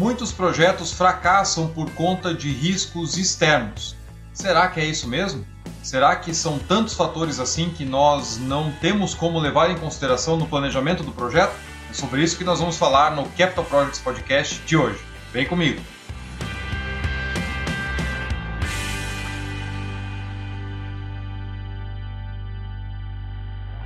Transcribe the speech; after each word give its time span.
Muitos 0.00 0.32
projetos 0.32 0.94
fracassam 0.94 1.68
por 1.68 1.90
conta 1.90 2.32
de 2.32 2.50
riscos 2.50 3.18
externos. 3.18 3.94
Será 4.32 4.66
que 4.66 4.80
é 4.80 4.84
isso 4.86 5.06
mesmo? 5.06 5.46
Será 5.82 6.16
que 6.16 6.32
são 6.32 6.58
tantos 6.58 6.94
fatores 6.94 7.38
assim 7.38 7.68
que 7.68 7.84
nós 7.84 8.38
não 8.38 8.72
temos 8.80 9.12
como 9.12 9.38
levar 9.38 9.70
em 9.70 9.76
consideração 9.76 10.38
no 10.38 10.46
planejamento 10.46 11.02
do 11.02 11.12
projeto? 11.12 11.52
É 11.90 11.92
sobre 11.92 12.22
isso 12.22 12.38
que 12.38 12.44
nós 12.44 12.60
vamos 12.60 12.78
falar 12.78 13.14
no 13.14 13.28
Capital 13.36 13.62
Projects 13.62 14.00
Podcast 14.00 14.62
de 14.62 14.74
hoje. 14.74 14.98
Vem 15.34 15.46
comigo! 15.46 15.82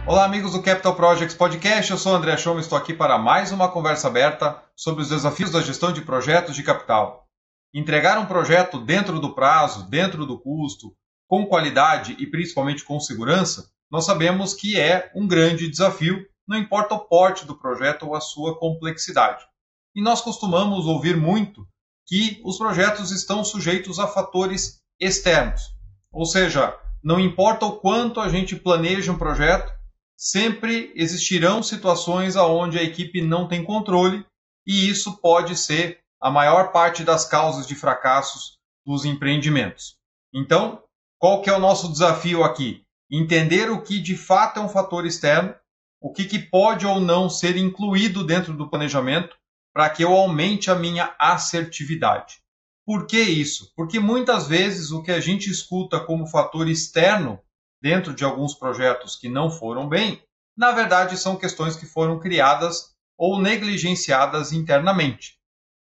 Olá, 0.07 0.27
amigos 0.27 0.53
do 0.53 0.63
Capital 0.63 0.95
Projects 0.95 1.35
Podcast. 1.35 1.91
Eu 1.91 1.99
sou 1.99 2.13
o 2.13 2.15
André 2.15 2.37
Schoma 2.37 2.61
e 2.61 2.63
estou 2.63 2.79
aqui 2.79 2.95
para 2.95 3.19
mais 3.19 3.51
uma 3.51 3.69
conversa 3.69 4.07
aberta 4.07 4.64
sobre 4.77 5.03
os 5.03 5.09
desafios 5.09 5.51
da 5.51 5.63
gestão 5.63 5.93
de 5.93 6.03
projetos 6.03 6.57
de 6.57 6.63
capital. 6.63 7.29
Entregar 7.73 8.19
um 8.19 8.27
projeto 8.27 8.79
dentro 8.79 9.21
do 9.21 9.35
prazo, 9.35 9.89
dentro 9.89 10.27
do 10.27 10.39
custo, 10.39 10.95
com 11.27 11.47
qualidade 11.47 12.17
e 12.19 12.27
principalmente 12.27 12.85
com 12.85 13.01
segurança, 13.01 13.71
nós 13.91 14.05
sabemos 14.05 14.55
que 14.55 14.79
é 14.79 15.11
um 15.15 15.27
grande 15.27 15.69
desafio, 15.69 16.27
não 16.47 16.59
importa 16.59 16.95
o 16.95 17.01
porte 17.01 17.47
do 17.47 17.59
projeto 17.59 18.07
ou 18.07 18.15
a 18.15 18.21
sua 18.21 18.59
complexidade. 18.59 19.45
E 19.95 20.03
nós 20.03 20.21
costumamos 20.21 20.87
ouvir 20.87 21.17
muito 21.17 21.67
que 22.07 22.41
os 22.45 22.59
projetos 22.59 23.11
estão 23.11 23.45
sujeitos 23.45 23.99
a 23.99 24.07
fatores 24.07 24.83
externos. 25.01 25.63
Ou 26.13 26.27
seja, 26.27 26.77
não 27.03 27.19
importa 27.19 27.67
o 27.67 27.77
quanto 27.79 28.21
a 28.21 28.29
gente 28.29 28.57
planeja 28.57 29.13
um 29.13 29.19
projeto, 29.19 29.73
sempre 30.17 30.93
existirão 30.95 31.63
situações 31.63 32.37
onde 32.37 32.79
a 32.79 32.83
equipe 32.83 33.21
não 33.21 33.49
tem 33.49 33.65
controle 33.65 34.25
e 34.67 34.89
isso 34.89 35.19
pode 35.21 35.57
ser 35.57 36.01
a 36.21 36.31
maior 36.31 36.73
parte 36.73 37.05
das 37.05 37.25
causas 37.25 37.67
de 37.67 37.75
fracassos 37.75 38.59
dos 38.85 39.05
empreendimentos. 39.05 39.97
Então, 40.33 40.83
qual 41.19 41.43
que 41.43 41.51
é 41.51 41.53
o 41.53 41.61
nosso 41.61 41.91
desafio 41.91 42.43
aqui? 42.43 42.85
Entender 43.11 43.71
o 43.71 43.83
que 43.83 43.99
de 43.99 44.17
fato 44.17 44.59
é 44.59 44.63
um 44.63 44.69
fator 44.69 45.07
externo, 45.07 45.55
o 46.01 46.13
que, 46.13 46.25
que 46.25 46.39
pode 46.39 46.87
ou 46.87 47.01
não 47.01 47.31
ser 47.31 47.57
incluído 47.57 48.25
dentro 48.25 48.55
do 48.55 48.69
planejamento 48.69 49.37
para 49.73 49.91
que 49.91 50.05
eu 50.05 50.15
aumente 50.15 50.71
a 50.71 50.75
minha 50.75 51.15
assertividade. 51.19 52.37
Por 52.87 53.07
que 53.07 53.21
isso? 53.21 53.73
Porque 53.75 53.99
muitas 53.99 54.47
vezes 54.47 54.91
o 54.91 55.03
que 55.03 55.11
a 55.11 55.21
gente 55.21 55.51
escuta 55.51 55.99
como 55.99 56.27
fator 56.27 56.69
externo 56.69 57.41
dentro 57.83 58.15
de 58.15 58.25
alguns 58.25 58.55
projetos 58.55 59.17
que 59.17 59.29
não 59.29 59.51
foram 59.51 59.89
bem, 59.89 60.23
na 60.57 60.71
verdade 60.73 61.19
são 61.19 61.37
questões 61.37 61.77
que 61.77 61.87
foram 61.87 62.19
criadas 62.21 62.94
ou 63.17 63.41
negligenciadas 63.41 64.53
internamente. 64.53 65.39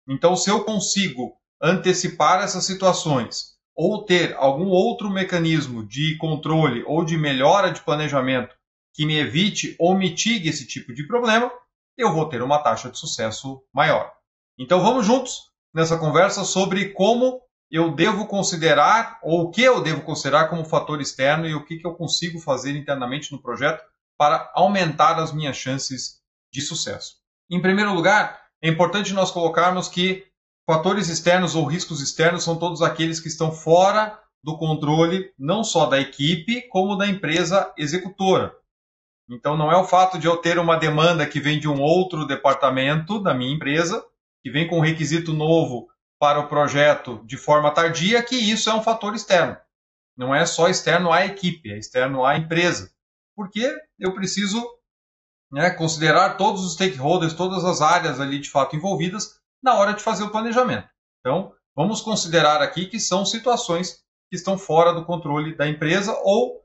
Então, 0.08 0.36
se 0.36 0.50
eu 0.50 0.64
consigo 0.64 1.34
antecipar 1.62 2.44
essas 2.44 2.66
situações 2.66 3.58
ou 3.76 4.04
ter 4.04 4.36
algum 4.36 4.68
outro 4.68 5.10
mecanismo 5.10 5.86
de 5.86 6.18
controle 6.18 6.84
ou 6.88 7.04
de 7.04 7.18
melhora 7.18 7.72
de 7.72 7.82
planejamento 7.82 8.56
que 8.94 9.06
me 9.06 9.18
evite 9.18 9.76
ou 9.78 9.96
mitigue 9.96 10.50
esse 10.50 10.66
tipo 10.66 10.94
de 10.94 11.06
problema, 11.06 11.52
eu 11.98 12.12
vou 12.12 12.28
ter 12.30 12.42
uma 12.42 12.60
taxa 12.60 12.90
de 12.90 12.98
sucesso 12.98 13.62
maior. 13.74 14.12
Então 14.58 14.82
vamos 14.82 15.06
juntos 15.06 15.52
nessa 15.74 15.98
conversa 15.98 16.44
sobre 16.44 16.90
como 16.90 17.42
eu 17.70 17.92
devo 17.94 18.26
considerar, 18.26 19.20
ou 19.22 19.44
o 19.44 19.52
que 19.52 19.62
eu 19.62 19.82
devo 19.82 20.02
considerar 20.02 20.48
como 20.48 20.64
fator 20.64 21.02
externo 21.02 21.46
e 21.46 21.54
o 21.54 21.66
que, 21.66 21.78
que 21.78 21.86
eu 21.86 21.94
consigo 21.94 22.40
fazer 22.40 22.76
internamente 22.76 23.32
no 23.32 23.42
projeto 23.42 23.84
para 24.18 24.50
aumentar 24.56 25.20
as 25.20 25.32
minhas 25.32 25.58
chances 25.58 26.22
de 26.58 26.62
sucesso. 26.62 27.18
Em 27.52 27.62
primeiro 27.62 27.94
lugar, 27.94 28.42
é 28.64 28.68
importante 28.68 29.14
nós 29.14 29.30
colocarmos 29.30 29.88
que 29.88 30.26
fatores 30.66 31.08
externos 31.08 31.56
ou 31.56 31.66
riscos 31.66 32.02
externos 32.02 32.44
são 32.44 32.58
todos 32.58 32.82
aqueles 32.82 33.20
que 33.20 33.28
estão 33.28 33.52
fora 33.52 34.20
do 34.44 34.58
controle 34.58 35.32
não 35.38 35.64
só 35.64 35.86
da 35.86 36.00
equipe, 36.00 36.68
como 36.70 36.96
da 36.96 37.06
empresa 37.06 37.72
executora. 37.78 38.56
Então, 39.30 39.56
não 39.56 39.72
é 39.72 39.78
o 39.78 39.84
fato 39.84 40.18
de 40.18 40.26
eu 40.26 40.38
ter 40.38 40.58
uma 40.58 40.78
demanda 40.78 41.28
que 41.28 41.40
vem 41.40 41.60
de 41.60 41.68
um 41.68 41.80
outro 41.80 42.26
departamento 42.26 43.22
da 43.22 43.36
minha 43.36 43.54
empresa, 43.54 44.04
que 44.42 44.50
vem 44.50 44.68
com 44.68 44.80
um 44.80 44.84
requisito 44.84 45.34
novo 45.34 45.88
para 46.20 46.40
o 46.40 46.48
projeto 46.48 47.22
de 47.26 47.38
forma 47.38 47.70
tardia, 47.70 48.24
que 48.24 48.36
isso 48.36 48.70
é 48.70 48.74
um 48.74 48.82
fator 48.82 49.14
externo. 49.14 49.56
Não 50.18 50.34
é 50.34 50.44
só 50.46 50.68
externo 50.70 51.12
à 51.12 51.24
equipe, 51.24 51.72
é 51.72 51.78
externo 51.78 52.26
à 52.26 52.36
empresa. 52.36 52.92
Porque 53.36 53.72
eu 54.00 54.16
preciso 54.16 54.66
né, 55.52 55.70
considerar 55.72 56.38
todos 56.38 56.64
os 56.64 56.74
stakeholders, 56.74 57.34
todas 57.34 57.64
as 57.64 57.82
áreas 57.82 58.20
ali 58.20 58.40
de 58.40 58.50
fato 58.50 58.76
envolvidas 58.76 59.40
na 59.64 59.76
hora 59.76 59.94
de 59.94 60.04
fazer 60.04 60.24
o 60.24 60.30
planejamento. 60.30 60.88
Então, 61.20 61.54
vamos 61.76 62.02
considerar 62.02 62.62
aqui 62.62 62.86
que 62.86 63.00
são 63.00 63.26
situações 63.26 64.04
que 64.30 64.36
estão 64.36 64.58
fora 64.58 64.94
do 64.94 65.06
controle 65.06 65.56
da 65.56 65.68
empresa 65.68 66.18
ou 66.24 66.64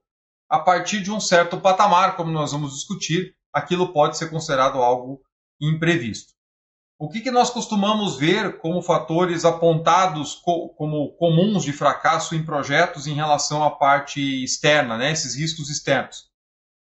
a 0.48 0.58
partir 0.58 1.02
de 1.02 1.10
um 1.10 1.20
certo 1.20 1.58
patamar, 1.58 2.16
como 2.16 2.30
nós 2.30 2.52
vamos 2.52 2.74
discutir, 2.74 3.34
aquilo 3.52 3.92
pode 3.92 4.18
ser 4.18 4.28
considerado 4.28 4.82
algo 4.82 5.22
imprevisto. 5.60 6.32
O 6.98 7.08
que, 7.08 7.20
que 7.20 7.30
nós 7.30 7.50
costumamos 7.50 8.16
ver 8.16 8.58
como 8.58 8.82
fatores 8.82 9.44
apontados 9.44 10.36
co 10.36 10.68
como 10.70 11.12
comuns 11.16 11.64
de 11.64 11.72
fracasso 11.72 12.34
em 12.34 12.44
projetos 12.44 13.06
em 13.06 13.14
relação 13.14 13.64
à 13.64 13.70
parte 13.70 14.44
externa, 14.44 14.96
né, 14.96 15.10
esses 15.10 15.34
riscos 15.34 15.68
externos? 15.68 16.31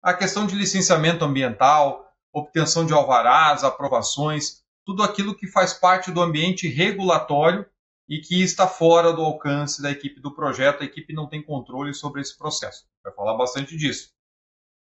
A 0.03 0.13
questão 0.13 0.47
de 0.47 0.55
licenciamento 0.55 1.23
ambiental, 1.23 2.11
obtenção 2.33 2.85
de 2.85 2.93
alvarás, 2.93 3.63
aprovações, 3.63 4.63
tudo 4.83 5.03
aquilo 5.03 5.35
que 5.35 5.47
faz 5.47 5.73
parte 5.73 6.11
do 6.11 6.21
ambiente 6.21 6.67
regulatório 6.67 7.65
e 8.09 8.19
que 8.19 8.41
está 8.41 8.67
fora 8.67 9.13
do 9.13 9.21
alcance 9.21 9.81
da 9.81 9.91
equipe 9.91 10.19
do 10.19 10.33
projeto, 10.33 10.81
a 10.81 10.85
equipe 10.85 11.13
não 11.13 11.27
tem 11.27 11.41
controle 11.41 11.93
sobre 11.93 12.21
esse 12.21 12.37
processo. 12.37 12.85
Vai 13.03 13.13
falar 13.13 13.37
bastante 13.37 13.77
disso. 13.77 14.11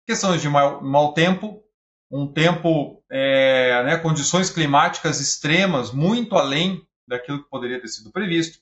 Questões 0.06 0.42
de 0.42 0.48
mau, 0.48 0.82
mau 0.84 1.14
tempo, 1.14 1.64
um 2.10 2.32
tempo, 2.32 3.04
é, 3.10 3.84
né, 3.84 3.98
condições 3.98 4.50
climáticas 4.50 5.20
extremas, 5.20 5.92
muito 5.92 6.36
além 6.36 6.88
daquilo 7.08 7.44
que 7.44 7.50
poderia 7.50 7.82
ter 7.82 7.88
sido 7.88 8.12
previsto. 8.12 8.60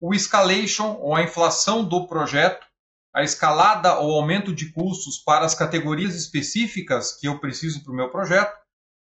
O 0.00 0.12
escalation, 0.12 0.96
ou 1.00 1.14
a 1.14 1.22
inflação 1.22 1.84
do 1.84 2.06
projeto, 2.06 2.66
a 3.14 3.22
escalada 3.22 3.98
ou 3.98 4.14
aumento 4.14 4.54
de 4.54 4.72
custos 4.72 5.18
para 5.18 5.44
as 5.44 5.54
categorias 5.54 6.14
específicas 6.14 7.12
que 7.12 7.28
eu 7.28 7.38
preciso 7.38 7.84
para 7.84 7.92
o 7.92 7.96
meu 7.96 8.10
projeto, 8.10 8.56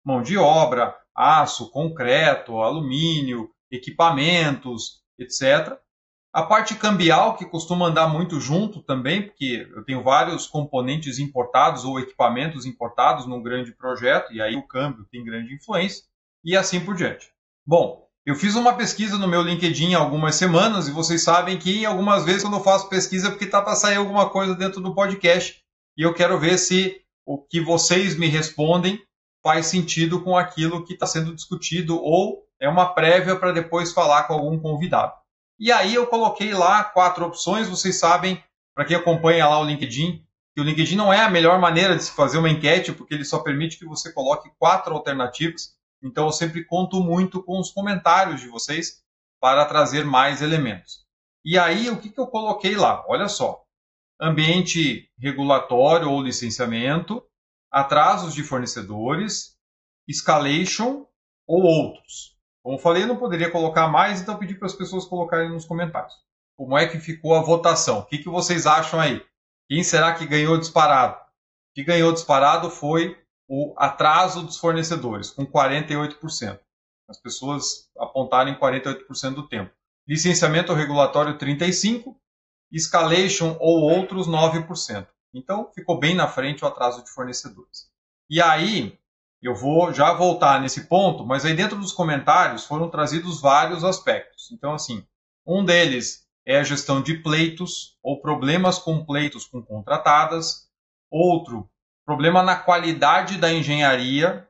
mão 0.05 0.23
de 0.23 0.39
obra, 0.39 0.97
aço, 1.15 1.71
concreto, 1.71 2.59
alumínio, 2.59 3.51
equipamentos, 3.71 5.03
etc. 5.19 5.77
A 6.33 6.43
parte 6.43 6.75
cambial, 6.75 7.37
que 7.37 7.47
costuma 7.47 7.87
andar 7.87 8.09
muito 8.09 8.39
junto 8.39 8.83
também, 8.83 9.23
porque 9.23 9.69
eu 9.75 9.85
tenho 9.85 10.03
vários 10.03 10.47
componentes 10.47 11.19
importados 11.19 11.85
ou 11.85 11.99
equipamentos 11.99 12.67
importados 12.67 13.27
num 13.27 13.43
grande 13.43 13.73
projeto, 13.73 14.33
e 14.33 14.41
aí 14.41 14.55
o 14.55 14.67
câmbio 14.67 15.07
tem 15.11 15.25
grande 15.25 15.55
influência, 15.55 16.05
e 16.45 16.57
assim 16.57 16.79
por 16.79 16.95
diante. 16.95 17.33
Bom, 17.67 18.06
eu 18.27 18.35
fiz 18.35 18.57
uma 18.57 18.75
pesquisa 18.75 19.17
no 19.17 19.29
meu 19.29 19.41
LinkedIn 19.41 19.95
há 19.95 19.99
algumas 19.99 20.35
semanas, 20.35 20.89
e 20.89 20.91
vocês 20.91 21.23
sabem 21.23 21.57
que 21.57 21.87
algumas 21.87 22.25
vezes 22.25 22.43
quando 22.43 22.57
eu 22.57 22.63
faço 22.63 22.89
pesquisa 22.89 23.29
é 23.29 23.31
porque 23.31 23.45
está 23.45 23.63
para 23.63 23.77
sair 23.77 23.95
alguma 23.95 24.29
coisa 24.29 24.53
dentro 24.53 24.81
do 24.81 24.93
podcast, 24.93 25.63
e 25.97 26.03
eu 26.03 26.13
quero 26.13 26.37
ver 26.37 26.59
se 26.59 27.01
o 27.25 27.39
que 27.39 27.61
vocês 27.61 28.19
me 28.19 28.27
respondem 28.27 29.01
faz 29.45 29.67
sentido 29.67 30.21
com 30.23 30.37
aquilo 30.37 30.85
que 30.85 30.95
está 30.95 31.07
sendo 31.07 31.33
discutido, 31.37 32.03
ou 32.03 32.45
é 32.61 32.69
uma 32.69 32.87
prévia 32.87 33.37
para 33.37 33.53
depois 33.53 33.93
falar 33.93 34.25
com 34.25 34.35
algum 34.35 34.59
convidado. 34.59 35.13
E 35.57 35.71
aí 35.71 35.95
eu 35.95 36.05
coloquei 36.09 36.53
lá 36.53 36.83
quatro 36.83 37.25
opções, 37.25 37.69
vocês 37.69 37.97
sabem, 37.97 38.43
para 38.75 38.85
quem 38.85 38.97
acompanha 38.97 39.47
lá 39.47 39.61
o 39.61 39.65
LinkedIn, 39.65 40.21
que 40.53 40.61
o 40.61 40.65
LinkedIn 40.65 40.97
não 40.97 41.13
é 41.13 41.21
a 41.21 41.31
melhor 41.31 41.61
maneira 41.61 41.95
de 41.95 42.03
se 42.03 42.11
fazer 42.11 42.39
uma 42.39 42.51
enquete, 42.51 42.91
porque 42.91 43.15
ele 43.15 43.25
só 43.25 43.39
permite 43.39 43.79
que 43.79 43.85
você 43.85 44.13
coloque 44.13 44.51
quatro 44.59 44.93
alternativas. 44.95 45.76
Então 46.03 46.27
eu 46.27 46.33
sempre 46.33 46.65
conto 46.65 47.01
muito 47.01 47.43
com 47.43 47.59
os 47.59 47.71
comentários 47.71 48.41
de 48.41 48.49
vocês 48.49 49.03
para 49.41 49.65
trazer 49.65 50.05
mais 50.05 50.43
elementos. 50.43 51.05
E 51.45 51.59
aí 51.59 51.89
o 51.91 51.99
que, 51.99 52.11
que 52.11 52.21
eu 52.21 52.27
coloquei 52.27 52.77
lá? 52.77 53.05
Olha 53.09 53.29
só. 53.29 53.63
Ambiente 54.21 55.11
regulatório 55.19 56.11
ou 56.11 56.23
licenciamento, 56.23 57.23
atrasos 57.71 58.35
de 58.35 58.43
fornecedores, 58.43 59.57
escalation 60.09 61.07
ou 61.47 61.63
outros. 61.63 62.37
Como 62.63 62.79
falei, 62.79 63.05
eu 63.05 63.07
não 63.07 63.17
poderia 63.17 63.51
colocar 63.51 63.87
mais, 63.89 64.21
então 64.21 64.39
pedi 64.39 64.55
para 64.55 64.67
as 64.67 64.75
pessoas 64.75 65.05
colocarem 65.05 65.51
nos 65.51 65.65
comentários. 65.65 66.15
Como 66.57 66.77
é 66.77 66.89
que 66.89 66.99
ficou 66.99 67.35
a 67.35 67.43
votação? 67.43 68.01
O 68.01 68.07
que, 68.07 68.19
que 68.19 68.29
vocês 68.29 68.67
acham 68.67 68.99
aí? 68.99 69.25
Quem 69.69 69.85
será 69.85 70.15
que 70.15 70.27
ganhou 70.27 70.59
disparado? 70.59 71.21
Que 71.75 71.85
ganhou 71.85 72.13
disparado 72.13 72.71
foi 72.71 73.17
o 73.49 73.75
atraso 73.79 74.43
dos 74.43 74.57
fornecedores, 74.59 75.31
com 75.31 75.47
48%. 75.47 76.59
As 77.09 77.21
pessoas 77.21 77.89
apontarem 77.99 78.59
48% 78.59 79.35
do 79.35 79.49
tempo. 79.49 79.73
Licenciamento 80.09 80.73
regulatório 80.73 81.39
35%, 81.39 82.15
escalation 82.73 83.57
ou 83.61 83.81
outros 83.83 84.27
9%. 84.27 85.07
Então 85.35 85.71
ficou 85.75 85.99
bem 85.99 86.15
na 86.15 86.27
frente 86.29 86.65
o 86.65 86.69
atraso 86.69 87.05
de 87.05 87.11
fornecedores. 87.11 87.91
E 88.29 88.41
aí, 88.41 88.99
Eu 89.43 89.55
vou 89.55 89.93
já 89.93 90.13
voltar 90.13 90.61
nesse 90.61 90.89
ponto, 90.89 91.25
mas 91.25 91.45
aí 91.45 91.55
dentro 91.55 91.79
dos 91.79 91.93
comentários 91.93 92.65
foram 92.65 92.91
trazidos 92.91 93.41
vários 93.41 93.85
aspectos. 93.85 94.51
Então, 94.51 94.73
assim, 94.75 95.07
um 95.47 95.65
deles 95.65 96.27
é 96.45 96.59
a 96.59 96.65
gestão 96.65 97.03
de 97.03 97.23
pleitos 97.23 97.97
ou 98.03 98.21
problemas 98.21 98.79
com 98.79 99.05
pleitos 99.05 99.45
com 99.47 99.63
contratadas. 99.63 100.69
Outro, 101.11 101.71
problema 102.07 102.43
na 102.43 102.57
qualidade 102.57 103.37
da 103.37 103.53
engenharia, 103.53 104.49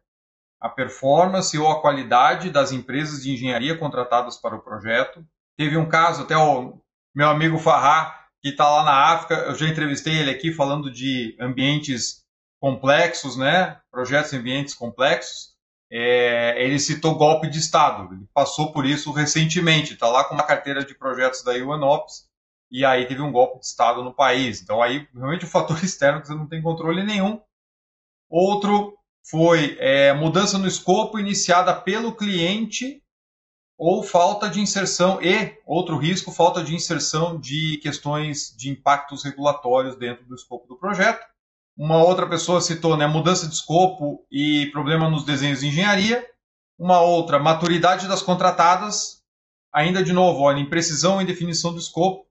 a 0.60 0.68
performance 0.68 1.58
ou 1.58 1.68
a 1.68 1.80
qualidade 1.80 2.50
das 2.50 2.70
empresas 2.70 3.22
de 3.22 3.32
engenharia 3.32 3.76
contratadas 3.76 4.36
para 4.36 4.54
o 4.54 4.62
projeto. 4.62 5.24
Teve 5.56 5.76
um 5.76 5.88
caso, 5.88 6.22
até 6.22 6.36
o 6.36 6.78
meu 7.14 7.28
amigo 7.28 7.58
Farrá, 7.58 8.26
que 8.42 8.50
está 8.50 8.68
lá 8.68 8.84
na 8.84 9.12
África, 9.12 9.34
eu 9.34 9.54
já 9.54 9.66
entrevistei 9.66 10.18
ele 10.18 10.30
aqui 10.30 10.52
falando 10.52 10.90
de 10.90 11.34
ambientes 11.40 12.24
complexos, 12.60 13.36
né? 13.36 13.80
Projetos 13.90 14.32
em 14.32 14.38
ambientes 14.38 14.74
complexos. 14.74 15.56
É, 15.90 16.62
ele 16.62 16.78
citou 16.78 17.16
golpe 17.16 17.48
de 17.48 17.58
Estado. 17.58 18.12
Ele 18.12 18.26
passou 18.34 18.72
por 18.72 18.84
isso 18.84 19.12
recentemente. 19.12 19.94
Está 19.94 20.08
lá 20.08 20.24
com 20.24 20.34
uma 20.34 20.42
carteira 20.42 20.84
de 20.84 20.94
projetos 20.94 21.42
da 21.42 21.52
UNOPS 21.52 22.28
e 22.70 22.84
aí 22.84 23.06
teve 23.06 23.22
um 23.22 23.32
golpe 23.32 23.60
de 23.60 23.66
Estado 23.66 24.02
no 24.02 24.12
país. 24.12 24.60
Então 24.60 24.82
aí 24.82 25.08
realmente 25.14 25.44
o 25.44 25.48
fator 25.48 25.78
externo 25.84 26.20
que 26.20 26.26
você 26.26 26.34
não 26.34 26.46
tem 26.46 26.62
controle 26.62 27.02
nenhum. 27.02 27.40
Outro 28.28 28.96
foi 29.28 29.76
é, 29.78 30.12
mudança 30.12 30.58
no 30.58 30.66
escopo 30.66 31.18
iniciada 31.18 31.74
pelo 31.74 32.14
cliente 32.14 33.02
ou 33.78 34.02
falta 34.02 34.48
de 34.48 34.60
inserção 34.60 35.20
e 35.20 35.58
outro 35.66 35.98
risco 35.98 36.32
falta 36.32 36.62
de 36.62 36.74
inserção 36.74 37.38
de 37.38 37.78
questões 37.82 38.54
de 38.56 38.70
impactos 38.70 39.22
regulatórios 39.22 39.96
dentro 39.96 40.24
do 40.26 40.34
escopo 40.34 40.66
do 40.66 40.78
projeto 40.78 41.26
uma 41.76 42.02
outra 42.02 42.26
pessoa 42.26 42.62
citou 42.62 42.96
né, 42.96 43.06
mudança 43.06 43.46
de 43.46 43.52
escopo 43.52 44.26
e 44.30 44.70
problema 44.72 45.10
nos 45.10 45.24
desenhos 45.24 45.60
de 45.60 45.66
engenharia. 45.66 46.26
Uma 46.78 47.02
outra, 47.02 47.38
maturidade 47.38 48.08
das 48.08 48.22
contratadas. 48.22 49.22
Ainda 49.70 50.02
de 50.02 50.12
novo, 50.12 50.40
olha, 50.40 50.58
imprecisão 50.58 51.20
em 51.20 51.26
definição 51.26 51.72
do 51.72 51.78
escopo. 51.78 52.26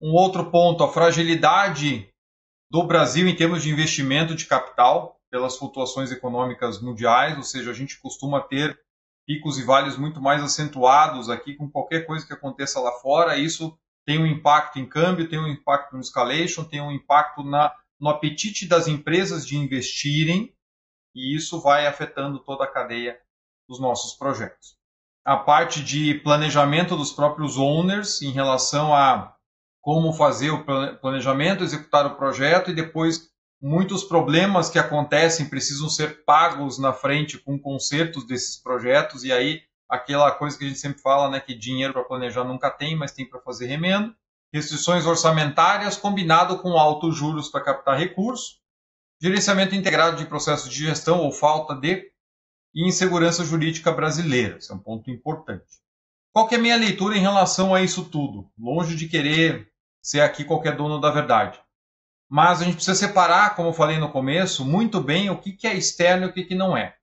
Um 0.00 0.12
outro 0.12 0.48
ponto, 0.48 0.84
a 0.84 0.92
fragilidade 0.92 2.08
do 2.70 2.84
Brasil 2.84 3.26
em 3.26 3.34
termos 3.34 3.64
de 3.64 3.70
investimento 3.70 4.34
de 4.34 4.46
capital 4.46 5.18
pelas 5.34 5.56
flutuações 5.56 6.12
econômicas 6.12 6.80
mundiais, 6.80 7.36
ou 7.36 7.42
seja, 7.42 7.72
a 7.72 7.74
gente 7.74 8.00
costuma 8.00 8.40
ter 8.40 8.78
picos 9.26 9.58
e 9.58 9.64
vales 9.64 9.96
muito 9.96 10.22
mais 10.22 10.40
acentuados 10.40 11.28
aqui 11.28 11.56
com 11.56 11.68
qualquer 11.68 12.06
coisa 12.06 12.24
que 12.24 12.32
aconteça 12.32 12.78
lá 12.78 12.92
fora. 13.00 13.36
Isso 13.36 13.76
tem 14.06 14.16
um 14.16 14.26
impacto 14.26 14.78
em 14.78 14.88
câmbio, 14.88 15.28
tem 15.28 15.40
um 15.40 15.48
impacto 15.48 15.94
no 15.94 16.00
escalation, 16.00 16.62
tem 16.62 16.80
um 16.80 16.92
impacto 16.92 17.42
na 17.42 17.74
no 17.98 18.10
apetite 18.10 18.68
das 18.68 18.86
empresas 18.86 19.44
de 19.44 19.56
investirem, 19.56 20.54
e 21.12 21.34
isso 21.34 21.60
vai 21.60 21.84
afetando 21.84 22.38
toda 22.38 22.62
a 22.62 22.70
cadeia 22.70 23.18
dos 23.68 23.80
nossos 23.80 24.16
projetos. 24.16 24.76
A 25.24 25.36
parte 25.36 25.82
de 25.82 26.14
planejamento 26.14 26.96
dos 26.96 27.10
próprios 27.10 27.58
owners 27.58 28.22
em 28.22 28.30
relação 28.30 28.94
a 28.94 29.34
como 29.80 30.12
fazer 30.12 30.50
o 30.50 30.64
planejamento, 31.00 31.64
executar 31.64 32.06
o 32.06 32.14
projeto 32.14 32.70
e 32.70 32.74
depois 32.74 33.33
muitos 33.60 34.04
problemas 34.04 34.68
que 34.68 34.78
acontecem 34.78 35.48
precisam 35.48 35.88
ser 35.88 36.24
pagos 36.24 36.78
na 36.78 36.92
frente 36.92 37.38
com 37.38 37.58
consertos 37.58 38.26
desses 38.26 38.56
projetos 38.56 39.24
e 39.24 39.32
aí 39.32 39.62
aquela 39.88 40.30
coisa 40.32 40.58
que 40.58 40.64
a 40.64 40.68
gente 40.68 40.80
sempre 40.80 41.00
fala, 41.00 41.30
né, 41.30 41.40
que 41.40 41.54
dinheiro 41.54 41.92
para 41.92 42.04
planejar 42.04 42.44
nunca 42.44 42.70
tem, 42.70 42.96
mas 42.96 43.12
tem 43.12 43.28
para 43.28 43.40
fazer 43.40 43.66
remendo 43.66 44.14
restrições 44.54 45.04
orçamentárias 45.04 45.96
combinado 45.96 46.58
com 46.60 46.78
altos 46.78 47.16
juros 47.16 47.48
para 47.48 47.60
captar 47.60 47.98
recursos, 47.98 48.60
gerenciamento 49.20 49.74
integrado 49.74 50.16
de 50.16 50.26
processos 50.26 50.70
de 50.70 50.86
gestão 50.86 51.18
ou 51.18 51.32
falta 51.32 51.74
de 51.74 52.12
e 52.72 52.86
insegurança 52.86 53.44
jurídica 53.44 53.90
brasileira. 53.90 54.58
Esse 54.58 54.70
é 54.70 54.74
um 54.74 54.78
ponto 54.78 55.10
importante. 55.10 55.64
Qual 56.32 56.46
que 56.46 56.54
é 56.54 56.58
a 56.58 56.60
minha 56.60 56.76
leitura 56.76 57.16
em 57.16 57.20
relação 57.20 57.74
a 57.74 57.82
isso 57.82 58.04
tudo? 58.04 58.48
Longe 58.56 58.94
de 58.94 59.08
querer 59.08 59.68
ser 60.00 60.20
aqui 60.20 60.44
qualquer 60.44 60.76
dono 60.76 61.00
da 61.00 61.10
verdade. 61.10 61.60
Mas 62.34 62.60
a 62.60 62.64
gente 62.64 62.74
precisa 62.74 62.96
separar, 62.96 63.54
como 63.54 63.68
eu 63.68 63.72
falei 63.72 63.96
no 63.96 64.10
começo, 64.10 64.64
muito 64.64 65.00
bem 65.00 65.30
o 65.30 65.40
que 65.40 65.56
é 65.68 65.72
externo 65.72 66.26
e 66.26 66.28
o 66.30 66.32
que 66.32 66.52
não 66.52 66.76
é. 66.76 66.96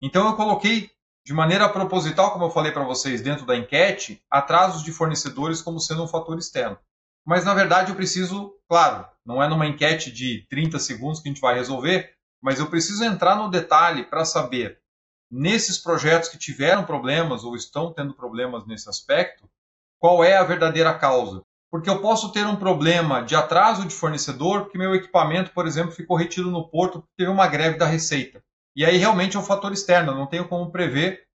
Então 0.00 0.28
eu 0.28 0.36
coloquei 0.36 0.92
de 1.26 1.32
maneira 1.32 1.68
proposital, 1.68 2.30
como 2.30 2.44
eu 2.44 2.50
falei 2.50 2.70
para 2.70 2.84
vocês 2.84 3.20
dentro 3.20 3.44
da 3.44 3.56
enquete, 3.56 4.22
atrasos 4.30 4.84
de 4.84 4.92
fornecedores 4.92 5.60
como 5.60 5.80
sendo 5.80 6.04
um 6.04 6.06
fator 6.06 6.38
externo. 6.38 6.78
Mas 7.26 7.44
na 7.44 7.52
verdade 7.52 7.90
eu 7.90 7.96
preciso, 7.96 8.54
claro, 8.68 9.04
não 9.24 9.42
é 9.42 9.48
numa 9.48 9.66
enquete 9.66 10.12
de 10.12 10.46
30 10.48 10.78
segundos 10.78 11.18
que 11.18 11.28
a 11.28 11.32
gente 11.32 11.40
vai 11.40 11.56
resolver, 11.56 12.14
mas 12.40 12.60
eu 12.60 12.70
preciso 12.70 13.02
entrar 13.02 13.34
no 13.34 13.50
detalhe 13.50 14.04
para 14.04 14.24
saber, 14.24 14.78
nesses 15.28 15.78
projetos 15.78 16.28
que 16.28 16.38
tiveram 16.38 16.84
problemas 16.84 17.42
ou 17.42 17.56
estão 17.56 17.92
tendo 17.92 18.14
problemas 18.14 18.64
nesse 18.64 18.88
aspecto, 18.88 19.50
qual 19.98 20.22
é 20.22 20.36
a 20.36 20.44
verdadeira 20.44 20.96
causa. 20.96 21.42
Porque 21.76 21.90
eu 21.90 22.00
posso 22.00 22.32
ter 22.32 22.46
um 22.46 22.56
problema 22.56 23.22
de 23.22 23.36
atraso 23.36 23.86
de 23.86 23.94
fornecedor, 23.94 24.62
porque 24.62 24.78
meu 24.78 24.94
equipamento, 24.94 25.52
por 25.52 25.66
exemplo, 25.66 25.92
ficou 25.92 26.16
retido 26.16 26.50
no 26.50 26.66
porto 26.66 27.06
teve 27.18 27.30
uma 27.30 27.46
greve 27.46 27.76
da 27.76 27.84
receita. 27.84 28.42
E 28.74 28.82
aí 28.82 28.96
realmente 28.96 29.36
é 29.36 29.40
um 29.40 29.44
fator 29.44 29.70
externo, 29.74 30.12
eu 30.12 30.16
não 30.16 30.26
tenho 30.26 30.48
como 30.48 30.72
prever 30.72 31.26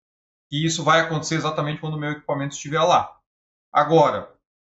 que 0.50 0.66
isso 0.66 0.82
vai 0.82 0.98
acontecer 0.98 1.36
exatamente 1.36 1.80
quando 1.80 1.94
o 1.94 1.98
meu 1.98 2.10
equipamento 2.10 2.56
estiver 2.56 2.82
lá. 2.82 3.16
Agora, 3.72 4.34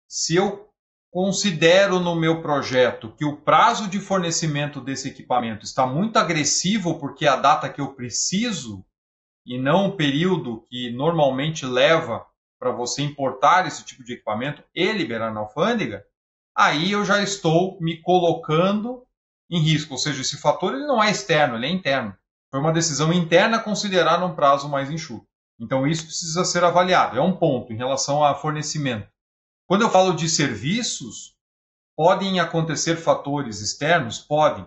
se 0.07 0.37
eu 0.37 0.69
considero 1.11 1.99
no 1.99 2.15
meu 2.15 2.43
projeto 2.43 3.15
que 3.17 3.25
o 3.25 3.39
prazo 3.39 3.89
de 3.89 3.99
fornecimento 3.99 4.83
desse 4.83 5.09
equipamento 5.09 5.65
está 5.65 5.87
muito 5.87 6.19
agressivo, 6.19 6.99
porque 6.99 7.25
é 7.25 7.29
a 7.31 7.37
data 7.37 7.71
que 7.71 7.81
eu 7.81 7.95
preciso 7.95 8.85
e 9.47 9.57
não 9.57 9.87
o 9.87 9.97
período 9.97 10.61
que 10.69 10.91
normalmente 10.91 11.65
leva 11.65 12.27
para 12.65 12.73
você 12.73 13.03
importar 13.03 13.67
esse 13.67 13.85
tipo 13.85 14.03
de 14.03 14.15
equipamento 14.15 14.65
e 14.75 14.91
liberar 14.91 15.31
na 15.31 15.41
alfândega, 15.41 16.03
aí 16.57 16.93
eu 16.93 17.05
já 17.05 17.23
estou 17.23 17.79
me 17.79 18.01
colocando 18.01 19.07
em 19.51 19.61
risco. 19.61 19.93
Ou 19.93 19.99
seja, 19.99 20.23
esse 20.23 20.39
fator 20.39 20.73
ele 20.73 20.87
não 20.87 21.05
é 21.05 21.11
externo, 21.11 21.57
ele 21.57 21.67
é 21.67 21.69
interno. 21.69 22.17
Foi 22.51 22.59
uma 22.59 22.73
decisão 22.73 23.13
interna 23.13 23.59
considerar 23.59 24.25
um 24.25 24.35
prazo 24.35 24.67
mais 24.67 24.91
enxuto. 24.91 25.27
Então 25.61 25.87
isso 25.87 26.07
precisa 26.07 26.43
ser 26.43 26.65
avaliado. 26.65 27.19
É 27.19 27.21
um 27.21 27.37
ponto 27.37 27.71
em 27.71 27.77
relação 27.77 28.25
a 28.25 28.35
fornecimento. 28.35 29.07
Quando 29.69 29.83
eu 29.83 29.91
falo 29.91 30.15
de 30.15 30.27
serviços, 30.27 31.37
podem 31.95 32.41
acontecer 32.41 32.97
fatores 32.97 33.61
externos? 33.61 34.21
Podem. 34.21 34.67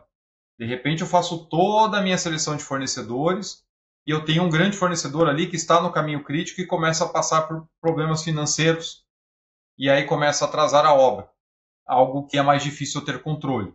De 0.60 0.68
repente 0.68 1.02
eu 1.02 1.08
faço 1.08 1.48
toda 1.48 1.98
a 1.98 2.04
minha 2.04 2.18
seleção 2.20 2.56
de 2.56 2.64
fornecedores 2.64 3.66
e 4.08 4.12
eu 4.12 4.24
tenho 4.24 4.44
um 4.44 4.50
grande 4.50 4.78
fornecedor 4.78 5.28
ali 5.28 5.48
que 5.48 5.58
está 5.58 5.82
no 5.82 5.92
caminho 5.92 6.24
crítico 6.24 6.62
e 6.62 6.66
começa 6.66 7.04
a 7.04 7.10
passar 7.10 7.42
por 7.42 7.68
problemas 7.82 8.24
financeiros 8.24 9.06
e 9.78 9.90
aí 9.90 10.06
começa 10.06 10.46
a 10.46 10.48
atrasar 10.48 10.86
a 10.86 10.94
obra. 10.94 11.30
Algo 11.86 12.26
que 12.26 12.38
é 12.38 12.42
mais 12.42 12.64
difícil 12.64 13.04
ter 13.04 13.22
controle. 13.22 13.74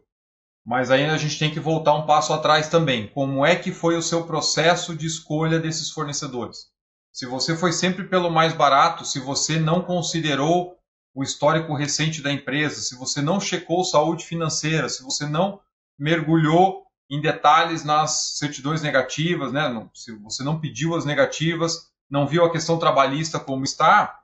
Mas 0.64 0.90
aí 0.90 1.04
a 1.04 1.18
gente 1.18 1.38
tem 1.38 1.50
que 1.50 1.60
voltar 1.60 1.92
um 1.92 2.06
passo 2.06 2.32
atrás 2.32 2.68
também. 2.68 3.08
Como 3.08 3.44
é 3.44 3.54
que 3.54 3.72
foi 3.72 3.94
o 3.94 4.02
seu 4.02 4.24
processo 4.24 4.96
de 4.96 5.06
escolha 5.06 5.58
desses 5.58 5.90
fornecedores? 5.90 6.70
Se 7.12 7.26
você 7.26 7.54
foi 7.54 7.72
sempre 7.72 8.04
pelo 8.04 8.30
mais 8.30 8.54
barato, 8.54 9.04
se 9.04 9.20
você 9.20 9.60
não 9.60 9.82
considerou 9.82 10.78
o 11.14 11.22
histórico 11.22 11.74
recente 11.74 12.22
da 12.22 12.32
empresa, 12.32 12.80
se 12.80 12.96
você 12.96 13.20
não 13.20 13.38
checou 13.38 13.84
saúde 13.84 14.24
financeira, 14.24 14.88
se 14.88 15.02
você 15.02 15.26
não 15.26 15.60
mergulhou 15.98 16.81
em 17.12 17.20
detalhes 17.20 17.84
nas 17.84 18.38
certidões 18.38 18.80
negativas, 18.80 19.52
né? 19.52 19.86
se 19.92 20.16
você 20.16 20.42
não 20.42 20.58
pediu 20.58 20.96
as 20.96 21.04
negativas, 21.04 21.92
não 22.08 22.26
viu 22.26 22.42
a 22.42 22.50
questão 22.50 22.78
trabalhista 22.78 23.38
como 23.38 23.64
está, 23.64 24.22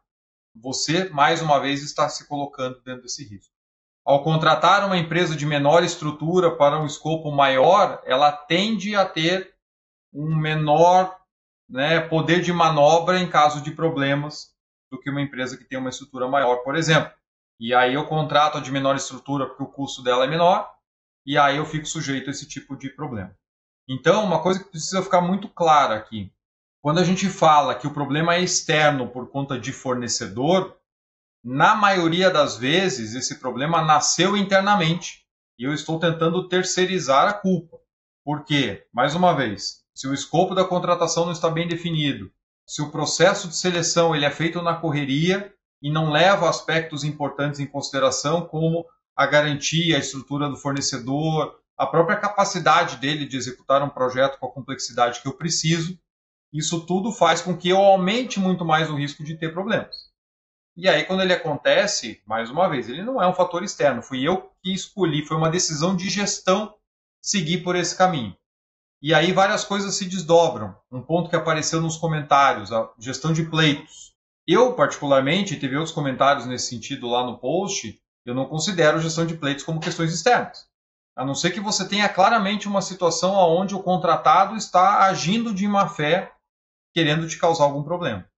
você, 0.57 1.11
mais 1.11 1.42
uma 1.42 1.61
vez, 1.61 1.83
está 1.83 2.09
se 2.09 2.26
colocando 2.26 2.80
dentro 2.80 3.02
desse 3.02 3.23
risco. 3.28 3.52
Ao 4.07 4.25
contratar 4.25 4.87
uma 4.87 4.97
empresa 4.97 5.37
de 5.37 5.45
menor 5.45 5.85
estrutura 5.85 6.57
para 6.57 6.80
um 6.80 6.87
escopo 6.87 7.30
maior, 7.30 8.00
ela 8.07 8.33
tende 8.33 8.97
a 8.97 9.04
ter 9.04 9.54
um 10.11 10.35
menor 10.35 11.14
né, 11.68 12.00
poder 12.00 12.40
de 12.40 12.54
manobra 12.54 13.21
em 13.21 13.28
caso 13.28 13.61
de 13.61 13.71
problemas 13.71 14.54
do 14.90 14.99
que 14.99 15.11
uma 15.11 15.21
empresa 15.21 15.59
que 15.59 15.64
tem 15.64 15.78
uma 15.78 15.90
estrutura 15.90 16.26
maior, 16.26 16.57
por 16.64 16.75
exemplo. 16.75 17.12
E 17.61 17.75
aí 17.75 17.92
eu 17.92 18.07
contrato 18.07 18.57
a 18.57 18.62
de 18.62 18.73
menor 18.73 18.97
estrutura 18.97 19.47
porque 19.47 19.62
o 19.62 19.66
custo 19.66 20.02
dela 20.02 20.25
é 20.25 20.26
menor, 20.26 20.77
e 21.27 21.37
aí 21.37 21.57
eu 21.57 21.67
fico 21.67 21.87
sujeito 21.87 22.29
a 22.29 22.31
esse 22.31 22.47
tipo 22.47 22.77
de 22.77 22.91
problema. 22.91 23.35
Então, 23.89 24.25
uma 24.25 24.43
coisa 24.43 24.63
que 24.63 24.71
precisa 24.71 25.03
ficar 25.03 25.21
muito 25.21 25.49
clara 25.49 25.95
aqui: 25.95 26.33
quando 26.83 26.99
a 26.99 27.05
gente 27.05 27.29
fala 27.29 27.75
que 27.75 27.87
o 27.87 27.93
problema 27.93 28.35
é 28.35 28.43
externo 28.43 29.09
por 29.09 29.31
conta 29.31 29.59
de 29.59 29.73
fornecedor, 29.73 30.77
na 31.43 31.75
maioria 31.75 32.31
das 32.31 32.57
vezes 32.57 33.15
esse 33.15 33.39
problema 33.39 33.83
nasceu 33.83 34.37
internamente 34.37 35.25
e 35.59 35.65
eu 35.65 35.73
estou 35.73 35.99
tentando 35.99 36.49
terceirizar 36.49 37.29
a 37.29 37.33
culpa. 37.33 37.79
Por 38.25 38.45
quê? 38.45 38.87
Mais 38.93 39.15
uma 39.15 39.35
vez, 39.35 39.83
se 39.95 40.07
o 40.07 40.13
escopo 40.13 40.55
da 40.55 40.65
contratação 40.65 41.25
não 41.25 41.33
está 41.33 41.49
bem 41.49 41.67
definido, 41.67 42.31
se 42.67 42.83
o 42.83 42.91
processo 42.91 43.49
de 43.49 43.57
seleção 43.57 44.15
ele 44.15 44.27
é 44.27 44.31
feito 44.31 44.61
na 44.61 44.75
correria 44.75 45.53
e 45.81 45.91
não 45.91 46.11
leva 46.11 46.49
aspectos 46.49 47.03
importantes 47.03 47.61
em 47.61 47.67
consideração, 47.67 48.47
como 48.47 48.85
a 49.19 49.27
garantia, 49.27 49.97
a 49.97 49.99
estrutura 49.99 50.49
do 50.49 50.57
fornecedor, 50.57 51.59
a 51.77 51.85
própria 51.85 52.17
capacidade 52.17 52.99
dele 52.99 53.27
de 53.27 53.37
executar 53.37 53.83
um 53.83 53.89
projeto 53.89 54.39
com 54.39 54.47
a 54.47 54.53
complexidade 54.53 55.21
que 55.21 55.27
eu 55.27 55.37
preciso, 55.37 55.99
isso 56.53 56.87
tudo 56.87 57.11
faz 57.11 57.43
com 57.43 57.57
que 57.57 57.69
eu 57.69 57.79
aumente 57.79 58.39
muito 58.39 58.65
mais 58.65 58.89
o 58.89 58.95
risco 58.95 59.25
de 59.25 59.37
ter 59.37 59.53
problemas. 59.53 60.09
E 60.77 60.89
aí, 60.89 61.05
quando 61.05 61.23
ele 61.23 61.33
acontece, 61.33 62.23
mais 62.25 62.49
uma 62.49 62.69
vez, 62.69 62.89
ele 62.89 63.03
não 63.03 63.21
é 63.21 63.27
um 63.27 63.35
fator 63.35 63.65
externo, 63.65 64.03
fui 64.03 64.23
eu 64.23 64.53
que 64.63 64.73
escolhi, 64.73 65.27
foi 65.27 65.37
uma 65.37 65.51
decisão 65.51 65.97
de 65.97 66.09
gestão 66.09 66.73
seguir 67.21 67.65
por 67.65 67.75
esse 67.75 67.99
caminho. 67.99 68.37
E 69.03 69.13
aí 69.13 69.33
várias 69.33 69.65
coisas 69.65 69.97
se 69.97 70.05
desdobram. 70.05 70.77
Um 70.93 71.03
ponto 71.03 71.29
que 71.29 71.35
apareceu 71.35 71.81
nos 71.81 71.97
comentários, 71.97 72.73
a 72.73 72.89
gestão 73.01 73.33
de 73.33 73.43
pleitos. 73.43 74.15
Eu, 74.47 74.75
particularmente, 74.75 75.57
teve 75.57 75.75
outros 75.75 75.95
comentários 75.95 76.47
nesse 76.47 76.69
sentido 76.69 77.09
lá 77.09 77.27
no 77.27 77.39
post, 77.39 78.01
eu 78.28 78.35
não 78.35 78.44
considero 78.44 79.00
gestão 79.00 79.25
de 79.25 79.35
pleitos 79.35 79.64
como 79.64 79.80
questões 79.80 80.12
externas. 80.12 80.68
A 81.16 81.25
não 81.25 81.35
ser 81.35 81.50
que 81.50 81.61
você 81.61 81.88
tenha 81.88 82.08
claramente 82.08 82.68
uma 82.68 82.82
situação 82.82 83.32
onde 83.32 83.75
o 83.75 83.82
contratado 83.82 84.54
está 84.54 85.06
agindo 85.06 85.54
de 85.54 85.66
má 85.66 85.88
fé, 85.88 86.30
querendo 86.94 87.26
te 87.26 87.38
causar 87.38 87.64
algum 87.64 87.82
problema. 87.82 88.28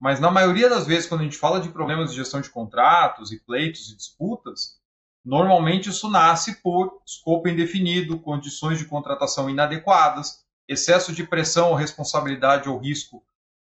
Mas 0.00 0.20
na 0.20 0.30
maioria 0.30 0.70
das 0.70 0.86
vezes, 0.86 1.08
quando 1.08 1.22
a 1.22 1.24
gente 1.24 1.36
fala 1.36 1.60
de 1.60 1.68
problemas 1.68 2.10
de 2.10 2.16
gestão 2.16 2.40
de 2.40 2.48
contratos 2.48 3.32
e 3.32 3.40
pleitos 3.40 3.90
e 3.90 3.96
disputas, 3.96 4.78
normalmente 5.24 5.90
isso 5.90 6.08
nasce 6.08 6.62
por 6.62 7.02
escopo 7.04 7.48
indefinido, 7.48 8.20
condições 8.20 8.78
de 8.78 8.84
contratação 8.84 9.50
inadequadas, 9.50 10.44
excesso 10.68 11.12
de 11.12 11.24
pressão, 11.24 11.74
responsabilidade 11.74 12.68
ou 12.68 12.78
risco 12.78 13.24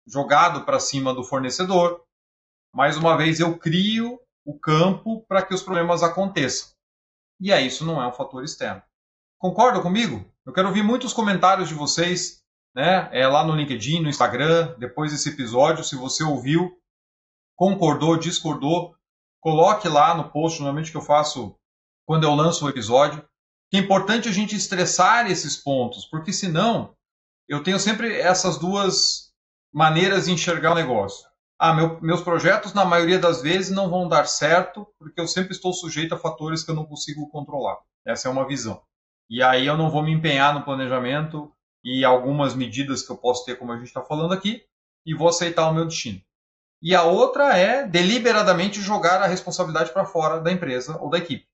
jogado 0.07 0.63
para 0.63 0.79
cima 0.79 1.13
do 1.13 1.23
fornecedor. 1.23 2.01
Mais 2.73 2.95
uma 2.95 3.17
vez, 3.17 3.39
eu 3.41 3.57
crio 3.57 4.19
o 4.49 4.57
campo 4.57 5.23
para 5.27 5.43
que 5.43 5.53
os 5.53 5.61
problemas 5.61 6.01
aconteçam. 6.01 6.69
E 7.39 7.53
aí, 7.53 7.67
isso 7.67 7.85
não 7.85 8.01
é 8.01 8.07
um 8.07 8.11
fator 8.11 8.43
externo. 8.43 8.81
Concorda 9.37 9.79
comigo? 9.79 10.25
Eu 10.43 10.51
quero 10.51 10.69
ouvir 10.69 10.81
muitos 10.81 11.13
comentários 11.13 11.69
de 11.69 11.75
vocês, 11.75 12.41
né? 12.75 13.07
É 13.13 13.27
lá 13.27 13.45
no 13.45 13.55
LinkedIn, 13.55 14.01
no 14.01 14.09
Instagram, 14.09 14.75
depois 14.79 15.11
desse 15.11 15.29
episódio, 15.29 15.83
se 15.83 15.95
você 15.95 16.23
ouviu, 16.23 16.75
concordou, 17.55 18.17
discordou, 18.17 18.95
coloque 19.39 19.87
lá 19.87 20.15
no 20.15 20.31
post, 20.31 20.59
normalmente 20.59 20.89
que 20.89 20.97
eu 20.97 21.01
faço 21.01 21.55
quando 22.07 22.23
eu 22.23 22.33
lanço 22.33 22.65
o 22.65 22.69
episódio. 22.69 23.23
Que 23.69 23.77
é 23.77 23.79
importante 23.79 24.27
a 24.27 24.31
gente 24.31 24.55
estressar 24.55 25.29
esses 25.29 25.55
pontos, 25.57 26.05
porque 26.05 26.33
senão 26.33 26.95
eu 27.47 27.61
tenho 27.61 27.79
sempre 27.79 28.19
essas 28.19 28.57
duas 28.57 29.31
maneiras 29.71 30.25
de 30.25 30.31
enxergar 30.31 30.71
o 30.71 30.75
negócio. 30.75 31.28
Ah, 31.61 31.73
meu, 31.73 31.99
meus 31.99 32.21
projetos, 32.21 32.73
na 32.73 32.85
maioria 32.85 33.19
das 33.19 33.41
vezes, 33.41 33.69
não 33.69 33.89
vão 33.89 34.07
dar 34.07 34.25
certo, 34.25 34.87
porque 34.97 35.19
eu 35.19 35.27
sempre 35.27 35.51
estou 35.51 35.73
sujeito 35.73 36.15
a 36.15 36.17
fatores 36.17 36.63
que 36.63 36.71
eu 36.71 36.75
não 36.75 36.85
consigo 36.85 37.29
controlar. 37.29 37.77
Essa 38.05 38.29
é 38.29 38.31
uma 38.31 38.47
visão. 38.47 38.81
E 39.29 39.43
aí 39.43 39.67
eu 39.67 39.75
não 39.75 39.91
vou 39.91 40.01
me 40.01 40.13
empenhar 40.13 40.53
no 40.53 40.63
planejamento 40.63 41.51
e 41.83 42.05
algumas 42.05 42.55
medidas 42.55 43.03
que 43.03 43.11
eu 43.11 43.17
posso 43.17 43.43
ter, 43.43 43.57
como 43.57 43.73
a 43.73 43.77
gente 43.77 43.87
está 43.87 44.01
falando 44.01 44.33
aqui, 44.33 44.63
e 45.05 45.13
vou 45.13 45.27
aceitar 45.27 45.69
o 45.69 45.73
meu 45.73 45.85
destino. 45.85 46.21
E 46.81 46.95
a 46.95 47.03
outra 47.03 47.57
é 47.57 47.85
deliberadamente 47.85 48.81
jogar 48.81 49.21
a 49.21 49.27
responsabilidade 49.27 49.91
para 49.91 50.05
fora 50.05 50.39
da 50.39 50.51
empresa 50.53 50.97
ou 51.01 51.09
da 51.09 51.17
equipe. 51.17 51.45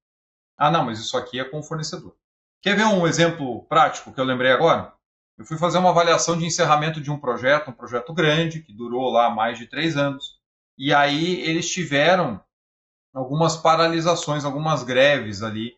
Ah, 0.55 0.69
não, 0.69 0.85
mas 0.85 0.99
isso 0.99 1.17
aqui 1.17 1.39
é 1.39 1.43
com 1.43 1.59
o 1.59 1.63
fornecedor. 1.63 2.15
Quer 2.61 2.75
ver 2.75 2.85
um 2.85 3.07
exemplo 3.07 3.63
prático 3.65 4.13
que 4.13 4.19
eu 4.19 4.25
lembrei 4.25 4.51
agora? 4.51 4.93
Eu 5.37 5.45
fui 5.45 5.57
fazer 5.57 5.77
uma 5.77 5.89
avaliação 5.89 6.37
de 6.37 6.45
encerramento 6.45 7.01
de 7.01 7.11
um 7.11 7.19
projeto, 7.19 7.69
um 7.69 7.73
projeto 7.73 8.13
grande, 8.13 8.61
que 8.61 8.71
durou 8.71 9.11
lá 9.11 9.29
mais 9.29 9.57
de 9.57 9.67
três 9.67 9.97
anos. 9.97 10.39
E 10.77 10.93
aí 10.93 11.41
eles 11.41 11.69
tiveram 11.69 12.41
algumas 13.13 13.57
paralisações, 13.57 14.45
algumas 14.45 14.83
greves 14.83 15.41
ali 15.41 15.77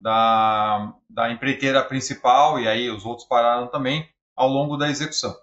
da, 0.00 0.94
da 1.08 1.30
empreiteira 1.30 1.82
principal, 1.82 2.58
e 2.58 2.68
aí 2.68 2.90
os 2.90 3.04
outros 3.04 3.26
pararam 3.26 3.68
também 3.68 4.08
ao 4.36 4.48
longo 4.48 4.76
da 4.76 4.88
execução. 4.88 5.34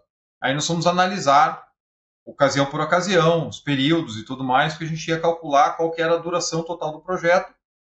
Aí 0.41 0.53
nós 0.53 0.65
fomos 0.65 0.87
analisar, 0.87 1.67
ocasião 2.25 2.65
por 2.65 2.81
ocasião, 2.81 3.47
os 3.47 3.59
períodos 3.59 4.17
e 4.17 4.25
tudo 4.25 4.43
mais, 4.43 4.77
que 4.77 4.83
a 4.83 4.87
gente 4.87 5.07
ia 5.07 5.19
calcular 5.19 5.77
qual 5.77 5.91
que 5.91 6.01
era 6.01 6.15
a 6.15 6.19
duração 6.19 6.63
total 6.63 6.91
do 6.91 7.01
projeto. 7.01 7.53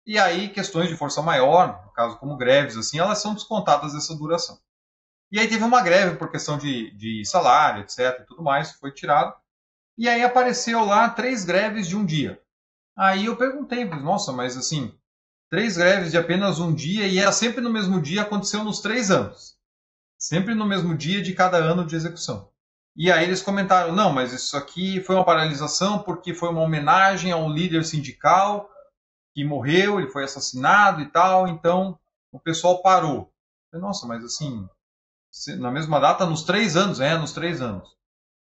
E 0.05 0.19
aí 0.19 0.49
questões 0.49 0.89
de 0.89 0.97
força 0.97 1.21
maior, 1.21 1.85
no 1.85 1.91
caso 1.93 2.17
como 2.17 2.37
greves, 2.37 2.77
assim, 2.77 2.99
elas 2.99 3.21
são 3.21 3.33
descontadas 3.33 3.93
dessa 3.93 4.15
duração. 4.15 4.57
E 5.33 5.39
aí 5.39 5.47
teve 5.47 5.63
uma 5.63 5.81
greve 5.81 6.15
por 6.15 6.29
questão 6.29 6.59
de, 6.59 6.91
de 6.91 7.25
salário, 7.25 7.81
etc. 7.81 8.19
e 8.21 8.25
tudo 8.27 8.43
mais, 8.43 8.73
foi 8.73 8.91
tirado. 8.91 9.33
E 9.97 10.07
aí 10.07 10.23
apareceu 10.23 10.85
lá 10.85 11.09
três 11.09 11.43
greves 11.43 11.87
de 11.87 11.97
um 11.97 12.05
dia. 12.05 12.39
Aí 12.95 13.25
eu 13.25 13.35
perguntei, 13.35 13.83
nossa, 13.83 14.31
mas 14.31 14.55
assim, 14.55 14.95
três 15.49 15.75
greves 15.75 16.11
de 16.11 16.19
apenas 16.19 16.59
um 16.59 16.71
dia 16.71 17.07
e 17.07 17.17
era 17.17 17.31
sempre 17.31 17.61
no 17.61 17.71
mesmo 17.71 17.99
dia, 17.99 18.21
aconteceu 18.21 18.63
nos 18.63 18.79
três 18.79 19.09
anos. 19.09 19.57
Sempre 20.19 20.53
no 20.53 20.67
mesmo 20.67 20.95
dia 20.95 21.19
de 21.19 21.33
cada 21.33 21.57
ano 21.57 21.83
de 21.83 21.95
execução. 21.95 22.51
E 22.95 23.11
aí 23.11 23.23
eles 23.23 23.41
comentaram, 23.41 23.91
não, 23.91 24.13
mas 24.13 24.33
isso 24.33 24.55
aqui 24.55 25.01
foi 25.01 25.15
uma 25.15 25.25
paralisação 25.25 26.03
porque 26.03 26.35
foi 26.35 26.49
uma 26.49 26.61
homenagem 26.61 27.31
a 27.31 27.37
um 27.37 27.51
líder 27.51 27.83
sindical 27.85 28.69
que 29.33 29.43
morreu, 29.43 29.99
ele 29.99 30.11
foi 30.11 30.25
assassinado 30.25 31.01
e 31.01 31.09
tal, 31.09 31.47
então 31.47 31.99
o 32.31 32.39
pessoal 32.39 32.83
parou. 32.83 33.33
falei, 33.71 33.83
nossa, 33.83 34.05
mas 34.05 34.23
assim, 34.23 34.69
na 35.57 35.71
mesma 35.71 35.99
data 35.99 36.25
nos 36.25 36.43
três 36.43 36.75
anos, 36.75 36.99
é, 36.99 37.17
nos 37.17 37.33
três 37.33 37.61
anos. 37.61 37.87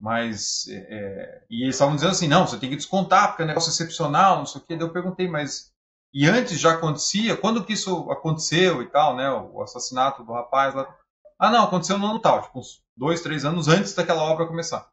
Mas, 0.00 0.66
é, 0.68 0.75
é, 0.75 1.44
e 1.50 1.62
eles 1.62 1.75
estavam 1.75 1.94
dizendo 1.94 2.12
assim, 2.12 2.28
não, 2.28 2.47
você 2.47 2.59
tem 2.59 2.70
que 2.70 2.76
descontar, 2.76 3.28
porque 3.28 3.42
é 3.42 3.44
um 3.44 3.49
negócio 3.49 3.70
excepcional, 3.70 4.38
não 4.38 4.47
sei 4.47 4.61
o 4.61 4.64
quê. 4.64 4.76
Daí 4.76 4.87
eu 4.87 4.92
perguntei, 4.92 5.28
mas, 5.28 5.70
e 6.12 6.26
antes 6.26 6.59
já 6.59 6.73
acontecia? 6.73 7.37
Quando 7.37 7.64
que 7.64 7.75
isso 7.75 8.11
aconteceu 8.11 8.82
e 8.82 8.87
tal, 8.87 9.14
né, 9.14 9.30
o 9.30 9.62
assassinato 9.62 10.25
do 10.25 10.32
rapaz 10.32 10.75
lá? 10.75 10.88
Ah, 11.38 11.50
não, 11.50 11.64
aconteceu 11.64 11.99
no 11.99 12.06
ano 12.06 12.18
tal, 12.18 12.42
tipo, 12.42 12.59
uns 12.59 12.82
dois, 12.97 13.20
três 13.20 13.44
anos 13.44 13.68
antes 13.68 13.94
daquela 13.94 14.23
obra 14.23 14.47
começar. 14.47 14.88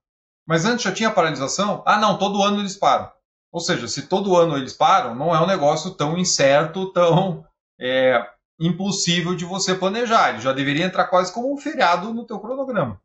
Mas 0.45 0.65
antes 0.65 0.83
já 0.83 0.91
tinha 0.93 1.11
paralisação? 1.11 1.83
Ah, 1.85 1.99
não, 1.99 2.17
todo 2.17 2.41
ano 2.43 2.59
eles 2.59 2.77
param. 2.77 3.11
Ou 3.51 3.59
seja, 3.59 3.87
se 3.87 4.07
todo 4.07 4.35
ano 4.37 4.57
eles 4.57 4.73
param, 4.73 5.15
não 5.15 5.35
é 5.35 5.41
um 5.41 5.47
negócio 5.47 5.91
tão 5.91 6.17
incerto, 6.17 6.91
tão 6.91 7.45
é, 7.79 8.25
impossível 8.59 9.35
de 9.35 9.45
você 9.45 9.75
planejar. 9.75 10.29
Ele 10.29 10.39
já 10.39 10.53
deveria 10.53 10.85
entrar 10.85 11.07
quase 11.07 11.33
como 11.33 11.53
um 11.53 11.57
feriado 11.57 12.13
no 12.13 12.25
teu 12.25 12.39
cronograma. 12.39 13.01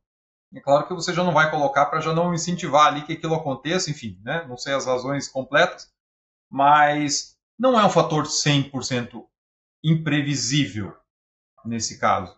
É 0.54 0.60
claro 0.60 0.86
que 0.86 0.94
você 0.94 1.14
já 1.14 1.24
não 1.24 1.32
vai 1.32 1.50
colocar 1.50 1.86
para 1.86 2.00
já 2.00 2.12
não 2.12 2.34
incentivar 2.34 2.86
ali 2.86 3.04
que 3.04 3.14
aquilo 3.14 3.34
aconteça, 3.34 3.90
enfim, 3.90 4.20
né? 4.22 4.44
não 4.46 4.56
sei 4.56 4.74
as 4.74 4.86
razões 4.86 5.26
completas, 5.26 5.90
mas 6.50 7.38
não 7.58 7.78
é 7.80 7.84
um 7.84 7.90
fator 7.90 8.24
100% 8.24 9.24
imprevisível 9.82 10.94
nesse 11.64 11.98
caso. 11.98 12.36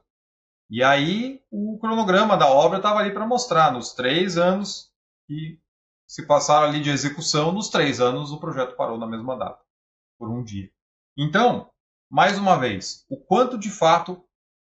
E 0.71 0.83
aí 0.83 1.43
o 1.51 1.79
cronograma 1.79 2.37
da 2.37 2.49
obra 2.49 2.79
estava 2.79 3.01
ali 3.01 3.13
para 3.13 3.27
mostrar, 3.27 3.73
nos 3.73 3.93
três 3.93 4.39
anos 4.39 4.93
que 5.27 5.61
se 6.07 6.27
passaram 6.27 6.69
ali 6.69 6.81
de 6.81 6.91
execução, 6.91 7.53
nos 7.53 7.69
três 7.69 8.01
anos 8.01 8.31
o 8.31 8.39
projeto 8.39 8.77
parou 8.77 8.97
na 8.97 9.07
mesma 9.07 9.37
data, 9.37 9.61
por 10.19 10.31
um 10.31 10.43
dia. 10.43 10.71
Então, 11.17 11.71
mais 12.15 12.39
uma 12.39 12.57
vez, 12.57 13.05
o 13.11 13.17
quanto 13.17 13.59
de 13.59 13.69
fato 13.69 14.23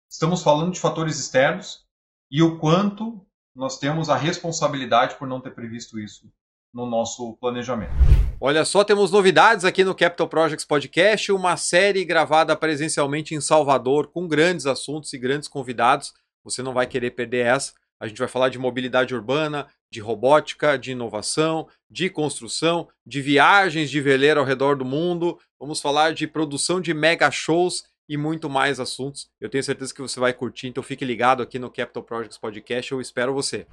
estamos 0.09 0.41
falando 0.41 0.71
de 0.71 0.79
fatores 0.79 1.19
externos 1.19 1.85
e 2.31 2.41
o 2.41 2.57
quanto 2.57 3.27
nós 3.53 3.77
temos 3.77 4.09
a 4.09 4.15
responsabilidade 4.15 5.15
por 5.15 5.27
não 5.27 5.41
ter 5.41 5.51
previsto 5.51 5.99
isso 5.99 6.31
no 6.73 6.85
nosso 6.85 7.35
planejamento. 7.41 7.91
Olha 8.39 8.63
só, 8.63 8.85
temos 8.85 9.11
novidades 9.11 9.65
aqui 9.65 9.83
no 9.83 9.93
Capital 9.93 10.29
Projects 10.29 10.65
Podcast, 10.65 11.29
uma 11.33 11.57
série 11.57 12.05
gravada 12.05 12.55
presencialmente 12.55 13.35
em 13.35 13.41
Salvador 13.41 14.07
com 14.07 14.29
grandes 14.29 14.65
assuntos 14.65 15.11
e 15.11 15.17
grandes 15.17 15.49
convidados. 15.49 16.13
Você 16.41 16.63
não 16.63 16.73
vai 16.73 16.87
querer 16.87 17.11
perder 17.11 17.47
essa. 17.47 17.73
A 18.05 18.07
gente 18.07 18.19
vai 18.19 18.27
falar 18.27 18.49
de 18.49 18.59
mobilidade 18.59 19.15
urbana, 19.15 19.65
de 19.91 19.99
robótica, 19.99 20.77
de 20.77 20.91
inovação, 20.91 21.67
de 21.89 22.07
construção, 22.07 22.87
de 23.03 23.19
viagens 23.19 23.89
de 23.89 23.99
veleiro 23.99 24.39
ao 24.39 24.45
redor 24.45 24.75
do 24.75 24.85
mundo. 24.85 25.39
Vamos 25.59 25.81
falar 25.81 26.13
de 26.13 26.27
produção 26.27 26.79
de 26.79 26.93
mega 26.93 27.31
shows 27.31 27.83
e 28.07 28.15
muito 28.15 28.47
mais 28.47 28.79
assuntos. 28.79 29.27
Eu 29.41 29.49
tenho 29.49 29.63
certeza 29.63 29.91
que 29.91 30.03
você 30.03 30.19
vai 30.19 30.33
curtir, 30.33 30.67
então 30.67 30.83
fique 30.83 31.03
ligado 31.03 31.41
aqui 31.41 31.57
no 31.57 31.71
Capital 31.71 32.03
Projects 32.03 32.37
Podcast. 32.37 32.91
Eu 32.91 33.01
espero 33.01 33.33
você. 33.33 33.65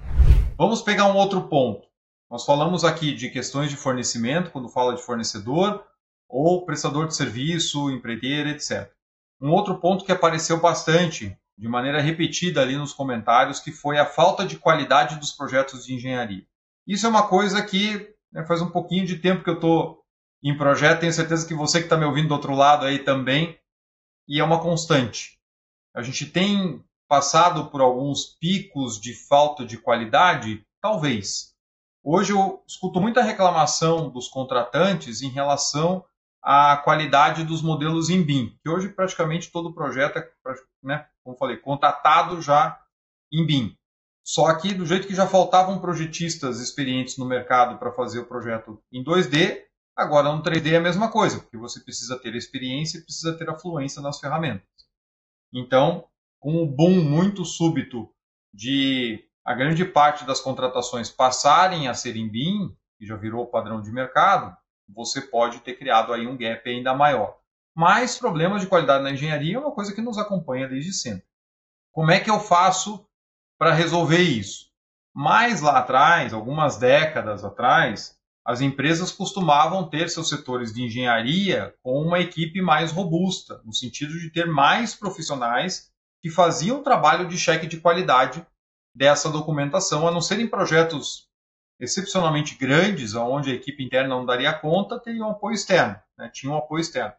Vamos 0.57 0.81
pegar 0.81 1.12
um 1.12 1.17
outro 1.19 1.47
ponto. 1.47 1.87
Nós 2.31 2.47
falamos 2.47 2.85
aqui 2.87 3.15
de 3.15 3.29
questões 3.29 3.69
de 3.69 3.77
fornecimento, 3.77 4.51
quando 4.51 4.71
fala 4.71 4.95
de 4.95 5.03
fornecedor, 5.03 5.85
ou 6.27 6.65
prestador 6.65 7.07
de 7.07 7.15
serviço, 7.15 7.91
empreiteiro, 7.91 8.49
etc. 8.49 8.91
Um 9.39 9.51
outro 9.51 9.79
ponto 9.79 10.07
que 10.07 10.12
apareceu 10.12 10.59
bastante 10.59 11.37
de 11.62 11.69
maneira 11.69 12.00
repetida 12.00 12.61
ali 12.61 12.76
nos 12.76 12.92
comentários, 12.92 13.61
que 13.61 13.71
foi 13.71 13.97
a 13.97 14.04
falta 14.04 14.45
de 14.45 14.59
qualidade 14.59 15.14
dos 15.21 15.31
projetos 15.31 15.87
de 15.87 15.95
engenharia. 15.95 16.45
Isso 16.85 17.07
é 17.07 17.09
uma 17.09 17.28
coisa 17.28 17.62
que 17.62 18.12
né, 18.33 18.45
faz 18.45 18.61
um 18.61 18.69
pouquinho 18.69 19.07
de 19.07 19.19
tempo 19.19 19.45
que 19.45 19.50
eu 19.50 19.54
estou 19.54 20.02
em 20.42 20.59
projeto, 20.59 20.99
tenho 20.99 21.12
certeza 21.12 21.47
que 21.47 21.54
você 21.54 21.78
que 21.78 21.85
está 21.85 21.97
me 21.97 22.04
ouvindo 22.04 22.26
do 22.26 22.35
outro 22.35 22.52
lado 22.52 22.85
aí 22.85 22.99
também, 22.99 23.57
e 24.26 24.40
é 24.40 24.45
uma 24.45 24.61
constante. 24.61 25.38
A 25.95 26.02
gente 26.02 26.26
tem 26.26 26.85
passado 27.07 27.71
por 27.71 27.81
alguns 27.81 28.25
picos 28.40 29.00
de 29.00 29.14
falta 29.14 29.64
de 29.64 29.78
qualidade? 29.78 30.66
Talvez. 30.81 31.54
Hoje 32.02 32.33
eu 32.33 32.61
escuto 32.66 33.00
muita 33.00 33.23
reclamação 33.23 34.11
dos 34.11 34.26
contratantes 34.26 35.23
em 35.23 35.28
relação 35.28 36.04
a 36.43 36.77
qualidade 36.79 37.45
dos 37.45 37.63
modelos 37.63 38.11
em 38.11 38.23
BIM, 38.23 38.59
que 38.63 38.69
hoje 38.69 38.89
praticamente 38.89 39.51
todo 39.53 39.73
projeto 39.73 40.19
é, 40.19 40.29
né, 40.83 41.07
como 41.23 41.37
falei, 41.37 41.57
contratado 41.57 42.43
já 42.43 42.81
em 43.33 43.47
BIM. 43.47 43.77
Só 44.25 44.53
que 44.55 44.75
do 44.75 44.87
jeito 44.87 45.07
que 45.07 45.15
já 45.15 45.27
faltavam 45.27 45.81
projetistas 45.81 46.61
experientes 46.61 47.17
no 47.17 47.25
mercado 47.25 47.79
para 47.79 47.93
fazer 47.93 48.21
o 48.21 48.27
projeto 48.27 48.83
em 48.93 49.05
2D, 49.05 49.63
agora 49.97 50.33
no 50.33 50.43
3D 50.43 50.73
é 50.73 50.77
a 50.77 50.81
mesma 50.81 51.11
coisa, 51.11 51.41
porque 51.41 51.57
você 51.57 51.81
precisa 51.81 52.19
ter 52.19 52.35
experiência 52.35 52.99
e 52.99 53.03
precisa 53.03 53.37
ter 53.37 53.49
a 53.49 53.59
fluência 53.59 54.03
nas 54.03 54.19
ferramentas. 54.19 54.67
Então, 55.53 56.07
com 56.41 56.63
o 56.63 56.67
boom 56.67 57.03
muito 57.03 57.45
súbito 57.45 58.09
de 58.53 59.25
a 59.45 59.55
grande 59.55 59.85
parte 59.85 60.25
das 60.25 60.41
contratações 60.41 61.11
passarem 61.11 61.89
a 61.89 61.95
ser 61.95 62.17
em 62.17 62.29
BIM, 62.29 62.77
que 62.99 63.07
já 63.07 63.17
virou 63.17 63.47
padrão 63.47 63.83
de 63.83 63.91
mercado, 63.91 64.57
você 64.95 65.21
pode 65.21 65.61
ter 65.61 65.75
criado 65.75 66.13
aí 66.13 66.27
um 66.27 66.37
gap 66.37 66.69
ainda 66.69 66.95
maior. 66.95 67.39
Mas 67.75 68.19
problemas 68.19 68.61
de 68.61 68.67
qualidade 68.67 69.03
na 69.03 69.11
engenharia 69.11 69.57
é 69.57 69.59
uma 69.59 69.73
coisa 69.73 69.95
que 69.95 70.03
nos 70.03 70.19
acompanha 70.19 70.69
desde 70.69 70.93
sempre. 70.93 71.25
Como 71.91 72.11
é 72.11 72.21
que 72.21 72.31
eu 72.31 72.39
faço 72.39 73.07
para 73.59 73.73
resolver 73.73 74.21
isso? 74.21 74.71
Mais 75.15 75.61
lá 75.61 75.79
atrás, 75.79 76.33
algumas 76.33 76.77
décadas 76.77 77.45
atrás, 77.45 78.19
as 78.45 78.61
empresas 78.61 79.13
costumavam 79.13 79.89
ter 79.89 80.09
seus 80.09 80.29
setores 80.29 80.73
de 80.73 80.83
engenharia 80.83 81.75
com 81.83 82.01
uma 82.01 82.19
equipe 82.19 82.61
mais 82.61 82.91
robusta, 82.91 83.61
no 83.65 83.73
sentido 83.73 84.19
de 84.19 84.31
ter 84.31 84.47
mais 84.47 84.95
profissionais 84.95 85.91
que 86.21 86.31
faziam 86.31 86.81
o 86.81 86.83
trabalho 86.83 87.29
de 87.29 87.39
cheque 87.39 87.67
de 87.67 87.81
qualidade 87.81 88.45
dessa 88.95 89.31
documentação, 89.31 90.07
a 90.07 90.11
não 90.11 90.21
serem 90.21 90.47
projetos 90.47 91.29
excepcionalmente 91.83 92.55
grandes, 92.55 93.17
onde 93.17 93.51
a 93.51 93.55
equipe 93.55 93.83
interna 93.83 94.11
não 94.11 94.25
daria 94.25 94.53
conta, 94.53 95.01
teriam 95.01 95.27
um 95.27 95.33
apoio 95.33 95.55
externo, 95.55 96.01
né? 96.17 96.31
tinha 96.33 96.53
um 96.53 96.57
apoio 96.57 96.81
externo. 96.81 97.12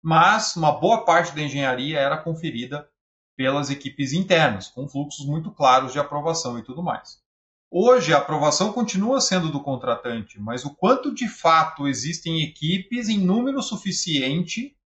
Mas 0.00 0.54
uma 0.54 0.70
boa 0.70 1.04
parte 1.04 1.34
da 1.34 1.42
engenharia 1.42 1.98
era 1.98 2.16
conferida 2.16 2.88
pelas 3.36 3.68
equipes 3.68 4.12
internas, 4.12 4.68
com 4.68 4.88
fluxos 4.88 5.26
muito 5.26 5.50
claros 5.50 5.92
de 5.92 5.98
aprovação 5.98 6.56
e 6.56 6.62
tudo 6.62 6.84
mais. 6.84 7.20
Hoje 7.68 8.14
a 8.14 8.18
aprovação 8.18 8.72
continua 8.72 9.20
sendo 9.20 9.50
do 9.50 9.60
contratante, 9.60 10.40
mas 10.40 10.64
o 10.64 10.72
quanto 10.72 11.12
de 11.12 11.28
fato 11.28 11.88
existem 11.88 12.44
equipes 12.44 13.08
em 13.08 13.18
número 13.18 13.60
suficiente 13.60 14.78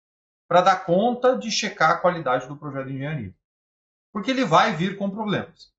para 0.47 0.61
dar 0.61 0.83
conta 0.83 1.37
de 1.37 1.51
checar 1.51 1.91
a 1.91 1.97
qualidade 1.97 2.47
do 2.47 2.57
projeto 2.57 2.87
de 2.87 2.95
engenharia? 2.95 3.35
Porque 4.11 4.31
ele 4.31 4.43
vai 4.43 4.75
vir 4.75 4.97
com 4.97 5.11
problemas 5.11 5.71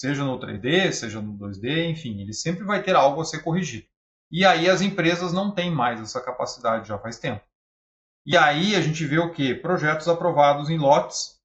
seja 0.00 0.24
no 0.24 0.40
3D, 0.40 0.92
seja 0.92 1.20
no 1.20 1.36
2D, 1.36 1.90
enfim, 1.90 2.22
ele 2.22 2.32
sempre 2.32 2.64
vai 2.64 2.82
ter 2.82 2.96
algo 2.96 3.20
a 3.20 3.24
ser 3.26 3.42
corrigido. 3.42 3.86
E 4.32 4.46
aí 4.46 4.66
as 4.66 4.80
empresas 4.80 5.30
não 5.30 5.50
têm 5.50 5.70
mais 5.70 6.00
essa 6.00 6.22
capacidade 6.22 6.88
já 6.88 6.98
faz 6.98 7.18
tempo. 7.18 7.44
E 8.24 8.34
aí 8.34 8.74
a 8.74 8.80
gente 8.80 9.04
vê 9.04 9.18
o 9.18 9.30
que? 9.30 9.54
Projetos 9.54 10.08
aprovados 10.08 10.70
em 10.70 10.78
lotes, 10.78 11.38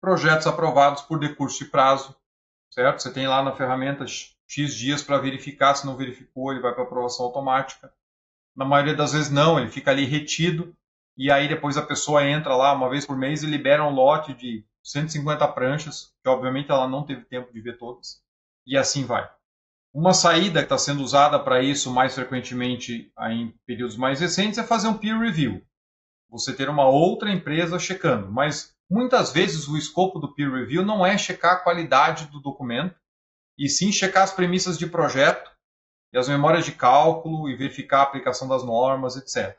projetos 0.00 0.46
aprovados 0.46 1.02
por 1.02 1.18
decurso 1.18 1.62
de 1.62 1.70
prazo, 1.70 2.16
certo? 2.70 3.02
Você 3.02 3.12
tem 3.12 3.28
lá 3.28 3.42
na 3.42 3.54
ferramenta 3.54 4.06
X 4.06 4.74
dias 4.74 5.02
para 5.02 5.18
verificar, 5.18 5.74
se 5.74 5.84
não 5.84 5.94
verificou, 5.94 6.50
ele 6.50 6.62
vai 6.62 6.72
para 6.72 6.84
aprovação 6.84 7.26
automática. 7.26 7.92
Na 8.56 8.64
maioria 8.64 8.94
das 8.94 9.12
vezes 9.12 9.30
não, 9.30 9.60
ele 9.60 9.68
fica 9.68 9.90
ali 9.90 10.06
retido, 10.06 10.74
e 11.14 11.30
aí 11.30 11.46
depois 11.46 11.76
a 11.76 11.82
pessoa 11.82 12.26
entra 12.26 12.56
lá 12.56 12.72
uma 12.72 12.88
vez 12.88 13.04
por 13.04 13.18
mês 13.18 13.42
e 13.42 13.46
libera 13.46 13.84
um 13.84 13.90
lote 13.90 14.32
de 14.32 14.64
150 14.88 15.46
pranchas, 15.48 16.14
que 16.22 16.28
obviamente 16.28 16.70
ela 16.70 16.88
não 16.88 17.04
teve 17.04 17.24
tempo 17.26 17.52
de 17.52 17.60
ver 17.60 17.76
todas, 17.76 18.22
e 18.66 18.76
assim 18.76 19.04
vai. 19.04 19.30
Uma 19.92 20.14
saída 20.14 20.60
que 20.60 20.66
está 20.66 20.78
sendo 20.78 21.02
usada 21.02 21.38
para 21.38 21.62
isso 21.62 21.92
mais 21.92 22.14
frequentemente 22.14 23.12
em 23.30 23.54
períodos 23.66 23.96
mais 23.96 24.20
recentes 24.20 24.58
é 24.58 24.62
fazer 24.62 24.88
um 24.88 24.96
peer 24.96 25.18
review. 25.18 25.62
Você 26.30 26.54
ter 26.54 26.68
uma 26.68 26.88
outra 26.88 27.30
empresa 27.30 27.78
checando, 27.78 28.30
mas 28.30 28.74
muitas 28.90 29.32
vezes 29.32 29.68
o 29.68 29.76
escopo 29.76 30.18
do 30.18 30.34
peer 30.34 30.50
review 30.50 30.84
não 30.84 31.04
é 31.04 31.16
checar 31.18 31.54
a 31.54 31.60
qualidade 31.60 32.26
do 32.26 32.40
documento, 32.40 32.98
e 33.58 33.68
sim 33.68 33.90
checar 33.90 34.22
as 34.22 34.32
premissas 34.32 34.78
de 34.78 34.86
projeto 34.86 35.50
e 36.12 36.18
as 36.18 36.28
memórias 36.28 36.64
de 36.64 36.72
cálculo 36.72 37.48
e 37.50 37.56
verificar 37.56 38.00
a 38.00 38.02
aplicação 38.04 38.48
das 38.48 38.64
normas, 38.64 39.16
etc. 39.16 39.58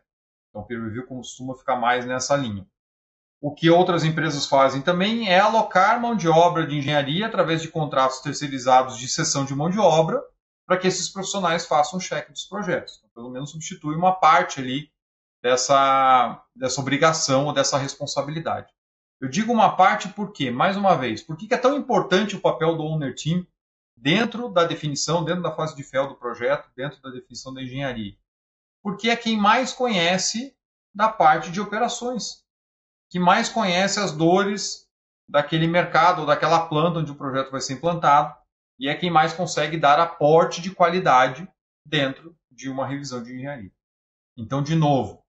Então, 0.50 0.64
peer 0.64 0.82
review 0.82 1.06
costuma 1.06 1.56
ficar 1.56 1.76
mais 1.76 2.06
nessa 2.06 2.36
linha. 2.36 2.66
O 3.42 3.54
que 3.54 3.70
outras 3.70 4.04
empresas 4.04 4.46
fazem 4.46 4.82
também 4.82 5.30
é 5.30 5.40
alocar 5.40 6.02
mão 6.02 6.14
de 6.14 6.28
obra 6.28 6.68
de 6.68 6.78
engenharia 6.78 7.26
através 7.26 7.62
de 7.62 7.70
contratos 7.70 8.20
terceirizados 8.20 8.98
de 8.98 9.08
cessão 9.08 9.46
de 9.46 9.56
mão 9.56 9.70
de 9.70 9.80
obra 9.80 10.22
para 10.66 10.78
que 10.78 10.88
esses 10.88 11.08
profissionais 11.08 11.66
façam 11.66 11.98
o 11.98 12.02
cheque 12.02 12.34
dos 12.34 12.44
projetos. 12.44 12.98
Então, 12.98 13.10
pelo 13.12 13.30
menos 13.30 13.52
substitui 13.52 13.96
uma 13.96 14.12
parte 14.12 14.60
ali 14.60 14.92
dessa, 15.42 16.44
dessa 16.54 16.82
obrigação 16.82 17.46
ou 17.46 17.54
dessa 17.54 17.78
responsabilidade. 17.78 18.68
Eu 19.22 19.30
digo 19.30 19.54
uma 19.54 19.76
parte 19.76 20.10
porque, 20.10 20.52
mais 20.52 20.76
uma 20.76 20.96
vez, 20.96 21.24
por 21.24 21.38
que 21.38 21.54
é 21.54 21.58
tão 21.58 21.78
importante 21.78 22.36
o 22.36 22.42
papel 22.42 22.76
do 22.76 22.84
Owner 22.84 23.16
Team 23.16 23.48
dentro 23.96 24.50
da 24.50 24.66
definição, 24.66 25.24
dentro 25.24 25.42
da 25.42 25.56
fase 25.56 25.76
de 25.76 25.84
FEL 25.84 26.10
do 26.10 26.16
projeto, 26.16 26.70
dentro 26.76 27.02
da 27.02 27.10
definição 27.10 27.54
da 27.54 27.64
engenharia? 27.64 28.16
Porque 28.84 29.10
é 29.10 29.16
quem 29.16 29.38
mais 29.38 29.72
conhece 29.72 30.56
da 30.94 31.08
parte 31.08 31.52
de 31.52 31.62
operações 31.62 32.44
que 33.10 33.20
mais 33.20 33.50
conhece 33.50 34.00
as 34.00 34.12
dores 34.12 34.88
daquele 35.28 35.68
mercado, 35.68 36.26
daquela 36.26 36.68
planta 36.68 37.00
onde 37.00 37.12
o 37.12 37.16
projeto 37.16 37.52
vai 37.52 37.62
ser 37.62 37.74
implantado, 37.74 38.36
e 38.80 38.88
é 38.88 38.96
quem 38.96 39.12
mais 39.12 39.34
consegue 39.34 39.78
dar 39.78 40.00
aporte 40.00 40.62
de 40.62 40.72
qualidade 40.72 41.48
dentro 41.86 42.36
de 42.50 42.70
uma 42.70 42.88
revisão 42.88 43.22
de 43.22 43.34
engenharia. 43.34 43.72
Então, 44.38 44.64
de 44.64 44.76
novo, 44.76 45.24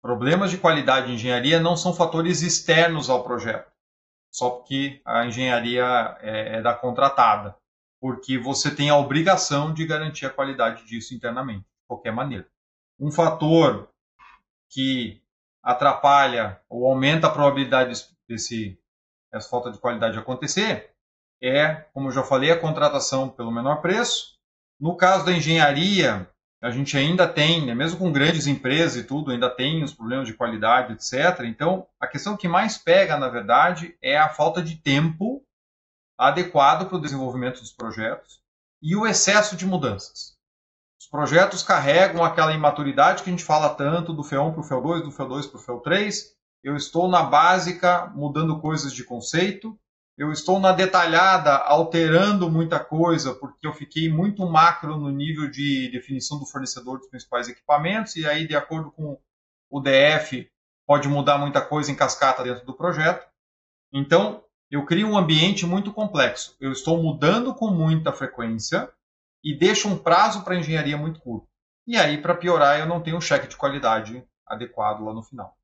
problemas 0.00 0.50
de 0.50 0.58
qualidade 0.58 1.06
de 1.06 1.14
engenharia 1.14 1.60
não 1.60 1.76
são 1.76 1.94
fatores 1.94 2.42
externos 2.42 3.10
ao 3.10 3.24
projeto, 3.24 3.70
só 4.30 4.50
porque 4.50 5.00
a 5.04 5.26
engenharia 5.26 6.16
é, 6.20 6.58
é 6.58 6.62
da 6.62 6.74
contratada, 6.74 7.56
porque 8.00 8.38
você 8.38 8.74
tem 8.74 8.90
a 8.90 8.96
obrigação 8.96 9.72
de 9.72 9.86
garantir 9.86 10.26
a 10.26 10.30
qualidade 10.30 10.84
disso 10.84 11.14
internamente, 11.14 11.60
de 11.60 11.86
qualquer 11.86 12.12
maneira. 12.12 12.46
Um 12.98 13.10
fator 13.10 13.88
que 14.68 15.21
atrapalha 15.62 16.60
ou 16.68 16.86
aumenta 16.86 17.26
a 17.26 17.30
probabilidade 17.30 18.04
desse, 18.28 18.78
dessa 19.32 19.48
falta 19.48 19.70
de 19.70 19.78
qualidade 19.78 20.18
acontecer 20.18 20.92
é, 21.42 21.74
como 21.92 22.08
eu 22.08 22.12
já 22.12 22.22
falei, 22.22 22.52
a 22.52 22.58
contratação 22.58 23.28
pelo 23.28 23.50
menor 23.50 23.82
preço. 23.82 24.38
No 24.78 24.96
caso 24.96 25.26
da 25.26 25.32
engenharia, 25.32 26.28
a 26.62 26.70
gente 26.70 26.96
ainda 26.96 27.26
tem, 27.26 27.66
né, 27.66 27.74
mesmo 27.74 27.98
com 27.98 28.12
grandes 28.12 28.46
empresas 28.46 28.96
e 29.02 29.06
tudo, 29.06 29.32
ainda 29.32 29.50
tem 29.50 29.82
os 29.82 29.92
problemas 29.92 30.28
de 30.28 30.34
qualidade, 30.34 30.92
etc. 30.92 31.40
Então, 31.44 31.86
a 32.00 32.06
questão 32.06 32.36
que 32.36 32.46
mais 32.46 32.78
pega, 32.78 33.16
na 33.16 33.28
verdade, 33.28 33.96
é 34.00 34.16
a 34.16 34.28
falta 34.28 34.62
de 34.62 34.76
tempo 34.76 35.44
adequado 36.16 36.88
para 36.88 36.96
o 36.96 37.00
desenvolvimento 37.00 37.58
dos 37.58 37.72
projetos 37.72 38.40
e 38.80 38.94
o 38.94 39.04
excesso 39.04 39.56
de 39.56 39.66
mudanças. 39.66 40.31
Os 41.02 41.08
projetos 41.08 41.64
carregam 41.64 42.22
aquela 42.22 42.52
imaturidade 42.52 43.24
que 43.24 43.28
a 43.28 43.32
gente 43.32 43.42
fala 43.42 43.74
tanto 43.74 44.12
do 44.12 44.22
FEL1 44.22 44.52
para 44.52 44.60
o 44.60 44.64
FEL2, 44.64 45.02
do 45.02 45.10
FEL2 45.10 45.50
para 45.50 45.58
o 45.58 45.80
FEL3. 45.80 46.26
Eu 46.62 46.76
estou 46.76 47.08
na 47.08 47.24
básica 47.24 48.06
mudando 48.14 48.60
coisas 48.60 48.92
de 48.92 49.02
conceito. 49.02 49.76
Eu 50.16 50.30
estou 50.30 50.60
na 50.60 50.70
detalhada 50.70 51.56
alterando 51.56 52.48
muita 52.48 52.78
coisa 52.78 53.34
porque 53.34 53.66
eu 53.66 53.72
fiquei 53.72 54.08
muito 54.08 54.46
macro 54.46 54.96
no 54.96 55.10
nível 55.10 55.50
de 55.50 55.90
definição 55.90 56.38
do 56.38 56.46
fornecedor 56.46 56.98
dos 56.98 57.08
principais 57.08 57.48
equipamentos 57.48 58.14
e 58.14 58.24
aí 58.24 58.46
de 58.46 58.54
acordo 58.54 58.92
com 58.92 59.18
o 59.68 59.80
DF 59.80 60.48
pode 60.86 61.08
mudar 61.08 61.36
muita 61.36 61.60
coisa 61.60 61.90
em 61.90 61.96
cascata 61.96 62.44
dentro 62.44 62.64
do 62.64 62.74
projeto. 62.74 63.26
Então, 63.92 64.44
eu 64.70 64.86
crio 64.86 65.08
um 65.08 65.18
ambiente 65.18 65.66
muito 65.66 65.92
complexo. 65.92 66.56
Eu 66.60 66.70
estou 66.70 67.02
mudando 67.02 67.52
com 67.52 67.72
muita 67.72 68.12
frequência 68.12 68.88
e 69.42 69.56
deixa 69.56 69.88
um 69.88 69.98
prazo 69.98 70.44
para 70.44 70.56
engenharia 70.56 70.96
muito 70.96 71.20
curto. 71.20 71.48
E 71.86 71.96
aí, 71.96 72.20
para 72.20 72.34
piorar, 72.34 72.78
eu 72.78 72.86
não 72.86 73.02
tenho 73.02 73.16
um 73.16 73.20
cheque 73.20 73.48
de 73.48 73.56
qualidade 73.56 74.24
adequado 74.46 75.04
lá 75.04 75.12
no 75.12 75.22
final. 75.22 75.56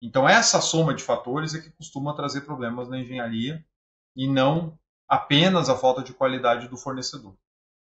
Então, 0.00 0.28
essa 0.28 0.60
soma 0.60 0.92
de 0.92 1.04
fatores 1.04 1.54
é 1.54 1.60
que 1.60 1.70
costuma 1.70 2.14
trazer 2.14 2.40
problemas 2.40 2.88
na 2.88 2.98
engenharia 2.98 3.64
e 4.16 4.26
não 4.26 4.76
apenas 5.08 5.68
a 5.68 5.76
falta 5.76 6.02
de 6.02 6.12
qualidade 6.12 6.66
do 6.66 6.76
fornecedor. 6.76 7.36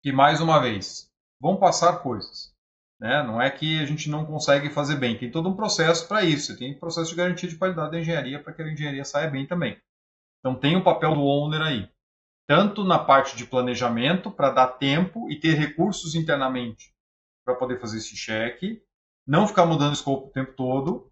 E, 0.03 0.11
mais 0.11 0.41
uma 0.41 0.59
vez, 0.59 1.11
vão 1.39 1.57
passar 1.57 1.99
coisas. 1.99 2.55
Né? 2.99 3.21
Não 3.21 3.39
é 3.39 3.51
que 3.51 3.79
a 3.79 3.85
gente 3.85 4.09
não 4.09 4.25
consegue 4.25 4.71
fazer 4.71 4.95
bem, 4.95 5.15
tem 5.15 5.29
todo 5.29 5.47
um 5.47 5.55
processo 5.55 6.07
para 6.07 6.23
isso. 6.23 6.57
Tem 6.57 6.73
um 6.73 6.79
processo 6.79 7.11
de 7.11 7.15
garantia 7.15 7.47
de 7.47 7.57
qualidade 7.57 7.91
da 7.91 7.99
engenharia 7.99 8.41
para 8.41 8.53
que 8.53 8.63
a 8.63 8.71
engenharia 8.71 9.05
saia 9.05 9.29
bem 9.29 9.45
também. 9.45 9.79
Então, 10.39 10.55
tem 10.55 10.75
o 10.75 10.83
papel 10.83 11.13
do 11.13 11.21
owner 11.21 11.61
aí 11.61 11.87
tanto 12.47 12.83
na 12.85 12.97
parte 12.97 13.35
de 13.35 13.45
planejamento, 13.45 14.31
para 14.31 14.49
dar 14.49 14.67
tempo 14.67 15.29
e 15.29 15.37
ter 15.37 15.53
recursos 15.53 16.15
internamente 16.15 16.95
para 17.45 17.55
poder 17.55 17.79
fazer 17.79 17.97
esse 17.97 18.15
cheque, 18.15 18.81
não 19.25 19.47
ficar 19.47 19.65
mudando 19.65 19.91
o 19.91 19.93
escopo 19.93 20.27
o 20.27 20.31
tempo 20.31 20.53
todo, 20.53 21.11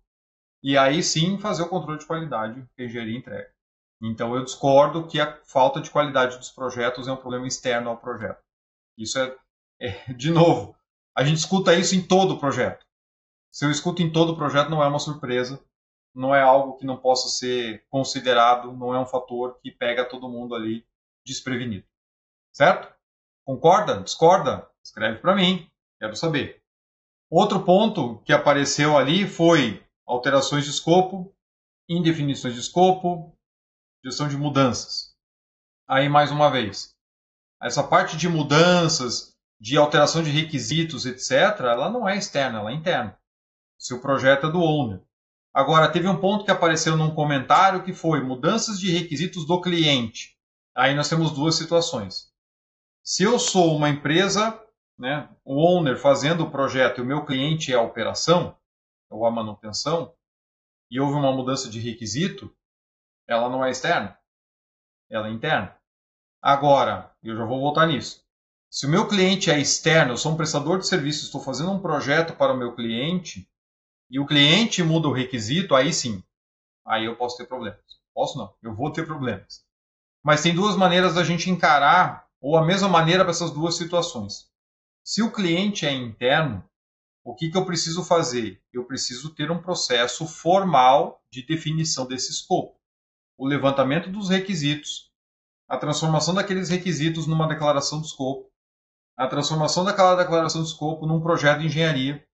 e 0.63 0.77
aí 0.77 1.03
sim 1.03 1.37
fazer 1.37 1.63
o 1.63 1.69
controle 1.69 1.99
de 1.99 2.05
qualidade 2.05 2.65
que 2.75 2.81
a 2.81 2.85
engenharia 2.85 3.17
entrega. 3.17 3.53
Então 4.01 4.35
eu 4.35 4.43
discordo 4.43 5.07
que 5.07 5.19
a 5.19 5.41
falta 5.45 5.81
de 5.81 5.89
qualidade 5.89 6.37
dos 6.37 6.49
projetos 6.49 7.07
é 7.07 7.11
um 7.11 7.17
problema 7.17 7.47
externo 7.47 7.89
ao 7.89 7.97
projeto. 7.97 8.41
Isso 8.97 9.19
é, 9.19 9.35
é 9.79 9.91
de 10.13 10.31
novo, 10.31 10.75
a 11.15 11.23
gente 11.23 11.37
escuta 11.37 11.73
isso 11.73 11.95
em 11.95 12.01
todo 12.01 12.33
o 12.33 12.39
projeto. 12.39 12.85
Se 13.51 13.65
eu 13.65 13.71
escuto 13.71 14.01
em 14.01 14.11
todo 14.11 14.33
o 14.33 14.37
projeto, 14.37 14.69
não 14.69 14.83
é 14.83 14.87
uma 14.87 14.99
surpresa, 14.99 15.63
não 16.13 16.33
é 16.33 16.41
algo 16.41 16.77
que 16.77 16.85
não 16.85 16.97
possa 16.97 17.29
ser 17.29 17.85
considerado, 17.89 18.73
não 18.73 18.93
é 18.93 18.99
um 18.99 19.05
fator 19.05 19.59
que 19.61 19.71
pega 19.71 20.07
todo 20.07 20.29
mundo 20.29 20.55
ali 20.55 20.85
desprevenido. 21.25 21.85
Certo? 22.51 22.93
Concorda? 23.43 24.01
Discorda? 24.01 24.67
Escreve 24.83 25.19
para 25.19 25.35
mim, 25.35 25.69
quero 25.99 26.15
saber. 26.15 26.61
Outro 27.29 27.63
ponto 27.63 28.19
que 28.19 28.31
apareceu 28.31 28.97
ali 28.97 29.27
foi 29.27 29.83
alterações 30.05 30.63
de 30.63 30.69
escopo, 30.69 31.35
indefinições 31.89 32.53
de 32.53 32.59
escopo, 32.59 33.35
gestão 34.03 34.27
de 34.27 34.37
mudanças. 34.37 35.15
Aí, 35.87 36.07
mais 36.07 36.31
uma 36.31 36.49
vez, 36.49 36.95
essa 37.61 37.83
parte 37.83 38.15
de 38.15 38.29
mudanças, 38.29 39.35
de 39.59 39.77
alteração 39.77 40.21
de 40.21 40.29
requisitos, 40.29 41.05
etc., 41.05 41.59
ela 41.59 41.89
não 41.89 42.07
é 42.07 42.17
externa, 42.17 42.59
ela 42.59 42.71
é 42.71 42.75
interna. 42.75 43.17
Se 43.77 43.93
o 43.93 44.01
projeto 44.01 44.47
é 44.47 44.51
do 44.51 44.59
owner. 44.59 45.01
Agora, 45.53 45.91
teve 45.91 46.07
um 46.07 46.19
ponto 46.19 46.45
que 46.45 46.51
apareceu 46.51 46.95
num 46.97 47.15
comentário 47.15 47.83
que 47.83 47.93
foi 47.93 48.21
mudanças 48.21 48.79
de 48.79 48.91
requisitos 48.91 49.47
do 49.47 49.61
cliente. 49.61 50.34
Aí 50.75 50.93
nós 50.93 51.07
temos 51.07 51.31
duas 51.31 51.55
situações. 51.55 52.29
Se 53.01 53.23
eu 53.23 53.39
sou 53.39 53.75
uma 53.75 53.89
empresa, 53.89 54.61
né, 54.97 55.29
o 55.45 55.55
owner 55.55 55.97
fazendo 55.97 56.43
o 56.43 56.51
projeto 56.51 56.97
e 56.97 57.01
o 57.01 57.05
meu 57.05 57.25
cliente 57.25 57.71
é 57.71 57.75
a 57.75 57.81
operação, 57.81 58.57
ou 59.09 59.25
a 59.25 59.31
manutenção, 59.31 60.13
e 60.91 60.99
houve 60.99 61.13
uma 61.13 61.31
mudança 61.31 61.69
de 61.69 61.79
requisito, 61.79 62.53
ela 63.25 63.49
não 63.49 63.63
é 63.63 63.71
externa, 63.71 64.19
ela 65.09 65.27
é 65.27 65.31
interna. 65.31 65.75
Agora, 66.41 67.15
eu 67.23 67.35
já 67.35 67.45
vou 67.45 67.59
voltar 67.59 67.87
nisso. 67.87 68.23
Se 68.69 68.85
o 68.85 68.89
meu 68.89 69.07
cliente 69.07 69.49
é 69.49 69.57
externo, 69.57 70.11
eu 70.11 70.17
sou 70.17 70.33
um 70.33 70.37
prestador 70.37 70.79
de 70.79 70.87
serviço, 70.87 71.23
estou 71.23 71.41
fazendo 71.41 71.71
um 71.71 71.81
projeto 71.81 72.35
para 72.35 72.53
o 72.53 72.57
meu 72.57 72.75
cliente, 72.75 73.49
e 74.09 74.19
o 74.19 74.25
cliente 74.25 74.83
muda 74.83 75.07
o 75.07 75.13
requisito, 75.13 75.73
aí 75.73 75.93
sim, 75.93 76.21
aí 76.85 77.05
eu 77.05 77.15
posso 77.15 77.37
ter 77.37 77.47
problemas. 77.47 77.79
Posso 78.13 78.37
não, 78.37 78.53
eu 78.61 78.75
vou 78.75 78.91
ter 78.91 79.05
problemas. 79.05 79.64
Mas 80.25 80.41
tem 80.41 80.55
duas 80.55 80.75
maneiras 80.75 81.13
da 81.13 81.23
gente 81.23 81.51
encarar, 81.51 82.25
ou 82.41 82.57
a 82.57 82.65
mesma 82.65 82.89
maneira 82.89 83.23
para 83.23 83.29
essas 83.29 83.51
duas 83.51 83.75
situações. 83.77 84.49
Se 85.03 85.21
o 85.21 85.31
cliente 85.31 85.85
é 85.85 85.91
interno, 85.93 86.67
o 87.23 87.35
que, 87.35 87.51
que 87.51 87.55
eu 87.55 87.63
preciso 87.63 88.03
fazer? 88.03 88.59
Eu 88.73 88.85
preciso 88.85 89.35
ter 89.35 89.51
um 89.51 89.61
processo 89.61 90.25
formal 90.25 91.23
de 91.29 91.45
definição 91.45 92.07
desse 92.07 92.31
escopo. 92.31 92.75
O 93.37 93.45
levantamento 93.45 94.09
dos 94.09 94.27
requisitos, 94.29 95.11
a 95.69 95.77
transformação 95.77 96.33
daqueles 96.33 96.69
requisitos 96.69 97.27
numa 97.27 97.47
declaração 97.47 98.01
de 98.01 98.07
escopo, 98.07 98.51
a 99.15 99.27
transformação 99.27 99.83
daquela 99.83 100.15
declaração 100.15 100.63
de 100.63 100.69
escopo 100.69 101.05
num 101.05 101.21
projeto 101.21 101.59
de 101.59 101.67
engenharia. 101.67 102.25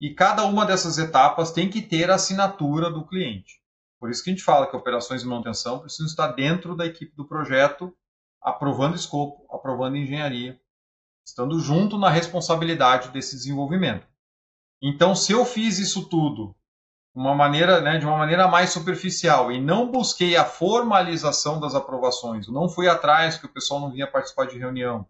E 0.00 0.12
cada 0.12 0.44
uma 0.46 0.66
dessas 0.66 0.98
etapas 0.98 1.52
tem 1.52 1.70
que 1.70 1.80
ter 1.80 2.10
a 2.10 2.16
assinatura 2.16 2.90
do 2.90 3.06
cliente. 3.06 3.59
Por 4.00 4.10
isso 4.10 4.24
que 4.24 4.30
a 4.30 4.32
gente 4.32 4.42
fala 4.42 4.66
que 4.66 4.74
operações 4.74 5.20
de 5.20 5.28
manutenção 5.28 5.78
precisam 5.78 6.06
estar 6.06 6.28
dentro 6.28 6.74
da 6.74 6.86
equipe 6.86 7.14
do 7.14 7.28
projeto, 7.28 7.94
aprovando 8.40 8.96
escopo, 8.96 9.46
aprovando 9.54 9.96
engenharia, 9.96 10.58
estando 11.24 11.60
junto 11.60 11.98
na 11.98 12.08
responsabilidade 12.08 13.10
desse 13.10 13.36
desenvolvimento. 13.36 14.06
Então, 14.82 15.14
se 15.14 15.32
eu 15.32 15.44
fiz 15.44 15.78
isso 15.78 16.08
tudo 16.08 16.56
uma 17.14 17.34
maneira, 17.34 17.80
né, 17.80 17.98
de 17.98 18.06
uma 18.06 18.16
maneira 18.16 18.48
mais 18.48 18.70
superficial 18.70 19.50
e 19.52 19.60
não 19.60 19.90
busquei 19.90 20.36
a 20.36 20.44
formalização 20.44 21.60
das 21.60 21.74
aprovações, 21.74 22.48
não 22.48 22.68
fui 22.68 22.88
atrás 22.88 23.36
que 23.36 23.46
o 23.46 23.52
pessoal 23.52 23.80
não 23.80 23.90
vinha 23.90 24.10
participar 24.10 24.46
de 24.46 24.58
reunião, 24.58 25.06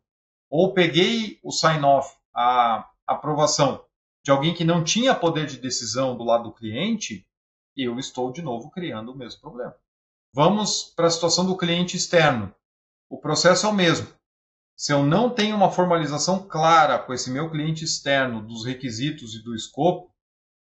ou 0.49 0.73
peguei 0.73 1.39
o 1.43 1.53
sign-off, 1.53 2.17
a 2.35 2.89
aprovação 3.07 3.85
de 4.25 4.31
alguém 4.31 4.55
que 4.55 4.65
não 4.65 4.83
tinha 4.83 5.15
poder 5.15 5.47
de 5.47 5.59
decisão 5.59 6.17
do 6.17 6.25
lado 6.25 6.45
do 6.45 6.53
cliente, 6.53 7.27
eu 7.77 7.99
estou 7.99 8.33
de 8.33 8.43
novo 8.43 8.71
criando 8.71 9.13
o 9.13 9.17
mesmo 9.17 9.41
problema. 9.41 9.75
Vamos 10.35 10.93
para 10.95 11.07
a 11.07 11.11
situação 11.11 11.45
do 11.45 11.57
cliente 11.57 11.97
externo. 11.97 12.55
O 13.09 13.19
processo 13.19 13.67
é 13.67 13.69
o 13.69 13.75
mesmo. 13.75 14.09
Se 14.77 14.93
eu 14.93 15.05
não 15.05 15.29
tenho 15.29 15.57
uma 15.57 15.71
formalização 15.71 16.47
clara 16.49 16.99
com 16.99 17.13
esse 17.13 17.31
meu 17.31 17.51
cliente 17.51 17.85
externo 17.85 18.41
dos 18.41 18.65
requisitos 18.65 19.35
e 19.35 19.43
do 19.43 19.55
escopo, 19.55 20.11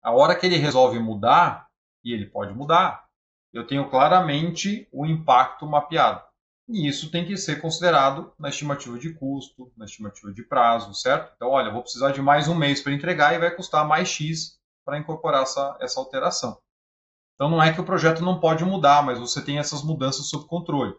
a 0.03 0.11
hora 0.13 0.35
que 0.35 0.45
ele 0.45 0.57
resolve 0.57 0.99
mudar, 0.99 1.67
e 2.05 2.13
ele 2.13 2.27
pode 2.27 2.53
mudar, 2.53 3.07
eu 3.53 3.67
tenho 3.67 3.89
claramente 3.89 4.89
o 4.93 5.07
impacto 5.07 5.67
mapeado. 5.67 6.23
E 6.69 6.89
isso 6.89 7.11
tem 7.11 7.27
que 7.27 7.37
ser 7.37 7.61
considerado 7.61 8.33
na 8.39 8.49
estimativa 8.49 8.99
de 8.99 9.13
custo, 9.15 9.73
na 9.77 9.85
estimativa 9.85 10.33
de 10.33 10.43
prazo, 10.43 10.95
certo? 10.95 11.33
Então, 11.37 11.51
olha, 11.51 11.71
vou 11.71 11.83
precisar 11.83 12.13
de 12.13 12.23
mais 12.23 12.49
um 12.49 12.55
mês 12.55 12.81
para 12.81 12.93
entregar 12.93 13.35
e 13.35 13.39
vai 13.39 13.55
custar 13.55 13.87
mais 13.87 14.09
X 14.09 14.59
para 14.85 14.99
incorporar 14.99 15.43
essa, 15.43 15.77
essa 15.81 16.01
alteração. 16.01 16.59
Então, 17.35 17.51
não 17.51 17.63
é 17.63 17.73
que 17.73 17.81
o 17.81 17.85
projeto 17.85 18.23
não 18.23 18.39
pode 18.39 18.65
mudar, 18.65 19.03
mas 19.03 19.19
você 19.19 19.43
tem 19.43 19.59
essas 19.59 19.83
mudanças 19.83 20.29
sob 20.29 20.47
controle. 20.47 20.95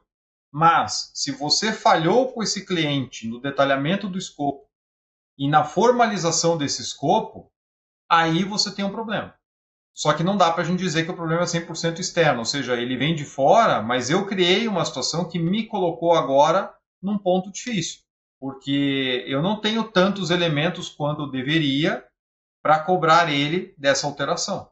Mas, 0.52 1.12
se 1.14 1.32
você 1.32 1.74
falhou 1.74 2.32
com 2.32 2.44
esse 2.44 2.66
cliente 2.66 3.28
no 3.28 3.42
detalhamento 3.42 4.08
do 4.08 4.18
escopo 4.18 4.68
e 5.38 5.48
na 5.48 5.64
formalização 5.64 6.58
desse 6.58 6.82
escopo, 6.82 7.52
aí 8.10 8.44
você 8.44 8.74
tem 8.74 8.86
um 8.86 8.92
problema. 8.92 9.34
Só 9.94 10.14
que 10.14 10.24
não 10.24 10.36
dá 10.36 10.52
para 10.52 10.64
a 10.64 10.66
gente 10.66 10.80
dizer 10.80 11.06
que 11.06 11.12
o 11.12 11.16
problema 11.16 11.44
é 11.44 11.46
100% 11.46 12.00
externo, 12.00 12.40
ou 12.40 12.46
seja, 12.46 12.76
ele 12.76 12.98
vem 12.98 13.16
de 13.16 13.26
fora, 13.26 13.82
mas 13.82 14.10
eu 14.10 14.26
criei 14.26 14.68
uma 14.68 14.84
situação 14.86 15.28
que 15.28 15.38
me 15.38 15.68
colocou 15.68 16.14
agora 16.14 16.74
num 17.02 17.18
ponto 17.18 17.52
difícil, 17.52 18.02
porque 18.40 19.24
eu 19.28 19.42
não 19.42 19.62
tenho 19.62 19.84
tantos 19.84 20.32
elementos 20.32 20.90
quanto 20.90 21.24
eu 21.24 21.32
deveria 21.32 22.04
para 22.62 22.80
cobrar 22.80 23.32
ele 23.32 23.76
dessa 23.78 24.08
alteração, 24.08 24.72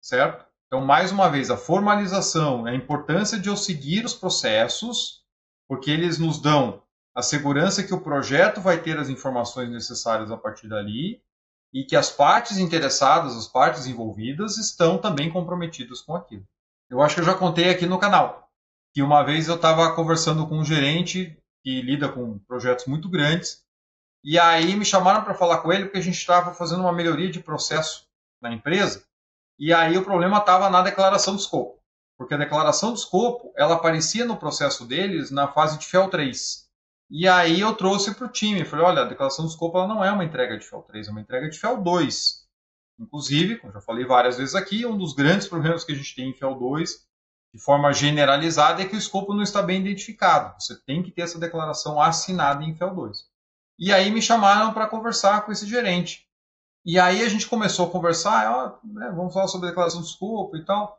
certo? 0.00 0.46
Então, 0.72 0.82
mais 0.82 1.12
uma 1.12 1.28
vez, 1.28 1.50
a 1.50 1.56
formalização, 1.58 2.64
a 2.64 2.74
importância 2.74 3.38
de 3.38 3.46
eu 3.46 3.58
seguir 3.58 4.06
os 4.06 4.14
processos, 4.14 5.22
porque 5.68 5.90
eles 5.90 6.18
nos 6.18 6.40
dão 6.40 6.82
a 7.14 7.20
segurança 7.20 7.82
que 7.82 7.92
o 7.92 8.00
projeto 8.00 8.58
vai 8.58 8.80
ter 8.80 8.98
as 8.98 9.10
informações 9.10 9.68
necessárias 9.68 10.30
a 10.30 10.36
partir 10.38 10.70
dali, 10.70 11.22
e 11.74 11.84
que 11.84 11.94
as 11.94 12.10
partes 12.10 12.56
interessadas, 12.56 13.36
as 13.36 13.46
partes 13.46 13.86
envolvidas, 13.86 14.56
estão 14.56 14.96
também 14.96 15.30
comprometidas 15.30 16.00
com 16.00 16.16
aquilo. 16.16 16.48
Eu 16.88 17.02
acho 17.02 17.16
que 17.16 17.20
eu 17.20 17.26
já 17.26 17.34
contei 17.34 17.68
aqui 17.68 17.84
no 17.84 17.98
canal 17.98 18.48
que 18.94 19.02
uma 19.02 19.22
vez 19.22 19.48
eu 19.48 19.56
estava 19.56 19.94
conversando 19.94 20.46
com 20.46 20.56
um 20.56 20.64
gerente 20.64 21.38
que 21.62 21.82
lida 21.82 22.08
com 22.08 22.38
projetos 22.38 22.86
muito 22.86 23.10
grandes 23.10 23.62
e 24.24 24.38
aí 24.38 24.74
me 24.74 24.86
chamaram 24.86 25.22
para 25.22 25.34
falar 25.34 25.58
com 25.58 25.70
ele 25.70 25.84
porque 25.84 25.98
a 25.98 26.02
gente 26.02 26.16
estava 26.16 26.54
fazendo 26.54 26.80
uma 26.80 26.92
melhoria 26.92 27.30
de 27.30 27.40
processo 27.40 28.06
na 28.40 28.50
empresa 28.52 29.04
e 29.58 29.72
aí 29.72 29.96
o 29.96 30.04
problema 30.04 30.38
estava 30.38 30.68
na 30.70 30.82
declaração 30.82 31.34
do 31.34 31.40
escopo, 31.40 31.78
porque 32.16 32.34
a 32.34 32.38
declaração 32.38 32.90
do 32.90 32.98
escopo 32.98 33.52
ela 33.56 33.74
aparecia 33.74 34.24
no 34.24 34.36
processo 34.36 34.84
deles 34.86 35.30
na 35.30 35.48
fase 35.48 35.78
de 35.78 35.86
FEL 35.86 36.08
3. 36.08 36.62
E 37.10 37.28
aí 37.28 37.60
eu 37.60 37.74
trouxe 37.74 38.14
para 38.14 38.26
o 38.26 38.30
time, 38.30 38.64
falei, 38.64 38.86
olha, 38.86 39.02
a 39.02 39.08
declaração 39.08 39.44
do 39.44 39.50
escopo 39.50 39.76
ela 39.76 39.86
não 39.86 40.02
é 40.02 40.10
uma 40.10 40.24
entrega 40.24 40.58
de 40.58 40.64
FEL 40.64 40.82
3, 40.82 41.08
é 41.08 41.10
uma 41.10 41.20
entrega 41.20 41.48
de 41.48 41.58
FEL 41.58 41.82
2. 41.82 42.42
Inclusive, 42.98 43.58
como 43.58 43.72
já 43.72 43.80
falei 43.80 44.04
várias 44.04 44.38
vezes 44.38 44.54
aqui, 44.54 44.86
um 44.86 44.96
dos 44.96 45.14
grandes 45.14 45.46
problemas 45.46 45.84
que 45.84 45.92
a 45.92 45.94
gente 45.94 46.14
tem 46.14 46.30
em 46.30 46.34
FEL 46.34 46.54
2, 46.54 47.06
de 47.54 47.60
forma 47.60 47.92
generalizada, 47.92 48.80
é 48.80 48.86
que 48.86 48.96
o 48.96 48.98
escopo 48.98 49.34
não 49.34 49.42
está 49.42 49.60
bem 49.60 49.80
identificado. 49.80 50.54
Você 50.58 50.74
tem 50.86 51.02
que 51.02 51.10
ter 51.10 51.22
essa 51.22 51.38
declaração 51.38 52.00
assinada 52.00 52.64
em 52.64 52.74
FEL 52.74 52.94
2. 52.94 53.18
E 53.78 53.92
aí 53.92 54.10
me 54.10 54.22
chamaram 54.22 54.72
para 54.72 54.86
conversar 54.86 55.44
com 55.44 55.52
esse 55.52 55.66
gerente. 55.66 56.26
E 56.84 56.98
aí 56.98 57.22
a 57.22 57.28
gente 57.28 57.48
começou 57.48 57.86
a 57.86 57.90
conversar, 57.90 58.80
né, 58.84 59.12
vamos 59.14 59.32
falar 59.32 59.48
sobre 59.48 59.66
a 59.66 59.70
declaração 59.70 60.00
do 60.00 60.06
escopo 60.06 60.56
e 60.56 60.64
tal. 60.64 60.98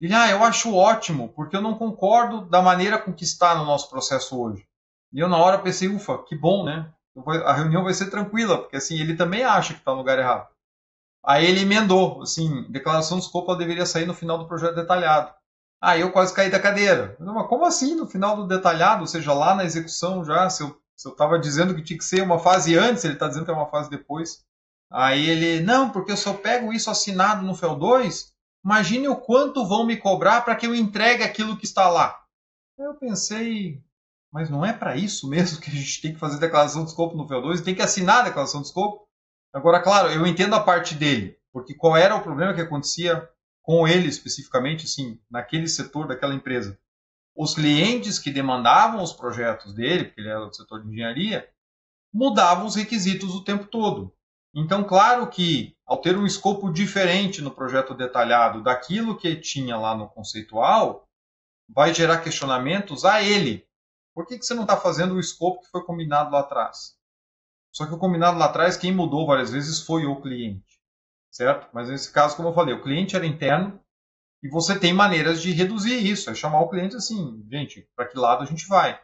Ele, 0.00 0.14
ah, 0.14 0.28
eu 0.30 0.42
acho 0.42 0.74
ótimo, 0.74 1.28
porque 1.28 1.56
eu 1.56 1.60
não 1.60 1.78
concordo 1.78 2.42
da 2.46 2.60
maneira 2.60 2.98
com 2.98 3.12
que 3.12 3.24
está 3.24 3.54
no 3.54 3.64
nosso 3.64 3.88
processo 3.88 4.40
hoje. 4.40 4.66
E 5.12 5.20
eu 5.20 5.28
na 5.28 5.36
hora 5.36 5.58
pensei, 5.58 5.88
ufa, 5.88 6.18
que 6.24 6.34
bom, 6.34 6.64
né? 6.64 6.92
A 7.44 7.52
reunião 7.52 7.84
vai 7.84 7.94
ser 7.94 8.10
tranquila, 8.10 8.58
porque 8.58 8.76
assim, 8.76 8.98
ele 8.98 9.14
também 9.14 9.44
acha 9.44 9.74
que 9.74 9.80
está 9.80 9.92
no 9.92 9.98
lugar 9.98 10.18
errado. 10.18 10.48
Aí 11.24 11.46
ele 11.46 11.60
emendou, 11.60 12.22
assim, 12.22 12.64
declaração 12.70 13.18
de 13.18 13.24
escopo 13.24 13.54
deveria 13.54 13.86
sair 13.86 14.06
no 14.06 14.14
final 14.14 14.38
do 14.38 14.48
projeto 14.48 14.74
detalhado. 14.74 15.32
Aí 15.80 16.00
eu 16.00 16.10
quase 16.10 16.34
caí 16.34 16.50
da 16.50 16.58
cadeira. 16.58 17.16
Mas 17.20 17.46
como 17.46 17.64
assim 17.64 17.94
no 17.94 18.06
final 18.06 18.34
do 18.34 18.46
detalhado? 18.46 19.02
Ou 19.02 19.06
seja, 19.06 19.32
lá 19.32 19.54
na 19.54 19.64
execução 19.64 20.24
já, 20.24 20.48
se 20.50 20.64
eu 20.64 20.76
estava 21.04 21.38
dizendo 21.38 21.74
que 21.74 21.82
tinha 21.82 21.98
que 21.98 22.04
ser 22.04 22.22
uma 22.22 22.38
fase 22.38 22.76
antes, 22.76 23.04
ele 23.04 23.14
está 23.14 23.28
dizendo 23.28 23.44
que 23.44 23.50
é 23.50 23.54
uma 23.54 23.68
fase 23.68 23.90
depois. 23.90 24.44
Aí 24.92 25.26
ele, 25.28 25.60
não, 25.60 25.90
porque 25.90 26.14
se 26.16 26.26
eu 26.28 26.34
pego 26.34 26.70
isso 26.70 26.90
assinado 26.90 27.44
no 27.46 27.54
FEL 27.54 27.76
2, 27.76 28.32
imagine 28.62 29.08
o 29.08 29.16
quanto 29.16 29.66
vão 29.66 29.86
me 29.86 29.96
cobrar 29.96 30.42
para 30.42 30.54
que 30.54 30.66
eu 30.66 30.74
entregue 30.74 31.22
aquilo 31.22 31.56
que 31.56 31.64
está 31.64 31.88
lá. 31.88 32.22
Eu 32.78 32.94
pensei, 32.96 33.82
mas 34.30 34.50
não 34.50 34.64
é 34.64 34.72
para 34.72 34.94
isso 34.96 35.28
mesmo 35.28 35.60
que 35.60 35.70
a 35.70 35.74
gente 35.74 36.02
tem 36.02 36.12
que 36.12 36.20
fazer 36.20 36.38
declaração 36.38 36.84
de 36.84 36.90
escopo 36.90 37.16
no 37.16 37.26
VO2 37.26 37.60
e 37.60 37.64
tem 37.64 37.74
que 37.74 37.80
assinar 37.80 38.20
a 38.20 38.24
declaração 38.24 38.60
de 38.60 38.66
escopo? 38.66 39.08
Agora, 39.50 39.82
claro, 39.82 40.10
eu 40.10 40.26
entendo 40.26 40.54
a 40.54 40.62
parte 40.62 40.94
dele, 40.94 41.38
porque 41.52 41.74
qual 41.74 41.96
era 41.96 42.14
o 42.14 42.22
problema 42.22 42.52
que 42.52 42.60
acontecia 42.60 43.26
com 43.62 43.88
ele 43.88 44.08
especificamente, 44.08 44.84
assim, 44.84 45.18
naquele 45.30 45.68
setor 45.68 46.06
daquela 46.06 46.34
empresa? 46.34 46.78
Os 47.34 47.54
clientes 47.54 48.18
que 48.18 48.30
demandavam 48.30 49.02
os 49.02 49.14
projetos 49.14 49.72
dele, 49.74 50.04
porque 50.04 50.20
ele 50.20 50.28
era 50.28 50.44
do 50.44 50.54
setor 50.54 50.82
de 50.82 50.88
engenharia, 50.90 51.48
mudavam 52.12 52.66
os 52.66 52.74
requisitos 52.74 53.34
o 53.34 53.42
tempo 53.42 53.64
todo. 53.64 54.14
Então, 54.54 54.84
claro 54.84 55.28
que 55.28 55.74
ao 55.86 56.00
ter 56.00 56.16
um 56.16 56.26
escopo 56.26 56.70
diferente 56.70 57.40
no 57.40 57.50
projeto 57.50 57.94
detalhado 57.94 58.62
daquilo 58.62 59.16
que 59.16 59.36
tinha 59.36 59.76
lá 59.76 59.94
no 59.94 60.08
conceitual, 60.08 61.08
vai 61.68 61.94
gerar 61.94 62.20
questionamentos 62.20 63.04
a 63.04 63.22
ele. 63.22 63.66
Por 64.14 64.26
que, 64.26 64.38
que 64.38 64.44
você 64.44 64.52
não 64.52 64.62
está 64.62 64.76
fazendo 64.76 65.14
o 65.14 65.20
escopo 65.20 65.62
que 65.62 65.70
foi 65.70 65.82
combinado 65.84 66.30
lá 66.30 66.40
atrás? 66.40 66.94
Só 67.74 67.86
que 67.86 67.94
o 67.94 67.98
combinado 67.98 68.38
lá 68.38 68.46
atrás, 68.46 68.76
quem 68.76 68.92
mudou 68.92 69.26
várias 69.26 69.50
vezes 69.50 69.80
foi 69.80 70.04
o 70.04 70.20
cliente, 70.20 70.78
certo? 71.30 71.68
Mas 71.72 71.88
nesse 71.88 72.12
caso, 72.12 72.36
como 72.36 72.50
eu 72.50 72.54
falei, 72.54 72.74
o 72.74 72.82
cliente 72.82 73.16
era 73.16 73.24
interno 73.24 73.80
e 74.42 74.48
você 74.50 74.78
tem 74.78 74.92
maneiras 74.92 75.40
de 75.40 75.52
reduzir 75.52 75.96
isso. 76.06 76.28
É 76.28 76.34
chamar 76.34 76.60
o 76.60 76.68
cliente 76.68 76.96
assim, 76.96 77.42
gente, 77.50 77.88
para 77.96 78.06
que 78.06 78.18
lado 78.18 78.42
a 78.42 78.46
gente 78.46 78.66
vai? 78.66 79.00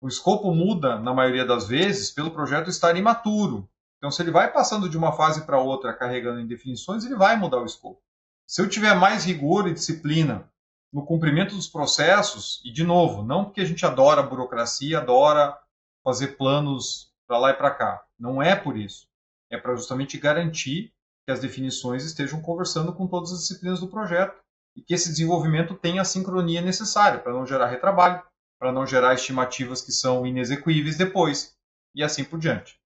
O 0.00 0.08
escopo 0.08 0.54
muda, 0.54 0.98
na 0.98 1.12
maioria 1.12 1.44
das 1.44 1.68
vezes, 1.68 2.10
pelo 2.10 2.30
projeto 2.30 2.70
estar 2.70 2.96
imaturo. 2.96 3.68
Então, 3.98 4.10
se 4.10 4.22
ele 4.22 4.30
vai 4.30 4.52
passando 4.52 4.88
de 4.88 4.96
uma 4.96 5.12
fase 5.12 5.44
para 5.44 5.60
outra 5.60 5.92
carregando 5.92 6.40
em 6.40 6.46
definições, 6.46 7.04
ele 7.04 7.16
vai 7.16 7.36
mudar 7.36 7.60
o 7.60 7.66
escopo. 7.66 8.00
Se 8.46 8.62
eu 8.62 8.68
tiver 8.68 8.94
mais 8.94 9.24
rigor 9.24 9.68
e 9.68 9.74
disciplina 9.74 10.50
no 10.92 11.04
cumprimento 11.04 11.54
dos 11.54 11.68
processos, 11.68 12.62
e 12.64 12.72
de 12.72 12.84
novo, 12.84 13.22
não 13.22 13.44
porque 13.44 13.60
a 13.60 13.64
gente 13.64 13.84
adora 13.84 14.20
a 14.20 14.26
burocracia, 14.26 14.98
adora 14.98 15.58
fazer 16.02 16.38
planos 16.38 17.12
para 17.26 17.38
lá 17.38 17.50
e 17.50 17.54
para 17.54 17.70
cá. 17.70 18.02
Não 18.18 18.42
é 18.42 18.56
por 18.56 18.76
isso. 18.76 19.06
É 19.50 19.58
para 19.58 19.74
justamente 19.74 20.16
garantir 20.16 20.92
que 21.26 21.32
as 21.32 21.40
definições 21.40 22.04
estejam 22.04 22.40
conversando 22.40 22.92
com 22.94 23.06
todas 23.06 23.32
as 23.32 23.40
disciplinas 23.40 23.80
do 23.80 23.88
projeto 23.88 24.40
e 24.74 24.82
que 24.82 24.94
esse 24.94 25.10
desenvolvimento 25.10 25.74
tenha 25.74 26.00
a 26.00 26.06
sincronia 26.06 26.62
necessária 26.62 27.18
para 27.18 27.32
não 27.32 27.44
gerar 27.44 27.66
retrabalho, 27.66 28.22
para 28.58 28.72
não 28.72 28.86
gerar 28.86 29.12
estimativas 29.12 29.82
que 29.82 29.92
são 29.92 30.26
inexequíveis 30.26 30.96
depois 30.96 31.54
e 31.94 32.02
assim 32.02 32.24
por 32.24 32.38
diante. 32.38 32.78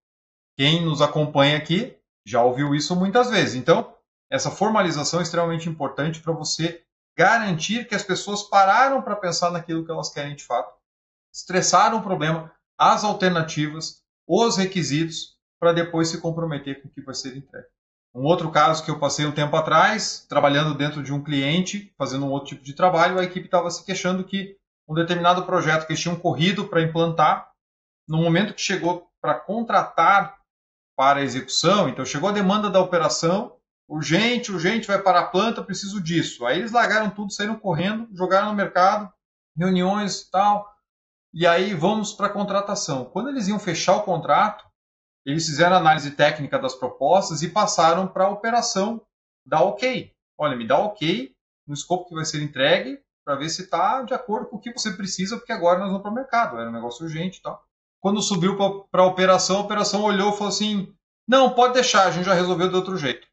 Quem 0.57 0.85
nos 0.85 1.01
acompanha 1.01 1.57
aqui 1.57 1.97
já 2.25 2.43
ouviu 2.43 2.75
isso 2.75 2.95
muitas 2.95 3.31
vezes. 3.31 3.55
Então, 3.55 3.95
essa 4.31 4.51
formalização 4.51 5.21
é 5.21 5.23
extremamente 5.23 5.69
importante 5.69 6.21
para 6.21 6.33
você 6.33 6.83
garantir 7.17 7.87
que 7.87 7.95
as 7.95 8.03
pessoas 8.03 8.43
pararam 8.43 9.03
para 9.03 9.17
pensar 9.17 9.51
naquilo 9.51 9.85
que 9.85 9.91
elas 9.91 10.09
querem 10.09 10.35
de 10.35 10.45
fato, 10.45 10.73
estressaram 11.33 11.99
o 11.99 12.03
problema, 12.03 12.51
as 12.79 13.05
alternativas, 13.05 14.03
os 14.27 14.57
requisitos, 14.57 15.37
para 15.61 15.73
depois 15.73 16.09
se 16.09 16.21
comprometer 16.21 16.83
com 16.83 16.89
o 16.89 16.91
que 16.91 17.03
vai 17.03 17.15
ser 17.15 17.37
entregue. 17.37 17.69
Um 18.15 18.25
outro 18.25 18.51
caso 18.51 18.85
que 18.85 18.91
eu 18.91 18.99
passei 18.99 19.25
um 19.25 19.33
tempo 19.33 19.57
atrás, 19.57 20.27
trabalhando 20.29 20.75
dentro 20.75 21.03
de 21.03 21.13
um 21.13 21.23
cliente, 21.23 21.95
fazendo 21.97 22.27
um 22.27 22.31
outro 22.31 22.49
tipo 22.49 22.65
de 22.65 22.75
trabalho, 22.75 23.19
a 23.19 23.25
equipe 23.25 23.47
estava 23.47 23.71
se 23.71 23.85
queixando 23.85 24.25
que 24.25 24.57
um 24.89 24.95
determinado 24.95 25.47
projeto 25.47 25.87
que 25.87 25.93
eles 25.93 26.03
tinham 26.03 26.17
corrido 26.17 26.67
para 26.69 26.83
implantar, 26.83 27.53
no 28.07 28.19
momento 28.19 28.55
que 28.55 28.61
chegou 28.61 29.09
para 29.21 29.39
contratar 29.39 30.42
para 30.97 31.23
execução, 31.23 31.89
então 31.89 32.05
chegou 32.05 32.29
a 32.29 32.33
demanda 32.33 32.71
da 32.71 32.81
operação, 32.81 33.57
urgente, 33.89 34.53
urgente, 34.53 34.87
vai 34.87 35.01
para 35.01 35.21
a 35.21 35.27
planta, 35.27 35.63
preciso 35.63 36.01
disso. 36.01 36.47
Aí 36.47 36.59
eles 36.59 36.73
largaram 36.73 37.11
tudo, 37.11 37.33
saíram 37.33 37.59
correndo, 37.59 38.09
jogaram 38.15 38.49
no 38.49 38.55
mercado, 38.55 39.13
reuniões 39.57 40.23
e 40.23 40.31
tal, 40.31 40.71
e 41.33 41.47
aí 41.47 41.75
vamos 41.75 42.13
para 42.13 42.27
a 42.27 42.33
contratação. 42.33 43.07
Quando 43.07 43.31
eles 43.31 43.49
iam 43.49 43.59
fechar 43.59 43.97
o 43.97 44.03
contrato, 44.03 44.65
eles 45.25 45.47
fizeram 45.47 45.77
análise 45.77 46.11
técnica 46.11 46.59
das 46.59 46.75
propostas 46.75 47.43
e 47.43 47.49
passaram 47.49 48.07
para 48.07 48.25
a 48.25 48.31
operação 48.31 49.01
dar 49.47 49.63
ok. 49.63 50.13
Olha, 50.37 50.57
me 50.57 50.67
dá 50.67 50.79
ok 50.79 51.35
no 51.67 51.75
escopo 51.75 52.09
que 52.09 52.15
vai 52.15 52.25
ser 52.25 52.43
entregue 52.43 53.01
para 53.25 53.37
ver 53.37 53.49
se 53.49 53.63
está 53.63 54.03
de 54.03 54.13
acordo 54.13 54.49
com 54.49 54.57
o 54.57 54.61
que 54.61 54.73
você 54.73 54.93
precisa, 54.93 55.37
porque 55.37 55.53
agora 55.53 55.79
nós 55.79 55.89
vamos 55.89 56.03
para 56.03 56.11
o 56.11 56.15
mercado, 56.15 56.59
era 56.59 56.69
um 56.69 56.73
negócio 56.73 57.05
urgente 57.05 57.39
e 57.39 57.43
tal. 57.43 57.65
Quando 58.03 58.21
subiu 58.21 58.57
para 58.91 59.03
a 59.03 59.07
operação, 59.07 59.59
a 59.59 59.61
operação 59.61 60.03
olhou 60.03 60.31
e 60.31 60.37
falou 60.37 60.49
assim: 60.49 60.93
não, 61.27 61.55
pode 61.55 61.75
deixar, 61.75 62.09
a 62.09 62.11
gente 62.11 62.25
já 62.25 62.35
resolveu 62.35 62.69
de 62.69 62.75
outro 62.75 62.97
jeito. 62.97 63.29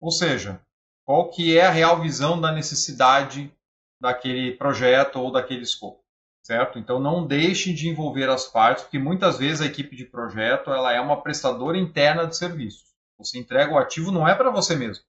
Ou 0.00 0.10
seja, 0.10 0.60
qual 1.04 1.28
que 1.28 1.56
é 1.56 1.66
a 1.66 1.70
real 1.70 2.00
visão 2.00 2.40
da 2.40 2.50
necessidade 2.50 3.54
daquele 4.00 4.52
projeto 4.52 5.16
ou 5.16 5.30
daquele 5.30 5.62
escopo, 5.62 6.02
certo? 6.42 6.78
Então 6.78 6.98
não 6.98 7.26
deixe 7.26 7.74
de 7.74 7.88
envolver 7.88 8.30
as 8.30 8.46
partes, 8.46 8.84
porque 8.84 8.98
muitas 8.98 9.38
vezes 9.38 9.60
a 9.60 9.66
equipe 9.66 9.94
de 9.94 10.06
projeto 10.06 10.70
ela 10.70 10.92
é 10.92 11.00
uma 11.00 11.20
prestadora 11.22 11.76
interna 11.76 12.26
de 12.26 12.38
serviços. 12.38 12.86
Você 13.18 13.38
entrega 13.38 13.72
o 13.72 13.78
ativo 13.78 14.10
não 14.10 14.26
é 14.26 14.34
para 14.34 14.50
você 14.50 14.74
mesmo. 14.74 15.04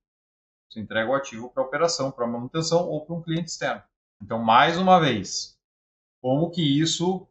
Você 0.69 0.81
entrega 0.81 1.09
o 1.09 1.15
ativo 1.15 1.49
para 1.49 1.63
operação, 1.63 2.11
para 2.11 2.27
manutenção 2.27 2.85
ou 2.89 3.05
para 3.05 3.15
um 3.15 3.21
cliente 3.21 3.51
externo. 3.51 3.81
Então, 4.21 4.39
mais 4.39 4.77
uma 4.77 4.99
vez, 4.99 5.57
como 6.21 6.51
que 6.51 6.61
isso 6.61 7.25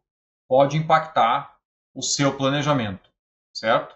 pode 0.47 0.75
impactar 0.75 1.56
o 1.97 2.03
seu 2.03 2.37
planejamento, 2.37 3.09
certo? 3.51 3.95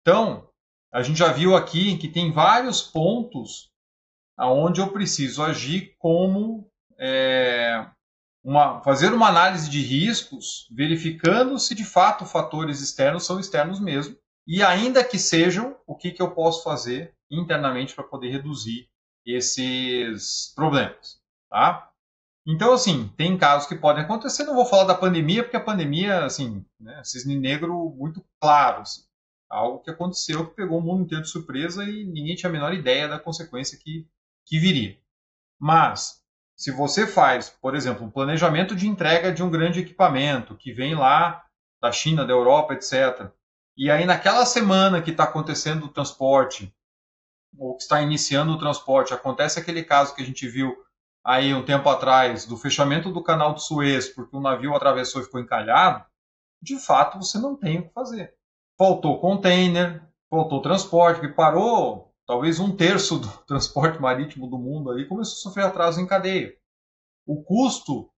Então, 0.00 0.48
a 0.90 1.02
gente 1.02 1.18
já 1.18 1.30
viu 1.30 1.54
aqui 1.54 1.98
que 1.98 2.08
tem 2.08 2.32
vários 2.32 2.80
pontos 2.80 3.70
aonde 4.38 4.80
eu 4.80 4.90
preciso 4.90 5.42
agir 5.42 5.94
como 5.98 6.66
é, 6.98 7.86
uma, 8.42 8.80
fazer 8.82 9.12
uma 9.12 9.28
análise 9.28 9.68
de 9.68 9.82
riscos, 9.82 10.66
verificando 10.74 11.58
se 11.58 11.74
de 11.74 11.84
fato 11.84 12.24
fatores 12.24 12.80
externos 12.80 13.26
são 13.26 13.38
externos 13.38 13.80
mesmo, 13.80 14.16
e 14.46 14.62
ainda 14.62 15.04
que 15.04 15.18
sejam, 15.18 15.76
o 15.86 15.94
que, 15.94 16.12
que 16.12 16.22
eu 16.22 16.30
posso 16.30 16.62
fazer 16.62 17.12
internamente 17.30 17.94
para 17.94 18.04
poder 18.04 18.30
reduzir 18.30 18.88
esses 19.26 20.54
problemas. 20.54 21.20
Tá? 21.50 21.90
Então, 22.46 22.72
assim, 22.72 23.08
tem 23.16 23.36
casos 23.36 23.68
que 23.68 23.74
podem 23.74 24.04
acontecer. 24.04 24.44
Não 24.44 24.54
vou 24.54 24.64
falar 24.64 24.84
da 24.84 24.94
pandemia, 24.94 25.42
porque 25.42 25.56
a 25.56 25.60
pandemia, 25.60 26.24
assim, 26.24 26.64
né, 26.78 27.02
cisne 27.02 27.36
negro 27.36 27.90
muito 27.98 28.24
claro. 28.40 28.82
Assim, 28.82 29.02
algo 29.50 29.80
que 29.80 29.90
aconteceu 29.90 30.46
que 30.46 30.54
pegou 30.54 30.78
o 30.78 30.82
mundo 30.82 31.02
inteiro 31.02 31.24
de 31.24 31.30
surpresa 31.30 31.84
e 31.84 32.04
ninguém 32.04 32.36
tinha 32.36 32.48
a 32.48 32.52
menor 32.52 32.72
ideia 32.72 33.08
da 33.08 33.18
consequência 33.18 33.76
que, 33.76 34.06
que 34.46 34.60
viria. 34.60 34.96
Mas, 35.58 36.22
se 36.56 36.70
você 36.70 37.04
faz, 37.04 37.50
por 37.50 37.74
exemplo, 37.74 38.06
um 38.06 38.10
planejamento 38.10 38.76
de 38.76 38.86
entrega 38.86 39.32
de 39.32 39.42
um 39.42 39.50
grande 39.50 39.80
equipamento 39.80 40.56
que 40.56 40.72
vem 40.72 40.94
lá 40.94 41.44
da 41.82 41.90
China, 41.90 42.24
da 42.24 42.32
Europa, 42.32 42.74
etc., 42.74 43.30
e 43.76 43.90
aí 43.90 44.06
naquela 44.06 44.46
semana 44.46 45.02
que 45.02 45.10
está 45.10 45.24
acontecendo 45.24 45.84
o 45.84 45.92
transporte, 45.92 46.74
ou 47.58 47.76
que 47.76 47.82
está 47.82 48.00
iniciando 48.00 48.52
o 48.52 48.58
transporte, 48.58 49.12
acontece 49.12 49.58
aquele 49.58 49.82
caso 49.82 50.14
que 50.14 50.22
a 50.22 50.24
gente 50.24 50.48
viu 50.48 50.85
aí 51.26 51.52
um 51.52 51.64
tempo 51.64 51.88
atrás 51.88 52.46
do 52.46 52.56
fechamento 52.56 53.10
do 53.10 53.20
canal 53.20 53.52
de 53.52 53.64
Suez 53.64 54.08
porque 54.08 54.36
um 54.36 54.40
navio 54.40 54.76
atravessou 54.76 55.20
e 55.20 55.24
ficou 55.24 55.40
encalhado, 55.40 56.04
de 56.62 56.78
fato 56.78 57.18
você 57.18 57.36
não 57.36 57.56
tem 57.56 57.80
o 57.80 57.88
que 57.88 57.92
fazer. 57.92 58.34
Faltou 58.78 59.20
container, 59.20 60.06
faltou 60.30 60.62
transporte, 60.62 61.20
que 61.20 61.28
parou 61.28 62.14
talvez 62.24 62.60
um 62.60 62.76
terço 62.76 63.18
do 63.18 63.28
transporte 63.44 64.00
marítimo 64.00 64.46
do 64.48 64.56
mundo 64.56 64.92
aí 64.92 65.04
começou 65.04 65.34
a 65.34 65.42
sofrer 65.42 65.64
atraso 65.64 66.00
em 66.00 66.06
cadeia. 66.06 66.56
O 67.26 67.42
custo 67.42 68.08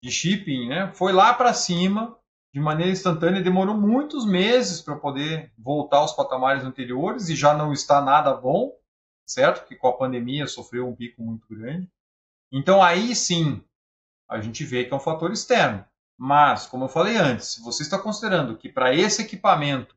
de 0.00 0.10
shipping 0.12 0.68
né, 0.68 0.92
foi 0.94 1.12
lá 1.12 1.34
para 1.34 1.52
cima 1.52 2.16
de 2.54 2.60
maneira 2.60 2.92
instantânea 2.92 3.42
demorou 3.42 3.74
muitos 3.74 4.26
meses 4.26 4.80
para 4.80 4.94
poder 4.94 5.50
voltar 5.58 5.98
aos 5.98 6.12
patamares 6.12 6.62
anteriores 6.62 7.28
e 7.28 7.34
já 7.34 7.56
não 7.56 7.72
está 7.72 8.00
nada 8.00 8.34
bom, 8.34 8.70
certo? 9.26 9.66
Que 9.66 9.74
com 9.74 9.88
a 9.88 9.96
pandemia 9.96 10.46
sofreu 10.46 10.86
um 10.86 10.94
pico 10.94 11.22
muito 11.22 11.46
grande. 11.48 11.90
Então 12.52 12.82
aí 12.82 13.16
sim 13.16 13.64
a 14.28 14.40
gente 14.40 14.64
vê 14.64 14.84
que 14.84 14.92
é 14.92 14.96
um 14.96 15.00
fator 15.00 15.32
externo. 15.32 15.84
Mas, 16.16 16.66
como 16.66 16.84
eu 16.84 16.88
falei 16.88 17.16
antes, 17.16 17.48
se 17.48 17.62
você 17.62 17.82
está 17.82 17.98
considerando 17.98 18.56
que 18.56 18.68
para 18.68 18.94
esse 18.94 19.22
equipamento 19.22 19.96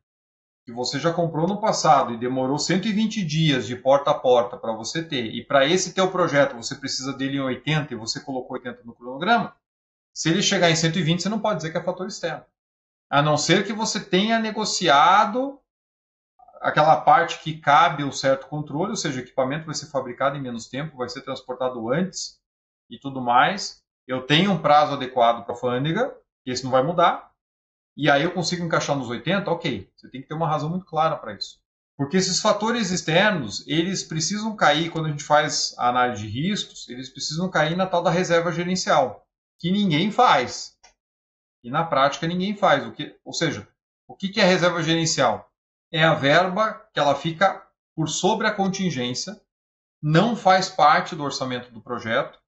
que 0.64 0.72
você 0.72 0.98
já 0.98 1.12
comprou 1.12 1.46
no 1.46 1.60
passado 1.60 2.12
e 2.12 2.16
demorou 2.16 2.58
120 2.58 3.24
dias 3.24 3.66
de 3.66 3.76
porta 3.76 4.10
a 4.10 4.14
porta 4.14 4.56
para 4.56 4.72
você 4.72 5.04
ter, 5.04 5.26
e 5.26 5.44
para 5.44 5.64
esse 5.64 5.94
teu 5.94 6.10
projeto 6.10 6.56
você 6.56 6.74
precisa 6.74 7.12
dele 7.12 7.36
em 7.36 7.40
80 7.40 7.94
e 7.94 7.96
você 7.96 8.18
colocou 8.18 8.56
80 8.56 8.82
no 8.82 8.92
cronograma, 8.92 9.54
se 10.12 10.28
ele 10.28 10.42
chegar 10.42 10.68
em 10.68 10.74
120, 10.74 11.22
você 11.22 11.28
não 11.28 11.38
pode 11.38 11.58
dizer 11.58 11.70
que 11.70 11.78
é 11.78 11.82
fator 11.82 12.08
externo. 12.08 12.44
A 13.08 13.22
não 13.22 13.36
ser 13.36 13.64
que 13.64 13.72
você 13.72 14.00
tenha 14.00 14.40
negociado 14.40 15.60
aquela 16.60 17.00
parte 17.00 17.38
que 17.38 17.58
cabe 17.58 18.02
um 18.02 18.10
certo 18.10 18.48
controle, 18.48 18.90
ou 18.90 18.96
seja, 18.96 19.20
o 19.20 19.22
equipamento 19.22 19.66
vai 19.66 19.74
ser 19.74 19.86
fabricado 19.86 20.36
em 20.36 20.42
menos 20.42 20.66
tempo, 20.66 20.96
vai 20.96 21.08
ser 21.08 21.20
transportado 21.20 21.88
antes, 21.92 22.40
e 22.90 22.98
tudo 22.98 23.20
mais. 23.20 23.82
Eu 24.06 24.22
tenho 24.26 24.52
um 24.52 24.62
prazo 24.62 24.94
adequado 24.94 25.44
para 25.44 25.52
a 25.52 25.56
alfândega, 25.56 26.16
que 26.44 26.50
esse 26.50 26.64
não 26.64 26.70
vai 26.70 26.82
mudar. 26.82 27.32
E 27.96 28.10
aí 28.10 28.22
eu 28.22 28.32
consigo 28.32 28.64
encaixar 28.64 28.96
nos 28.96 29.08
80, 29.08 29.50
ok. 29.50 29.90
Você 29.96 30.08
tem 30.10 30.20
que 30.20 30.28
ter 30.28 30.34
uma 30.34 30.48
razão 30.48 30.68
muito 30.68 30.86
clara 30.86 31.16
para 31.16 31.34
isso. 31.34 31.58
Porque 31.96 32.16
esses 32.16 32.40
fatores 32.40 32.90
externos, 32.90 33.66
eles 33.66 34.04
precisam 34.04 34.54
cair, 34.54 34.90
quando 34.90 35.06
a 35.06 35.10
gente 35.10 35.24
faz 35.24 35.74
a 35.78 35.88
análise 35.88 36.22
de 36.22 36.28
riscos, 36.28 36.86
eles 36.88 37.08
precisam 37.08 37.48
cair 37.50 37.74
na 37.74 37.86
tal 37.86 38.02
da 38.02 38.10
reserva 38.10 38.52
gerencial, 38.52 39.26
que 39.58 39.70
ninguém 39.70 40.10
faz. 40.10 40.76
E 41.64 41.70
na 41.70 41.84
prática 41.84 42.26
ninguém 42.26 42.54
faz. 42.54 42.86
O 42.86 42.92
que, 42.92 43.18
ou 43.24 43.32
seja, 43.32 43.66
o 44.06 44.14
que 44.14 44.38
é 44.38 44.44
reserva 44.44 44.82
gerencial? 44.82 45.50
É 45.90 46.04
a 46.04 46.14
verba 46.14 46.86
que 46.92 47.00
ela 47.00 47.14
fica 47.14 47.66
por 47.94 48.08
sobre 48.08 48.46
a 48.46 48.52
contingência, 48.52 49.40
não 50.02 50.36
faz 50.36 50.68
parte 50.68 51.16
do 51.16 51.24
orçamento 51.24 51.72
do 51.72 51.80
projeto, 51.80 52.38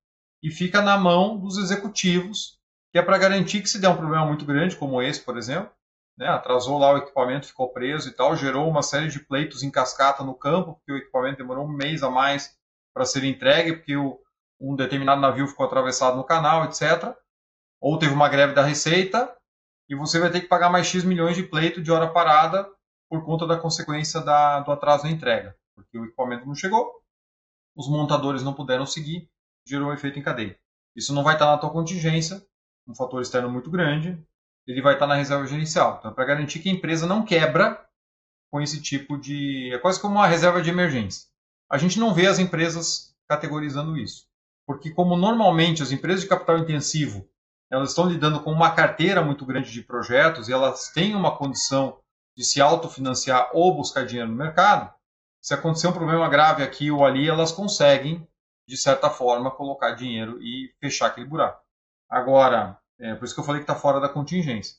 e 0.42 0.50
fica 0.50 0.80
na 0.80 0.96
mão 0.96 1.36
dos 1.38 1.56
executivos, 1.58 2.58
que 2.92 2.98
é 2.98 3.02
para 3.02 3.18
garantir 3.18 3.60
que 3.60 3.68
se 3.68 3.80
der 3.80 3.88
um 3.88 3.96
problema 3.96 4.26
muito 4.26 4.44
grande, 4.44 4.76
como 4.76 5.02
esse, 5.02 5.20
por 5.20 5.36
exemplo, 5.36 5.70
né, 6.16 6.26
atrasou 6.26 6.78
lá 6.78 6.92
o 6.92 6.98
equipamento, 6.98 7.46
ficou 7.46 7.72
preso 7.72 8.08
e 8.08 8.12
tal, 8.12 8.36
gerou 8.36 8.68
uma 8.68 8.82
série 8.82 9.08
de 9.08 9.20
pleitos 9.20 9.62
em 9.62 9.70
cascata 9.70 10.24
no 10.24 10.34
campo, 10.34 10.74
porque 10.74 10.92
o 10.92 10.96
equipamento 10.96 11.38
demorou 11.38 11.64
um 11.64 11.72
mês 11.72 12.02
a 12.02 12.10
mais 12.10 12.56
para 12.92 13.04
ser 13.04 13.24
entregue, 13.24 13.76
porque 13.76 13.96
o, 13.96 14.20
um 14.60 14.74
determinado 14.74 15.20
navio 15.20 15.46
ficou 15.46 15.64
atravessado 15.66 16.16
no 16.16 16.24
canal, 16.24 16.64
etc. 16.64 17.14
Ou 17.80 17.98
teve 17.98 18.12
uma 18.12 18.28
greve 18.28 18.54
da 18.54 18.62
Receita, 18.62 19.32
e 19.88 19.94
você 19.94 20.18
vai 20.18 20.30
ter 20.30 20.40
que 20.40 20.48
pagar 20.48 20.70
mais 20.70 20.86
X 20.86 21.04
milhões 21.04 21.36
de 21.36 21.44
pleito 21.44 21.80
de 21.80 21.90
hora 21.90 22.12
parada 22.12 22.68
por 23.08 23.24
conta 23.24 23.46
da 23.46 23.56
consequência 23.56 24.20
da, 24.20 24.60
do 24.60 24.70
atraso 24.70 25.04
na 25.04 25.10
entrega, 25.10 25.56
porque 25.74 25.98
o 25.98 26.04
equipamento 26.04 26.46
não 26.46 26.54
chegou, 26.54 26.92
os 27.74 27.88
montadores 27.88 28.42
não 28.42 28.52
puderam 28.52 28.84
seguir, 28.84 29.30
gerou 29.68 29.88
um 29.88 29.92
efeito 29.92 30.18
em 30.18 30.22
cadeia. 30.22 30.58
Isso 30.96 31.14
não 31.14 31.22
vai 31.22 31.34
estar 31.34 31.46
na 31.46 31.58
tua 31.58 31.70
contingência, 31.70 32.42
um 32.86 32.94
fator 32.94 33.20
externo 33.20 33.50
muito 33.50 33.70
grande, 33.70 34.18
ele 34.66 34.82
vai 34.82 34.94
estar 34.94 35.06
na 35.06 35.14
reserva 35.14 35.46
gerencial. 35.46 35.96
Então, 35.98 36.10
é 36.10 36.14
para 36.14 36.24
garantir 36.24 36.60
que 36.60 36.68
a 36.68 36.72
empresa 36.72 37.06
não 37.06 37.24
quebra 37.24 37.84
com 38.50 38.60
esse 38.60 38.80
tipo 38.80 39.16
de. 39.18 39.72
É 39.72 39.78
quase 39.78 40.00
como 40.00 40.14
uma 40.14 40.26
reserva 40.26 40.60
de 40.62 40.70
emergência. 40.70 41.26
A 41.70 41.78
gente 41.78 41.98
não 41.98 42.14
vê 42.14 42.26
as 42.26 42.38
empresas 42.38 43.14
categorizando 43.28 43.96
isso. 43.96 44.26
Porque, 44.66 44.90
como 44.90 45.16
normalmente 45.16 45.82
as 45.82 45.92
empresas 45.92 46.22
de 46.22 46.28
capital 46.28 46.58
intensivo 46.58 47.28
elas 47.70 47.90
estão 47.90 48.08
lidando 48.08 48.40
com 48.40 48.50
uma 48.50 48.70
carteira 48.70 49.22
muito 49.22 49.44
grande 49.44 49.70
de 49.70 49.82
projetos 49.82 50.48
e 50.48 50.52
elas 50.52 50.88
têm 50.88 51.14
uma 51.14 51.36
condição 51.36 51.98
de 52.36 52.44
se 52.44 52.60
autofinanciar 52.60 53.50
ou 53.52 53.76
buscar 53.76 54.06
dinheiro 54.06 54.30
no 54.30 54.36
mercado, 54.36 54.92
se 55.40 55.52
acontecer 55.52 55.88
um 55.88 55.92
problema 55.92 56.28
grave 56.28 56.62
aqui 56.62 56.90
ou 56.90 57.04
ali, 57.04 57.28
elas 57.28 57.52
conseguem, 57.52 58.26
de 58.68 58.76
certa 58.76 59.08
forma, 59.08 59.50
colocar 59.50 59.92
dinheiro 59.92 60.38
e 60.42 60.70
fechar 60.78 61.06
aquele 61.06 61.26
buraco. 61.26 61.64
Agora, 62.06 62.78
é 63.00 63.14
por 63.14 63.24
isso 63.24 63.34
que 63.34 63.40
eu 63.40 63.44
falei 63.44 63.62
que 63.62 63.70
está 63.70 63.74
fora 63.74 63.98
da 63.98 64.10
contingência. 64.10 64.76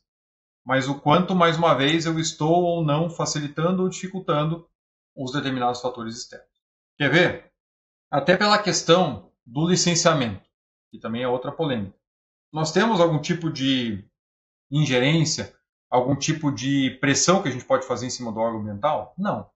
Mas 0.64 0.88
o 0.88 1.00
quanto, 1.00 1.36
mais 1.36 1.58
uma 1.58 1.74
vez, 1.74 2.06
eu 2.06 2.20
estou 2.20 2.64
ou 2.64 2.86
não 2.86 3.10
facilitando 3.10 3.82
ou 3.82 3.90
dificultando 3.90 4.70
os 5.16 5.32
determinados 5.32 5.82
fatores 5.82 6.16
externos. 6.16 6.48
Quer 6.98 7.10
ver? 7.10 7.52
Até 8.12 8.38
pela 8.38 8.62
questão 8.62 9.32
do 9.44 9.68
licenciamento, 9.68 10.48
que 10.92 11.00
também 11.00 11.24
é 11.24 11.28
outra 11.28 11.52
polêmica. 11.52 11.98
Nós 12.54 12.72
temos 12.72 13.02
algum 13.02 13.20
tipo 13.20 13.52
de 13.52 14.08
ingerência, 14.70 15.56
algum 15.90 16.16
tipo 16.16 16.52
de 16.52 16.92
pressão 17.02 17.42
que 17.42 17.48
a 17.48 17.52
gente 17.52 17.66
pode 17.66 17.88
fazer 17.88 18.06
em 18.06 18.12
cima 18.12 18.32
do 18.32 18.40
órgão 18.40 18.62
ambiental? 18.62 19.16
Não. 19.18 19.50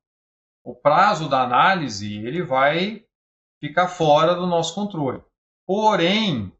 O 0.63 0.73
prazo 0.73 1.29
da 1.29 1.43
análise 1.43 2.15
ele 2.25 2.41
vai 2.41 3.02
ficar 3.67 3.87
fora 3.87 4.35
do 4.35 4.45
nosso 4.45 4.75
controle. 4.75 5.23
Porém, 5.65 6.51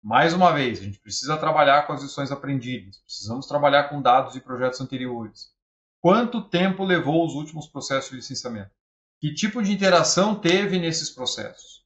mais 0.00 0.32
uma 0.32 0.52
vez, 0.52 0.78
a 0.78 0.84
gente 0.84 1.00
precisa 1.00 1.36
trabalhar 1.36 1.84
com 1.84 1.92
as 1.92 2.00
lições 2.00 2.30
aprendidas, 2.30 2.98
precisamos 2.98 3.46
trabalhar 3.46 3.88
com 3.88 4.00
dados 4.00 4.34
de 4.34 4.40
projetos 4.40 4.80
anteriores. 4.80 5.48
Quanto 6.00 6.48
tempo 6.48 6.84
levou 6.84 7.26
os 7.26 7.34
últimos 7.34 7.66
processos 7.66 8.10
de 8.10 8.16
licenciamento? 8.16 8.70
Que 9.20 9.34
tipo 9.34 9.60
de 9.60 9.72
interação 9.72 10.36
teve 10.36 10.78
nesses 10.78 11.10
processos? 11.10 11.82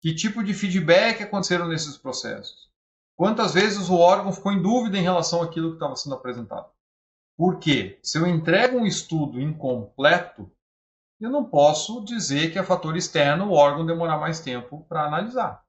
Que 0.00 0.14
tipo 0.14 0.44
de 0.44 0.54
feedback 0.54 1.24
aconteceram 1.24 1.66
nesses 1.66 1.96
processos? 1.96 2.70
Quantas 3.16 3.54
vezes 3.54 3.88
o 3.88 3.96
órgão 3.96 4.32
ficou 4.32 4.52
em 4.52 4.62
dúvida 4.62 4.98
em 4.98 5.02
relação 5.02 5.42
àquilo 5.42 5.70
que 5.70 5.76
estava 5.76 5.96
sendo 5.96 6.14
apresentado? 6.14 6.70
Porque 7.36 7.98
se 8.04 8.18
eu 8.18 8.26
entrego 8.26 8.78
um 8.78 8.86
estudo 8.86 9.40
incompleto, 9.40 10.48
eu 11.24 11.30
não 11.30 11.44
posso 11.44 12.04
dizer 12.04 12.52
que 12.52 12.58
é 12.58 12.62
fator 12.64 12.96
externo 12.96 13.46
o 13.46 13.52
órgão 13.52 13.86
demorar 13.86 14.18
mais 14.18 14.40
tempo 14.40 14.84
para 14.88 15.06
analisar. 15.06 15.62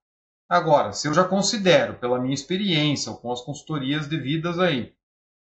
Agora, 0.50 0.92
se 0.94 1.08
eu 1.08 1.14
já 1.14 1.24
considero, 1.24 1.96
pela 1.96 2.20
minha 2.20 2.34
experiência 2.34 3.12
ou 3.12 3.18
com 3.18 3.32
as 3.32 3.42
consultorias 3.42 4.08
devidas 4.08 4.60
aí, 4.60 4.94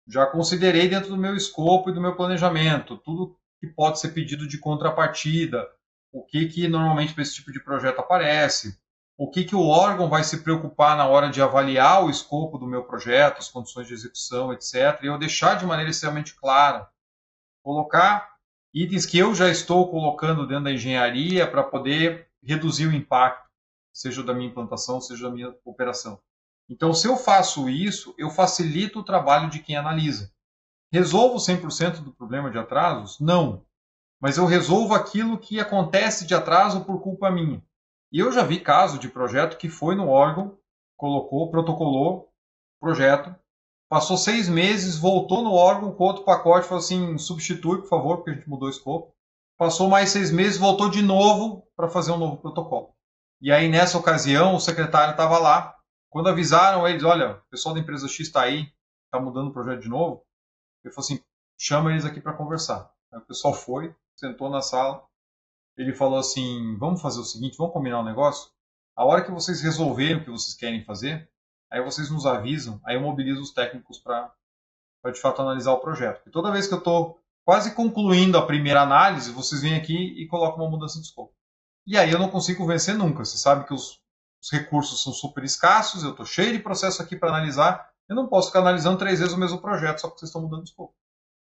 já 0.06 0.24
considerei 0.26 0.88
dentro 0.88 1.10
do 1.10 1.16
meu 1.16 1.36
escopo 1.36 1.90
e 1.90 1.92
do 1.92 2.00
meu 2.00 2.16
planejamento 2.16 2.96
tudo 2.98 3.36
que 3.60 3.66
pode 3.66 3.98
ser 3.98 4.10
pedido 4.10 4.46
de 4.46 4.58
contrapartida, 4.58 5.68
o 6.12 6.24
que, 6.24 6.46
que 6.46 6.68
normalmente 6.68 7.12
para 7.12 7.22
esse 7.22 7.34
tipo 7.34 7.52
de 7.52 7.62
projeto 7.62 7.98
aparece, 7.98 8.78
o 9.16 9.28
que, 9.28 9.44
que 9.44 9.56
o 9.56 9.66
órgão 9.66 10.08
vai 10.08 10.22
se 10.22 10.44
preocupar 10.44 10.96
na 10.96 11.06
hora 11.08 11.28
de 11.28 11.42
avaliar 11.42 12.04
o 12.04 12.10
escopo 12.10 12.56
do 12.56 12.68
meu 12.68 12.84
projeto, 12.84 13.38
as 13.38 13.48
condições 13.48 13.88
de 13.88 13.94
execução, 13.94 14.52
etc. 14.52 15.00
E 15.02 15.06
eu 15.06 15.18
deixar 15.18 15.56
de 15.56 15.66
maneira 15.66 15.90
extremamente 15.90 16.36
clara, 16.36 16.88
colocar 17.64 18.37
itens 18.72 19.06
que 19.06 19.18
eu 19.18 19.34
já 19.34 19.48
estou 19.48 19.90
colocando 19.90 20.46
dentro 20.46 20.64
da 20.64 20.72
engenharia 20.72 21.46
para 21.46 21.62
poder 21.62 22.28
reduzir 22.42 22.86
o 22.86 22.94
impacto 22.94 23.48
seja 23.98 24.22
da 24.22 24.32
minha 24.32 24.48
implantação, 24.48 25.00
seja 25.00 25.28
da 25.28 25.34
minha 25.34 25.52
operação. 25.64 26.20
Então, 26.68 26.94
se 26.94 27.08
eu 27.08 27.16
faço 27.16 27.68
isso, 27.68 28.14
eu 28.16 28.30
facilito 28.30 29.00
o 29.00 29.04
trabalho 29.04 29.50
de 29.50 29.58
quem 29.58 29.76
analisa. 29.76 30.30
Resolvo 30.92 31.38
100% 31.38 32.02
do 32.02 32.12
problema 32.12 32.48
de 32.48 32.58
atrasos? 32.58 33.18
Não. 33.18 33.64
Mas 34.20 34.36
eu 34.36 34.46
resolvo 34.46 34.94
aquilo 34.94 35.38
que 35.38 35.58
acontece 35.58 36.26
de 36.26 36.34
atraso 36.34 36.84
por 36.84 37.00
culpa 37.00 37.30
minha. 37.30 37.60
E 38.12 38.20
eu 38.20 38.30
já 38.30 38.44
vi 38.44 38.60
caso 38.60 38.98
de 38.98 39.08
projeto 39.08 39.58
que 39.58 39.68
foi 39.68 39.96
no 39.96 40.08
órgão, 40.08 40.56
colocou, 40.96 41.50
protocolou 41.50 42.32
projeto, 42.80 43.34
passou 43.88 44.16
seis 44.16 44.48
meses, 44.48 44.98
voltou 44.98 45.42
no 45.42 45.52
órgão 45.52 45.92
com 45.94 46.04
outro 46.04 46.24
pacote, 46.24 46.66
falou 46.66 46.82
assim, 46.82 47.16
substitui, 47.18 47.78
por 47.78 47.88
favor, 47.88 48.16
porque 48.18 48.30
a 48.30 48.34
gente 48.34 48.48
mudou 48.48 48.68
o 48.68 48.70
escopo. 48.70 49.14
Passou 49.56 49.88
mais 49.88 50.10
seis 50.10 50.30
meses, 50.30 50.58
voltou 50.58 50.88
de 50.88 51.02
novo 51.02 51.66
para 51.74 51.88
fazer 51.88 52.12
um 52.12 52.18
novo 52.18 52.36
protocolo. 52.36 52.94
E 53.40 53.50
aí, 53.50 53.68
nessa 53.68 53.98
ocasião, 53.98 54.54
o 54.54 54.60
secretário 54.60 55.12
estava 55.12 55.38
lá. 55.38 55.74
Quando 56.10 56.28
avisaram 56.28 56.86
eles, 56.86 57.02
olha, 57.02 57.36
o 57.36 57.50
pessoal 57.50 57.74
da 57.74 57.80
empresa 57.80 58.08
X 58.08 58.26
está 58.26 58.42
aí, 58.42 58.72
está 59.06 59.20
mudando 59.20 59.48
o 59.48 59.52
projeto 59.52 59.80
de 59.80 59.88
novo, 59.88 60.24
ele 60.84 60.94
falou 60.94 61.04
assim, 61.04 61.20
chama 61.58 61.90
eles 61.90 62.04
aqui 62.04 62.20
para 62.20 62.32
conversar. 62.32 62.90
Aí 63.12 63.18
o 63.18 63.26
pessoal 63.26 63.52
foi, 63.52 63.94
sentou 64.16 64.48
na 64.48 64.60
sala, 64.60 65.04
ele 65.76 65.94
falou 65.94 66.18
assim, 66.18 66.76
vamos 66.78 67.00
fazer 67.00 67.20
o 67.20 67.24
seguinte, 67.24 67.56
vamos 67.56 67.72
combinar 67.72 68.00
um 68.00 68.04
negócio? 68.04 68.50
A 68.96 69.04
hora 69.04 69.24
que 69.24 69.30
vocês 69.30 69.60
resolverem 69.60 70.16
o 70.16 70.24
que 70.24 70.30
vocês 70.30 70.56
querem 70.56 70.84
fazer, 70.84 71.30
aí 71.70 71.82
vocês 71.82 72.10
nos 72.10 72.26
avisam, 72.26 72.80
aí 72.84 72.96
eu 72.96 73.00
mobilizo 73.00 73.40
os 73.40 73.52
técnicos 73.52 73.98
para 73.98 74.32
de 75.12 75.20
fato 75.20 75.40
analisar 75.40 75.72
o 75.72 75.80
projeto. 75.80 76.22
E 76.26 76.30
toda 76.30 76.50
vez 76.50 76.66
que 76.66 76.74
eu 76.74 76.78
estou 76.78 77.20
quase 77.44 77.74
concluindo 77.74 78.36
a 78.36 78.44
primeira 78.44 78.82
análise, 78.82 79.32
vocês 79.32 79.62
vêm 79.62 79.74
aqui 79.74 79.96
e 80.20 80.26
colocam 80.26 80.62
uma 80.62 80.70
mudança 80.70 80.98
de 81.00 81.06
escopo. 81.06 81.32
E 81.86 81.96
aí 81.96 82.10
eu 82.10 82.18
não 82.18 82.28
consigo 82.28 82.66
vencer 82.66 82.94
nunca. 82.94 83.24
Você 83.24 83.38
sabe 83.38 83.64
que 83.64 83.72
os, 83.72 84.02
os 84.42 84.50
recursos 84.52 85.02
são 85.02 85.12
super 85.12 85.42
escassos, 85.44 86.02
eu 86.02 86.10
estou 86.10 86.26
cheio 86.26 86.52
de 86.52 86.58
processo 86.58 87.00
aqui 87.00 87.16
para 87.16 87.30
analisar, 87.30 87.88
eu 88.08 88.14
não 88.14 88.28
posso 88.28 88.48
ficar 88.48 88.60
analisando 88.60 88.98
três 88.98 89.20
vezes 89.20 89.34
o 89.34 89.38
mesmo 89.38 89.60
projeto 89.60 90.00
só 90.00 90.08
porque 90.08 90.20
vocês 90.20 90.28
estão 90.28 90.42
mudando 90.42 90.64
de 90.64 90.70
escopo. 90.70 90.94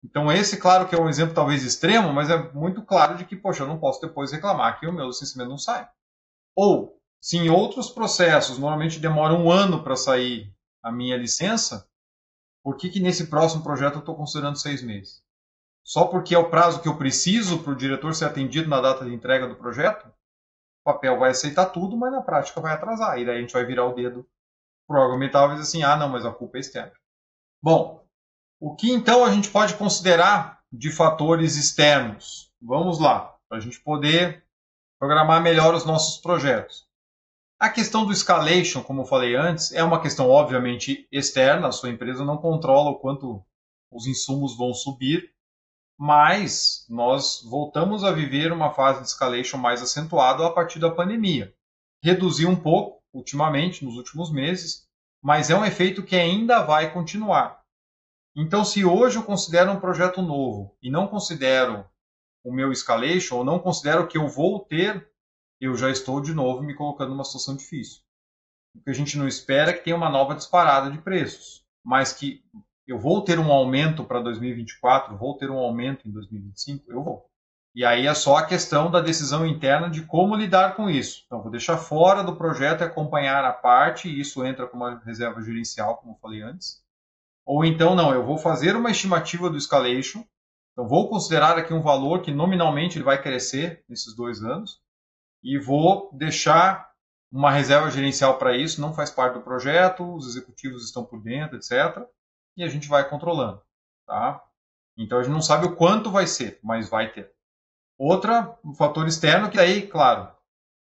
Então 0.04 0.32
esse, 0.32 0.58
claro 0.58 0.88
que 0.88 0.96
é 0.96 1.02
um 1.02 1.10
exemplo 1.10 1.36
talvez 1.36 1.64
extremo, 1.64 2.14
mas 2.14 2.30
é 2.30 2.52
muito 2.54 2.82
claro 2.82 3.18
de 3.18 3.26
que, 3.26 3.36
poxa, 3.36 3.64
eu 3.64 3.68
não 3.68 3.80
posso 3.80 4.00
depois 4.00 4.32
reclamar 4.32 4.80
que 4.80 4.88
o 4.88 4.94
meu 4.94 5.08
licenciamento 5.08 5.50
não 5.50 5.58
sai. 5.58 5.90
Ou, 6.56 6.99
se 7.22 7.38
em 7.38 7.50
outros 7.50 7.90
processos 7.90 8.58
normalmente 8.58 9.00
demora 9.00 9.34
um 9.34 9.52
ano 9.52 9.84
para 9.84 9.96
sair 9.96 10.54
a 10.82 10.92
minha 10.92 11.18
licença, 11.18 11.88
por 12.64 12.78
que, 12.78 12.90
que 12.90 13.00
nesse 13.00 13.28
próximo 13.28 13.64
projeto 13.64 13.96
eu 13.96 14.00
estou 14.00 14.16
considerando 14.16 14.58
seis 14.58 14.82
meses? 14.82 15.22
Só 15.84 16.06
porque 16.06 16.36
é 16.36 16.38
o 16.38 16.50
prazo 16.50 16.82
que 16.82 16.88
eu 16.88 16.98
preciso 16.98 17.64
para 17.64 17.74
o 17.74 17.76
diretor 17.76 18.14
ser 18.14 18.26
atendido 18.26 18.70
na 18.70 18.80
data 18.80 19.04
de 19.06 19.14
entrega 19.14 19.48
do 19.48 19.56
projeto? 19.56 20.08
O 20.08 20.94
papel 20.94 21.18
vai 21.18 21.32
aceitar 21.32 21.68
tudo, 21.68 21.98
mas 21.98 22.12
na 22.12 22.22
prática 22.22 22.62
vai 22.62 22.74
atrasar. 22.74 23.18
E 23.18 23.26
daí 23.26 23.38
a 23.38 23.42
gente 23.42 23.54
vai 23.54 23.66
virar 23.66 23.86
o 23.86 23.94
dedo 23.94 24.28
pro 24.88 25.00
órgão 25.00 25.16
ambiental 25.16 25.48
e 25.48 25.52
dizer 25.56 25.64
assim, 25.64 25.84
ah, 25.84 25.96
não, 25.96 26.10
mas 26.10 26.26
a 26.26 26.32
culpa 26.32 26.58
é 26.58 26.62
externa. 26.62 26.94
Bom, 27.62 28.06
o 28.60 28.76
que 28.76 28.92
então 28.92 29.24
a 29.24 29.32
gente 29.32 29.50
pode 29.50 29.76
considerar 29.76 30.62
de 30.72 30.92
fatores 30.92 31.56
externos? 31.56 32.52
Vamos 32.62 33.00
lá, 33.00 33.36
para 33.48 33.58
a 33.58 33.62
gente 33.62 33.80
poder 33.82 34.44
programar 35.00 35.42
melhor 35.42 35.74
os 35.74 35.86
nossos 35.86 36.22
projetos. 36.22 36.89
A 37.60 37.70
questão 37.70 38.06
do 38.06 38.14
escalation, 38.14 38.82
como 38.82 39.02
eu 39.02 39.06
falei 39.06 39.36
antes, 39.36 39.74
é 39.74 39.84
uma 39.84 40.02
questão 40.02 40.30
obviamente 40.30 41.06
externa, 41.12 41.68
a 41.68 41.72
sua 41.74 41.90
empresa 41.90 42.24
não 42.24 42.38
controla 42.38 42.92
o 42.92 43.00
quanto 43.00 43.44
os 43.92 44.08
insumos 44.08 44.56
vão 44.56 44.74
subir, 44.74 45.34
mas 46.00 46.86
nós 46.90 47.42
voltamos 47.44 48.06
a 48.06 48.14
viver 48.14 48.54
uma 48.54 48.74
fase 48.74 49.02
de 49.02 49.08
escalation 49.08 49.58
mais 49.58 49.82
acentuada 49.82 50.48
a 50.48 50.50
partir 50.50 50.80
da 50.80 50.90
pandemia. 50.90 51.54
Reduziu 52.02 52.48
um 52.48 52.56
pouco 52.56 53.04
ultimamente, 53.14 53.84
nos 53.84 53.98
últimos 53.98 54.32
meses, 54.32 54.88
mas 55.22 55.50
é 55.50 55.56
um 55.56 55.66
efeito 55.66 56.02
que 56.02 56.16
ainda 56.16 56.64
vai 56.64 56.94
continuar. 56.94 57.62
Então, 58.34 58.64
se 58.64 58.86
hoje 58.86 59.18
eu 59.18 59.24
considero 59.24 59.72
um 59.72 59.82
projeto 59.82 60.22
novo 60.22 60.78
e 60.82 60.90
não 60.90 61.10
considero 61.10 61.86
o 62.42 62.54
meu 62.54 62.72
escalation, 62.72 63.40
ou 63.40 63.44
não 63.44 63.60
considero 63.60 64.08
que 64.08 64.18
eu 64.18 64.30
vou 64.30 64.62
ter, 64.62 65.12
eu 65.60 65.76
já 65.76 65.90
estou 65.90 66.22
de 66.22 66.34
novo 66.34 66.64
me 66.64 66.74
colocando 66.74 67.10
numa 67.10 67.24
situação 67.24 67.56
difícil. 67.56 68.02
O 68.76 68.82
que 68.82 68.90
a 68.90 68.94
gente 68.94 69.18
não 69.18 69.28
espera 69.28 69.72
é 69.72 69.74
que 69.74 69.84
tenha 69.84 69.96
uma 69.96 70.10
nova 70.10 70.36
disparada 70.36 70.92
de 70.92 71.00
preços, 71.00 71.66
mas 71.84 72.14
que 72.14 72.44
eu 72.88 72.98
vou 72.98 73.24
ter 73.24 73.40
um 73.40 73.52
aumento 73.52 74.04
para 74.04 74.22
2024, 74.22 75.18
vou 75.18 75.38
ter 75.38 75.50
um 75.50 75.58
aumento 75.58 76.08
em 76.08 76.12
2025, 76.12 76.92
eu 76.92 77.04
vou. 77.04 77.30
E 77.76 77.86
aí 77.86 78.08
é 78.08 78.14
só 78.16 78.38
a 78.38 78.46
questão 78.46 78.90
da 78.90 79.00
decisão 79.00 79.46
interna 79.46 79.90
de 79.90 80.04
como 80.04 80.36
lidar 80.36 80.76
com 80.76 80.90
isso. 80.90 81.24
Então, 81.26 81.42
vou 81.42 81.52
deixar 81.52 81.78
fora 81.78 82.24
do 82.24 82.36
projeto 82.36 82.82
e 82.82 82.84
acompanhar 82.84 83.46
a 83.46 83.54
parte, 83.54 84.10
e 84.10 84.20
isso 84.20 84.44
entra 84.44 84.68
como 84.68 84.84
uma 84.84 85.00
reserva 85.06 85.42
gerencial, 85.42 85.98
como 85.98 86.14
eu 86.14 86.20
falei 86.20 86.42
antes. 86.42 86.84
Ou 87.46 87.64
então, 87.64 87.96
não, 87.96 88.14
eu 88.14 88.26
vou 88.26 88.38
fazer 88.38 88.76
uma 88.76 88.92
estimativa 88.92 89.50
do 89.50 89.58
escalation, 89.58 90.24
então 90.72 90.88
vou 90.88 91.10
considerar 91.10 91.58
aqui 91.58 91.74
um 91.74 91.82
valor 91.82 92.22
que 92.22 92.32
nominalmente 92.32 92.98
ele 92.98 93.06
vai 93.06 93.22
crescer 93.22 93.84
nesses 93.88 94.16
dois 94.16 94.44
anos, 94.44 94.82
e 95.44 95.58
vou 95.58 96.10
deixar 96.14 96.90
uma 97.32 97.52
reserva 97.52 97.90
gerencial 97.92 98.38
para 98.38 98.58
isso, 98.58 98.82
não 98.82 98.94
faz 98.94 99.12
parte 99.12 99.36
do 99.36 99.42
projeto, 99.42 100.16
os 100.16 100.28
executivos 100.28 100.84
estão 100.84 101.06
por 101.06 101.22
dentro, 101.22 101.58
etc. 101.58 102.04
E 102.58 102.64
a 102.64 102.68
gente 102.68 102.88
vai 102.88 103.08
controlando. 103.08 103.62
Tá? 104.06 104.44
Então 104.98 105.20
a 105.20 105.24
gente 105.24 105.34
não 105.34 105.42
sabe 105.42 105.68
o 105.68 105.76
quanto 105.76 106.12
vai 106.12 106.26
ser, 106.26 106.60
mas 106.64 106.90
vai 106.90 107.12
ter. 107.12 107.32
Outra, 107.98 108.58
um 108.64 108.74
fator 108.74 109.08
externo, 109.08 109.50
que 109.50 109.58
daí, 109.58 109.88
claro, 109.88 110.32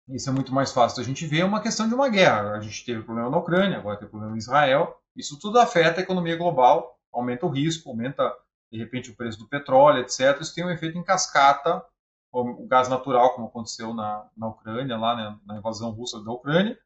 isso 0.10 0.30
é 0.30 0.34
muito 0.34 0.54
mais 0.54 0.72
fácil 0.72 0.98
da 0.98 1.04
gente 1.04 1.26
ver, 1.26 1.42
é 1.42 1.46
uma 1.46 1.62
questão 1.62 1.88
de 1.88 1.94
uma 1.94 2.10
guerra. 2.10 2.52
A 2.52 2.60
gente 2.60 2.86
teve 2.86 3.04
problema 3.04 3.30
na 3.30 3.38
Ucrânia, 3.38 3.78
agora 3.78 3.98
tem 3.98 4.08
problema 4.08 4.36
em 4.36 4.40
Israel. 4.40 5.00
Isso 5.16 5.40
tudo 5.40 5.60
afeta 5.60 6.00
a 6.00 6.04
economia 6.04 6.36
global, 6.36 7.00
aumenta 7.12 7.46
o 7.46 7.50
risco, 7.50 7.90
aumenta, 7.90 8.36
de 8.72 8.78
repente, 8.78 9.12
o 9.12 9.16
preço 9.16 9.40
do 9.40 9.48
petróleo, 9.48 10.02
etc. 10.02 10.40
Isso 10.40 10.54
tem 10.54 10.66
um 10.66 10.72
efeito 10.72 10.98
em 10.98 11.04
cascata 11.04 11.84
o 12.32 12.68
gás 12.68 12.88
natural, 12.88 13.34
como 13.34 13.48
aconteceu 13.48 13.94
na, 13.94 14.28
na 14.38 14.48
Ucrânia, 14.48 14.98
lá 14.98 15.16
né, 15.16 15.40
na 15.46 15.58
invasão 15.58 15.92
russa 15.92 16.24
da 16.24 16.32
Ucrânia. 16.32 16.78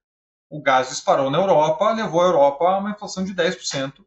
O 0.49 0.61
gás 0.61 0.89
disparou 0.89 1.29
na 1.29 1.37
Europa, 1.37 1.91
levou 1.91 2.21
a 2.21 2.25
Europa 2.25 2.65
a 2.65 2.77
uma 2.77 2.91
inflação 2.91 3.23
de 3.23 3.33
10% 3.33 4.05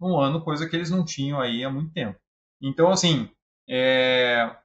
num 0.00 0.18
ano, 0.18 0.42
coisa 0.42 0.68
que 0.68 0.74
eles 0.74 0.90
não 0.90 1.04
tinham 1.04 1.40
aí 1.40 1.62
há 1.62 1.70
muito 1.70 1.92
tempo. 1.92 2.18
Então, 2.60 2.90
assim, 2.90 3.30
é, 3.68 4.56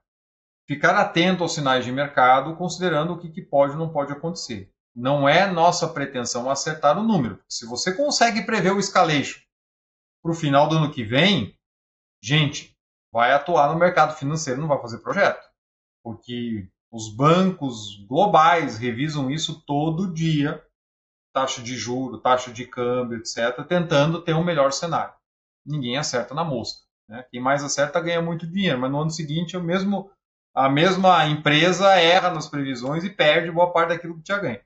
ficar 0.68 0.96
atento 0.96 1.44
aos 1.44 1.54
sinais 1.54 1.86
de 1.86 1.92
mercado, 1.92 2.56
considerando 2.56 3.14
o 3.14 3.20
que, 3.20 3.30
que 3.30 3.42
pode 3.42 3.74
ou 3.74 3.80
não 3.80 3.90
pode 3.92 4.12
acontecer. 4.12 4.72
Não 4.96 5.30
é 5.30 5.46
nossa 5.46 5.88
pretensão 5.88 6.50
acertar 6.50 6.98
o 6.98 7.04
número. 7.04 7.40
Se 7.48 7.68
você 7.68 7.96
consegue 7.96 8.44
prever 8.44 8.72
o 8.72 8.80
escalation 8.80 9.40
para 10.24 10.32
o 10.32 10.36
final 10.36 10.68
do 10.68 10.78
ano 10.78 10.92
que 10.92 11.04
vem, 11.04 11.56
gente, 12.24 12.76
vai 13.14 13.32
atuar 13.32 13.72
no 13.72 13.80
mercado 13.80 14.16
financeiro, 14.16 14.60
não 14.60 14.68
vai 14.68 14.82
fazer 14.82 14.98
projeto 15.00 15.47
porque 16.08 16.70
os 16.90 17.14
bancos 17.14 17.98
globais 18.08 18.78
revisam 18.78 19.30
isso 19.30 19.62
todo 19.66 20.14
dia, 20.14 20.66
taxa 21.34 21.62
de 21.62 21.76
juro, 21.76 22.22
taxa 22.22 22.50
de 22.50 22.66
câmbio, 22.66 23.18
etc., 23.18 23.62
tentando 23.68 24.22
ter 24.22 24.34
um 24.34 24.44
melhor 24.44 24.72
cenário. 24.72 25.14
Ninguém 25.66 25.98
acerta 25.98 26.34
na 26.34 26.46
mosca. 26.46 26.82
Né? 27.10 27.26
Quem 27.30 27.42
mais 27.42 27.62
acerta 27.62 28.00
ganha 28.00 28.22
muito 28.22 28.48
dinheiro, 28.48 28.80
mas 28.80 28.90
no 28.90 29.02
ano 29.02 29.12
seguinte 29.12 29.58
o 29.58 29.62
mesmo, 29.62 30.10
a 30.56 30.70
mesma 30.70 31.28
empresa 31.28 31.94
erra 32.00 32.32
nas 32.32 32.48
previsões 32.48 33.04
e 33.04 33.10
perde 33.10 33.52
boa 33.52 33.74
parte 33.74 33.90
daquilo 33.90 34.16
que 34.16 34.24
tinha 34.24 34.40
ganho. 34.40 34.62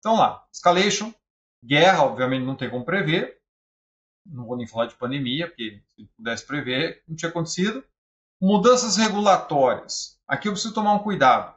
Então 0.00 0.16
lá, 0.16 0.46
escalation, 0.52 1.14
guerra, 1.64 2.04
obviamente 2.04 2.44
não 2.44 2.56
tem 2.56 2.68
como 2.68 2.84
prever, 2.84 3.40
não 4.26 4.44
vou 4.44 4.54
nem 4.58 4.66
falar 4.66 4.84
de 4.84 4.96
pandemia, 4.96 5.48
porque 5.48 5.82
se 5.96 6.04
pudesse 6.14 6.46
prever, 6.46 7.02
não 7.08 7.16
tinha 7.16 7.30
acontecido. 7.30 7.82
Mudanças 8.38 8.98
regulatórias. 8.98 10.13
Aqui 10.26 10.48
eu 10.48 10.52
preciso 10.52 10.74
tomar 10.74 10.94
um 10.94 11.02
cuidado. 11.02 11.54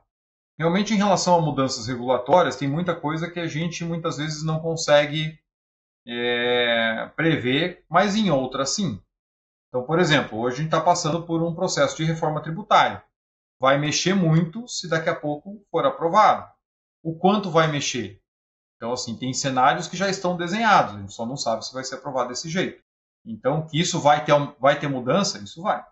Realmente, 0.57 0.93
em 0.93 0.97
relação 0.97 1.35
a 1.35 1.41
mudanças 1.41 1.87
regulatórias, 1.87 2.55
tem 2.55 2.67
muita 2.67 2.95
coisa 2.95 3.29
que 3.29 3.39
a 3.39 3.47
gente 3.47 3.85
muitas 3.85 4.17
vezes 4.17 4.43
não 4.43 4.59
consegue 4.59 5.39
é, 6.05 7.11
prever, 7.15 7.85
mas 7.89 8.15
em 8.15 8.31
outras 8.31 8.71
sim. 8.71 9.01
Então, 9.69 9.83
por 9.85 9.99
exemplo, 9.99 10.39
hoje 10.39 10.55
a 10.55 10.57
gente 10.57 10.67
está 10.67 10.81
passando 10.81 11.23
por 11.23 11.43
um 11.43 11.53
processo 11.53 11.95
de 11.97 12.05
reforma 12.05 12.41
tributária. 12.41 13.03
Vai 13.59 13.77
mexer 13.77 14.13
muito 14.13 14.67
se 14.67 14.89
daqui 14.89 15.09
a 15.09 15.15
pouco 15.15 15.63
for 15.69 15.85
aprovado. 15.85 16.49
O 17.03 17.15
quanto 17.17 17.51
vai 17.51 17.67
mexer? 17.67 18.21
Então, 18.75 18.93
assim, 18.93 19.17
tem 19.17 19.33
cenários 19.33 19.87
que 19.87 19.97
já 19.97 20.09
estão 20.09 20.37
desenhados, 20.37 20.95
a 20.95 20.99
gente 20.99 21.13
só 21.13 21.25
não 21.25 21.35
sabe 21.35 21.65
se 21.65 21.73
vai 21.73 21.83
ser 21.83 21.95
aprovado 21.95 22.29
desse 22.29 22.49
jeito. 22.49 22.83
Então, 23.25 23.67
que 23.67 23.79
isso 23.79 23.99
vai 23.99 24.23
ter, 24.23 24.33
vai 24.59 24.79
ter 24.79 24.87
mudança? 24.87 25.39
Isso 25.39 25.61
vai. 25.61 25.83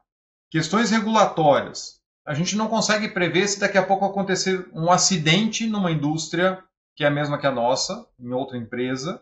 Questões 0.49 0.91
regulatórias 0.91 2.01
a 2.26 2.34
gente 2.34 2.55
não 2.55 2.67
consegue 2.67 3.09
prever 3.09 3.47
se 3.47 3.59
daqui 3.59 3.78
a 3.78 3.86
pouco 3.86 4.05
acontecer 4.05 4.67
um 4.73 4.91
acidente 4.91 5.67
numa 5.67 5.91
indústria 5.91 6.63
que 6.95 7.03
é 7.03 7.07
a 7.07 7.11
mesma 7.11 7.38
que 7.38 7.45
a 7.45 7.51
nossa, 7.51 8.07
em 8.17 8.32
outra 8.32 8.57
empresa, 8.57 9.21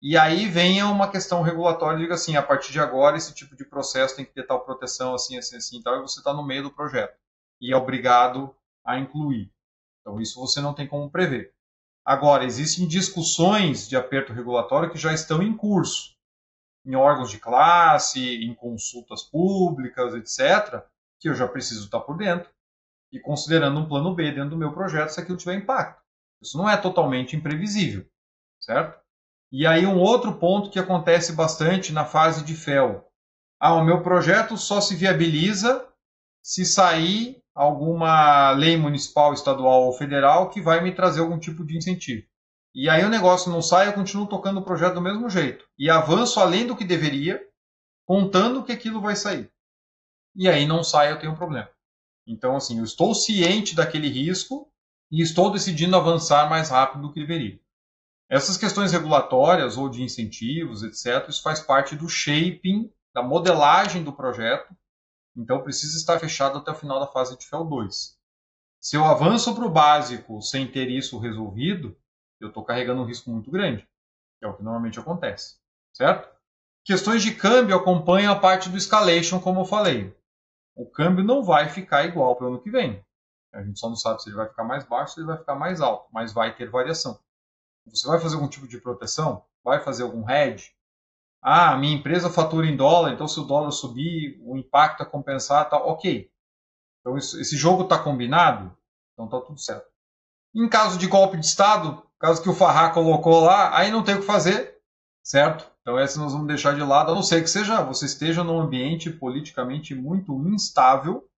e 0.00 0.16
aí 0.16 0.46
venha 0.46 0.86
uma 0.86 1.10
questão 1.10 1.42
regulatória 1.42 1.98
e 1.98 2.02
diga 2.02 2.14
assim, 2.14 2.36
a 2.36 2.42
partir 2.42 2.72
de 2.72 2.78
agora 2.78 3.16
esse 3.16 3.34
tipo 3.34 3.56
de 3.56 3.64
processo 3.64 4.16
tem 4.16 4.24
que 4.24 4.32
ter 4.32 4.46
tal 4.46 4.64
proteção, 4.64 5.12
assim, 5.12 5.36
assim, 5.36 5.56
assim, 5.56 5.82
tal, 5.82 5.98
e 5.98 6.02
você 6.02 6.20
está 6.20 6.32
no 6.32 6.46
meio 6.46 6.62
do 6.62 6.70
projeto 6.70 7.18
e 7.60 7.72
é 7.72 7.76
obrigado 7.76 8.54
a 8.84 8.98
incluir. 8.98 9.52
Então 10.00 10.20
isso 10.20 10.40
você 10.40 10.60
não 10.60 10.72
tem 10.72 10.86
como 10.86 11.10
prever. 11.10 11.52
Agora, 12.04 12.44
existem 12.44 12.88
discussões 12.88 13.88
de 13.88 13.96
aperto 13.96 14.32
regulatório 14.32 14.90
que 14.90 14.98
já 14.98 15.12
estão 15.12 15.42
em 15.42 15.54
curso, 15.54 16.16
em 16.86 16.94
órgãos 16.94 17.30
de 17.30 17.38
classe, 17.38 18.42
em 18.42 18.54
consultas 18.54 19.22
públicas, 19.22 20.14
etc., 20.14 20.82
que 21.20 21.28
eu 21.28 21.34
já 21.34 21.46
preciso 21.46 21.84
estar 21.84 22.00
por 22.00 22.16
dentro 22.16 22.50
e 23.12 23.20
considerando 23.20 23.78
um 23.78 23.88
plano 23.88 24.14
B 24.14 24.32
dentro 24.32 24.50
do 24.50 24.56
meu 24.56 24.72
projeto 24.72 25.10
se 25.10 25.20
aquilo 25.20 25.36
tiver 25.36 25.54
impacto. 25.54 26.00
Isso 26.40 26.56
não 26.56 26.68
é 26.68 26.76
totalmente 26.76 27.36
imprevisível, 27.36 28.06
certo? 28.58 28.98
E 29.52 29.66
aí 29.66 29.84
um 29.84 29.98
outro 29.98 30.32
ponto 30.38 30.70
que 30.70 30.78
acontece 30.78 31.32
bastante 31.32 31.92
na 31.92 32.04
fase 32.04 32.42
de 32.44 32.54
FEL. 32.54 33.06
Ah, 33.60 33.74
o 33.74 33.84
meu 33.84 34.02
projeto 34.02 34.56
só 34.56 34.80
se 34.80 34.96
viabiliza 34.96 35.86
se 36.42 36.64
sair 36.64 37.42
alguma 37.54 38.52
lei 38.52 38.76
municipal, 38.76 39.34
estadual 39.34 39.82
ou 39.82 39.92
federal 39.92 40.48
que 40.48 40.62
vai 40.62 40.82
me 40.82 40.94
trazer 40.94 41.20
algum 41.20 41.38
tipo 41.38 41.64
de 41.64 41.76
incentivo. 41.76 42.26
E 42.74 42.88
aí 42.88 43.04
o 43.04 43.10
negócio 43.10 43.50
não 43.50 43.60
sai, 43.60 43.88
eu 43.88 43.92
continuo 43.92 44.28
tocando 44.28 44.60
o 44.60 44.64
projeto 44.64 44.94
do 44.94 45.02
mesmo 45.02 45.28
jeito. 45.28 45.68
E 45.76 45.90
avanço 45.90 46.40
além 46.40 46.66
do 46.66 46.76
que 46.76 46.84
deveria, 46.84 47.44
contando 48.06 48.62
que 48.62 48.72
aquilo 48.72 49.00
vai 49.00 49.16
sair 49.16 49.50
e 50.40 50.48
aí 50.48 50.66
não 50.66 50.82
sai, 50.82 51.12
eu 51.12 51.18
tenho 51.18 51.32
um 51.32 51.36
problema. 51.36 51.68
Então, 52.26 52.56
assim, 52.56 52.78
eu 52.78 52.84
estou 52.84 53.14
ciente 53.14 53.74
daquele 53.74 54.08
risco 54.08 54.72
e 55.12 55.20
estou 55.20 55.50
decidindo 55.50 55.94
avançar 55.94 56.48
mais 56.48 56.70
rápido 56.70 57.02
do 57.02 57.12
que 57.12 57.20
deveria. 57.20 57.60
Essas 58.26 58.56
questões 58.56 58.90
regulatórias 58.90 59.76
ou 59.76 59.86
de 59.90 60.02
incentivos, 60.02 60.82
etc., 60.82 61.28
isso 61.28 61.42
faz 61.42 61.60
parte 61.60 61.94
do 61.94 62.08
shaping, 62.08 62.90
da 63.12 63.22
modelagem 63.22 64.02
do 64.02 64.14
projeto, 64.14 64.74
então 65.36 65.62
precisa 65.62 65.98
estar 65.98 66.18
fechado 66.18 66.56
até 66.56 66.70
o 66.70 66.74
final 66.74 66.98
da 66.98 67.06
fase 67.06 67.36
de 67.36 67.44
FEL 67.46 67.64
2. 67.64 68.18
Se 68.80 68.96
eu 68.96 69.04
avanço 69.04 69.54
para 69.54 69.66
o 69.66 69.70
básico 69.70 70.40
sem 70.40 70.66
ter 70.66 70.88
isso 70.88 71.18
resolvido, 71.18 71.94
eu 72.40 72.48
estou 72.48 72.64
carregando 72.64 73.02
um 73.02 73.06
risco 73.06 73.30
muito 73.30 73.50
grande, 73.50 73.86
que 74.38 74.46
é 74.46 74.48
o 74.48 74.56
que 74.56 74.62
normalmente 74.62 74.98
acontece, 74.98 75.58
certo? 75.92 76.34
Questões 76.82 77.22
de 77.22 77.34
câmbio 77.34 77.76
acompanham 77.76 78.32
a 78.32 78.38
parte 78.38 78.70
do 78.70 78.78
escalation, 78.78 79.38
como 79.38 79.60
eu 79.60 79.66
falei 79.66 80.18
o 80.80 80.86
câmbio 80.86 81.22
não 81.22 81.42
vai 81.42 81.68
ficar 81.68 82.06
igual 82.06 82.34
para 82.34 82.46
o 82.46 82.48
ano 82.48 82.62
que 82.62 82.70
vem. 82.70 83.04
A 83.52 83.62
gente 83.62 83.78
só 83.78 83.88
não 83.88 83.96
sabe 83.96 84.22
se 84.22 84.30
ele 84.30 84.36
vai 84.36 84.48
ficar 84.48 84.64
mais 84.64 84.82
baixo 84.84 85.10
ou 85.10 85.14
se 85.14 85.20
ele 85.20 85.26
vai 85.26 85.36
ficar 85.36 85.54
mais 85.54 85.80
alto, 85.82 86.08
mas 86.10 86.32
vai 86.32 86.54
ter 86.54 86.70
variação. 86.70 87.20
Você 87.86 88.06
vai 88.06 88.18
fazer 88.18 88.36
algum 88.36 88.48
tipo 88.48 88.66
de 88.66 88.80
proteção? 88.80 89.44
Vai 89.62 89.80
fazer 89.80 90.04
algum 90.04 90.28
hedge? 90.28 90.72
Ah, 91.42 91.76
minha 91.76 91.94
empresa 91.94 92.30
fatura 92.30 92.66
em 92.66 92.76
dólar, 92.76 93.12
então 93.12 93.28
se 93.28 93.38
o 93.38 93.44
dólar 93.44 93.72
subir, 93.72 94.40
o 94.42 94.56
impacto 94.56 95.02
é 95.02 95.06
compensar, 95.06 95.68
tá 95.68 95.76
ok. 95.76 96.30
Então 97.00 97.18
isso, 97.18 97.38
esse 97.38 97.56
jogo 97.56 97.82
está 97.82 97.98
combinado, 97.98 98.74
então 99.12 99.26
está 99.26 99.40
tudo 99.40 99.60
certo. 99.60 99.86
Em 100.54 100.68
caso 100.68 100.98
de 100.98 101.06
golpe 101.06 101.36
de 101.36 101.44
Estado, 101.44 102.02
caso 102.18 102.42
que 102.42 102.48
o 102.48 102.54
Farrar 102.54 102.94
colocou 102.94 103.40
lá, 103.40 103.76
aí 103.76 103.90
não 103.90 104.02
tem 104.02 104.14
o 104.14 104.20
que 104.20 104.26
fazer, 104.26 104.79
certo? 105.22 105.70
Então 105.80 105.98
essa 105.98 106.20
nós 106.20 106.32
vamos 106.32 106.46
deixar 106.46 106.74
de 106.74 106.82
lado, 106.82 107.10
a 107.10 107.14
não 107.14 107.22
ser 107.22 107.42
que 107.42 107.50
seja 107.50 107.82
você 107.82 108.06
esteja 108.06 108.44
num 108.44 108.60
ambiente 108.60 109.10
politicamente 109.10 109.94
muito 109.94 110.32
instável 110.48 111.28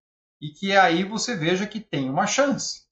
e 0.40 0.50
que 0.50 0.76
aí 0.76 1.04
você 1.04 1.36
veja 1.36 1.66
que 1.66 1.80
tem 1.80 2.10
uma 2.10 2.26
chance. 2.26 2.82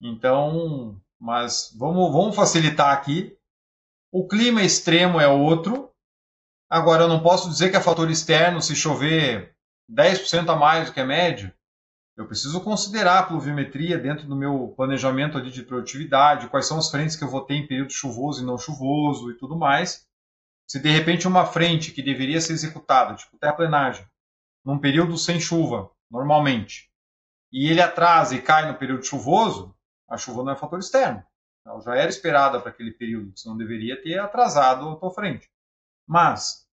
Então, 0.00 1.00
mas 1.20 1.74
vamos, 1.78 2.12
vamos 2.12 2.36
facilitar 2.36 2.92
aqui. 2.92 3.36
O 4.12 4.28
clima 4.28 4.62
extremo 4.62 5.20
é 5.20 5.26
outro. 5.26 5.90
Agora 6.70 7.04
eu 7.04 7.08
não 7.08 7.22
posso 7.22 7.48
dizer 7.48 7.70
que 7.70 7.76
é 7.76 7.80
fator 7.80 8.10
externo 8.10 8.60
se 8.60 8.76
chover 8.76 9.54
10% 9.90 10.48
a 10.48 10.56
mais 10.56 10.86
do 10.86 10.92
que 10.92 11.00
é 11.00 11.04
médio. 11.04 11.52
Eu 12.16 12.26
preciso 12.26 12.60
considerar 12.60 13.18
a 13.18 13.22
pluviometria 13.24 13.98
dentro 13.98 14.26
do 14.26 14.36
meu 14.36 14.72
planejamento 14.76 15.36
ali 15.36 15.50
de 15.50 15.64
produtividade, 15.64 16.48
quais 16.48 16.66
são 16.66 16.78
as 16.78 16.88
frentes 16.88 17.16
que 17.16 17.24
eu 17.24 17.28
vou 17.28 17.40
ter 17.40 17.54
em 17.54 17.66
período 17.66 17.92
chuvoso 17.92 18.40
e 18.40 18.46
não 18.46 18.56
chuvoso 18.56 19.30
e 19.32 19.34
tudo 19.34 19.56
mais. 19.56 20.06
Se 20.66 20.80
de 20.80 20.90
repente 20.90 21.28
uma 21.28 21.44
frente 21.44 21.92
que 21.92 22.02
deveria 22.02 22.40
ser 22.40 22.54
executada, 22.54 23.14
tipo 23.14 23.38
terraplenagem, 23.38 24.06
num 24.64 24.78
período 24.78 25.18
sem 25.18 25.38
chuva, 25.38 25.90
normalmente, 26.10 26.90
e 27.52 27.68
ele 27.68 27.82
atrasa 27.82 28.34
e 28.34 28.42
cai 28.42 28.66
no 28.66 28.78
período 28.78 29.04
chuvoso, 29.04 29.76
a 30.08 30.16
chuva 30.16 30.42
não 30.42 30.52
é 30.52 30.56
fator 30.56 30.78
externo. 30.78 31.22
Ela 31.66 31.80
já 31.80 31.94
era 31.94 32.08
esperada 32.08 32.60
para 32.60 32.70
aquele 32.70 32.92
período, 32.92 33.32
não 33.46 33.56
deveria 33.56 34.02
ter 34.02 34.18
atrasado 34.18 34.88
a 34.88 34.96
tua 34.96 35.10
frente. 35.10 35.50
Mas, 36.06 36.66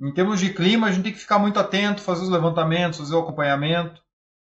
em 0.00 0.12
termos 0.12 0.38
de 0.38 0.52
clima, 0.52 0.86
a 0.86 0.92
gente 0.92 1.04
tem 1.04 1.12
que 1.12 1.18
ficar 1.18 1.38
muito 1.38 1.58
atento, 1.58 2.02
fazer 2.02 2.22
os 2.22 2.30
levantamentos, 2.30 2.98
fazer 2.98 3.14
o 3.14 3.20
acompanhamento, 3.20 4.02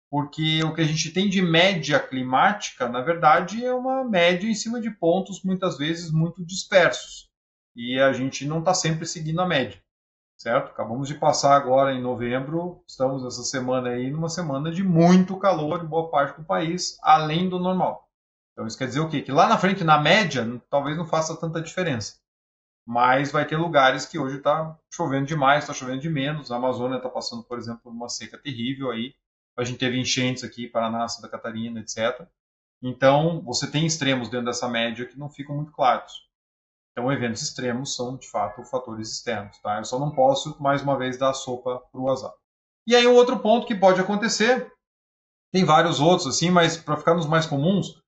porque 0.09 0.63
o 0.63 0.73
que 0.73 0.81
a 0.81 0.85
gente 0.85 1.11
tem 1.11 1.29
de 1.29 1.41
média 1.41 1.99
climática, 1.99 2.87
na 2.87 3.01
verdade, 3.01 3.63
é 3.63 3.73
uma 3.73 4.03
média 4.03 4.49
em 4.49 4.55
cima 4.55 4.81
de 4.81 4.89
pontos 4.89 5.43
muitas 5.43 5.77
vezes 5.77 6.11
muito 6.11 6.43
dispersos 6.43 7.28
e 7.75 7.99
a 7.99 8.13
gente 8.13 8.45
não 8.45 8.59
está 8.59 8.73
sempre 8.73 9.05
seguindo 9.05 9.41
a 9.41 9.47
média. 9.47 9.81
certo? 10.37 10.69
Acabamos 10.71 11.07
de 11.07 11.15
passar 11.15 11.55
agora 11.55 11.93
em 11.93 12.01
novembro, 12.01 12.83
estamos 12.87 13.25
essa 13.25 13.43
semana 13.43 13.89
aí 13.89 14.09
numa 14.09 14.29
semana 14.29 14.71
de 14.71 14.83
muito 14.83 15.37
calor 15.37 15.83
em 15.83 15.87
boa 15.87 16.09
parte 16.09 16.39
do 16.39 16.45
país, 16.45 16.97
além 17.01 17.49
do 17.49 17.59
normal. 17.59 18.09
Então 18.53 18.65
isso 18.67 18.77
quer 18.77 18.87
dizer 18.87 19.01
o 19.01 19.09
quê? 19.09 19.21
Que 19.21 19.31
lá 19.31 19.47
na 19.47 19.57
frente, 19.57 19.83
na 19.83 19.99
média, 19.99 20.45
talvez 20.69 20.97
não 20.97 21.05
faça 21.05 21.35
tanta 21.37 21.61
diferença. 21.61 22.19
Mas 22.85 23.31
vai 23.31 23.45
ter 23.45 23.55
lugares 23.55 24.05
que 24.05 24.17
hoje 24.17 24.37
está 24.37 24.77
chovendo 24.91 25.27
demais, 25.27 25.63
está 25.63 25.73
chovendo 25.73 26.01
de 26.01 26.09
menos. 26.09 26.51
A 26.51 26.55
Amazônia 26.55 26.97
está 26.97 27.07
passando, 27.07 27.43
por 27.43 27.57
exemplo, 27.57 27.81
por 27.83 27.91
uma 27.91 28.09
seca 28.09 28.37
terrível 28.37 28.91
aí. 28.91 29.13
A 29.57 29.63
gente 29.63 29.77
teve 29.77 29.99
enchentes 29.99 30.43
aqui, 30.43 30.67
Paraná, 30.67 31.07
Santa 31.07 31.29
Catarina, 31.29 31.81
etc. 31.81 32.27
Então, 32.81 33.41
você 33.43 33.69
tem 33.69 33.85
extremos 33.85 34.29
dentro 34.29 34.47
dessa 34.47 34.67
média 34.67 35.05
que 35.05 35.19
não 35.19 35.29
ficam 35.29 35.55
muito 35.55 35.71
claros. 35.71 36.28
Então, 36.99 37.13
eventos 37.13 37.41
extremos 37.41 37.95
são, 37.95 38.17
de 38.17 38.29
fato, 38.29 38.61
fatores 38.65 39.09
externos. 39.09 39.57
Tá? 39.59 39.77
Eu 39.77 39.85
só 39.85 39.97
não 39.97 40.11
posso, 40.11 40.61
mais 40.61 40.81
uma 40.81 40.97
vez, 40.97 41.17
dar 41.17 41.33
sopa 41.33 41.81
para 41.89 42.01
o 42.01 42.09
azar. 42.09 42.33
E 42.85 42.93
aí, 42.93 43.07
um 43.07 43.15
outro 43.15 43.39
ponto 43.39 43.65
que 43.65 43.73
pode 43.73 44.01
acontecer, 44.01 44.69
tem 45.49 45.63
vários 45.63 46.01
outros, 46.01 46.27
assim, 46.27 46.49
mas 46.49 46.75
para 46.75 46.97
ficar 46.97 47.13
nos 47.13 47.25
mais 47.25 47.45
comuns, 47.45 48.01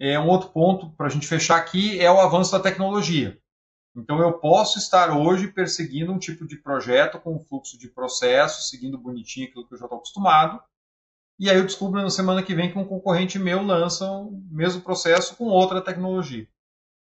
é 0.00 0.18
um 0.18 0.26
outro 0.26 0.48
ponto 0.48 0.90
para 0.96 1.06
a 1.06 1.08
gente 1.08 1.28
fechar 1.28 1.56
aqui 1.56 2.00
é 2.00 2.10
o 2.10 2.20
avanço 2.20 2.50
da 2.50 2.58
tecnologia. 2.58 3.38
Então, 3.96 4.18
eu 4.18 4.32
posso 4.32 4.80
estar 4.80 5.16
hoje 5.16 5.46
perseguindo 5.52 6.10
um 6.10 6.18
tipo 6.18 6.44
de 6.44 6.56
projeto 6.56 7.20
com 7.20 7.36
um 7.36 7.40
fluxo 7.44 7.78
de 7.78 7.86
processo, 7.86 8.68
seguindo 8.68 8.98
bonitinho 8.98 9.46
aquilo 9.46 9.64
que 9.68 9.74
eu 9.74 9.78
já 9.78 9.84
estou 9.84 9.98
acostumado, 9.98 10.60
e 11.38 11.48
aí 11.48 11.56
eu 11.56 11.64
descubro 11.64 12.02
na 12.02 12.10
semana 12.10 12.42
que 12.42 12.54
vem 12.54 12.72
que 12.72 12.78
um 12.78 12.84
concorrente 12.84 13.38
meu 13.38 13.62
lança 13.62 14.10
o 14.10 14.42
mesmo 14.50 14.82
processo 14.82 15.36
com 15.36 15.44
outra 15.44 15.80
tecnologia 15.80 16.48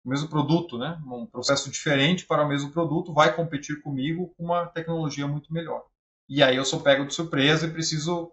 mesmo 0.08 0.28
produto, 0.28 0.78
né? 0.78 1.00
um 1.06 1.26
processo 1.26 1.70
diferente 1.70 2.26
para 2.26 2.44
o 2.44 2.48
mesmo 2.48 2.70
produto, 2.70 3.12
vai 3.12 3.34
competir 3.34 3.82
comigo 3.82 4.32
com 4.36 4.44
uma 4.44 4.66
tecnologia 4.66 5.26
muito 5.26 5.52
melhor. 5.52 5.84
E 6.28 6.42
aí 6.42 6.56
eu 6.56 6.64
sou 6.64 6.80
pego 6.80 7.06
de 7.06 7.14
surpresa 7.14 7.66
e 7.66 7.72
preciso 7.72 8.32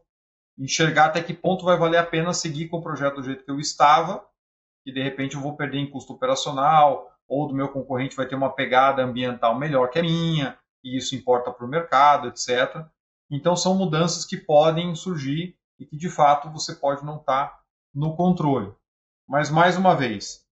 enxergar 0.57 1.05
até 1.05 1.21
que 1.21 1.34
ponto 1.34 1.65
vai 1.65 1.78
valer 1.78 1.97
a 1.97 2.05
pena 2.05 2.34
seguir 2.34 2.67
com 2.67 2.78
o 2.78 2.82
projeto 2.82 3.15
do 3.15 3.24
jeito 3.24 3.43
que 3.43 3.51
eu 3.51 3.59
estava, 3.59 4.26
e 4.86 4.91
de 4.91 5.01
repente 5.01 5.36
eu 5.36 5.41
vou 5.41 5.55
perder 5.55 5.80
em 5.80 5.89
custo 5.89 6.13
operacional, 6.13 7.11
ou 7.28 7.47
do 7.47 7.55
meu 7.55 7.69
concorrente 7.69 8.15
vai 8.15 8.28
ter 8.28 8.36
uma 8.36 8.53
pegada 8.53 9.03
ambiental 9.03 9.57
melhor 9.57 9.89
que 9.89 9.99
a 9.99 10.03
minha, 10.03 10.57
e 10.84 10.97
isso 10.97 11.15
importa 11.15 11.51
para 11.51 11.65
o 11.65 11.69
mercado, 11.69 12.28
etc. 12.28 12.86
Então 13.32 13.55
são 13.55 13.76
mudanças 13.76 14.26
que 14.26 14.38
podem 14.38 14.93
surgir 14.93 15.57
e 15.80 15.86
que 15.86 15.97
de 15.97 16.09
fato 16.09 16.51
você 16.51 16.76
pode 16.76 17.03
não 17.05 17.17
estar 17.17 17.47
tá 17.47 17.59
no 17.93 18.15
controle. 18.15 18.74
Mas 19.28 19.49
mais 19.49 19.78
uma 19.78 19.95
vez, 19.95 20.42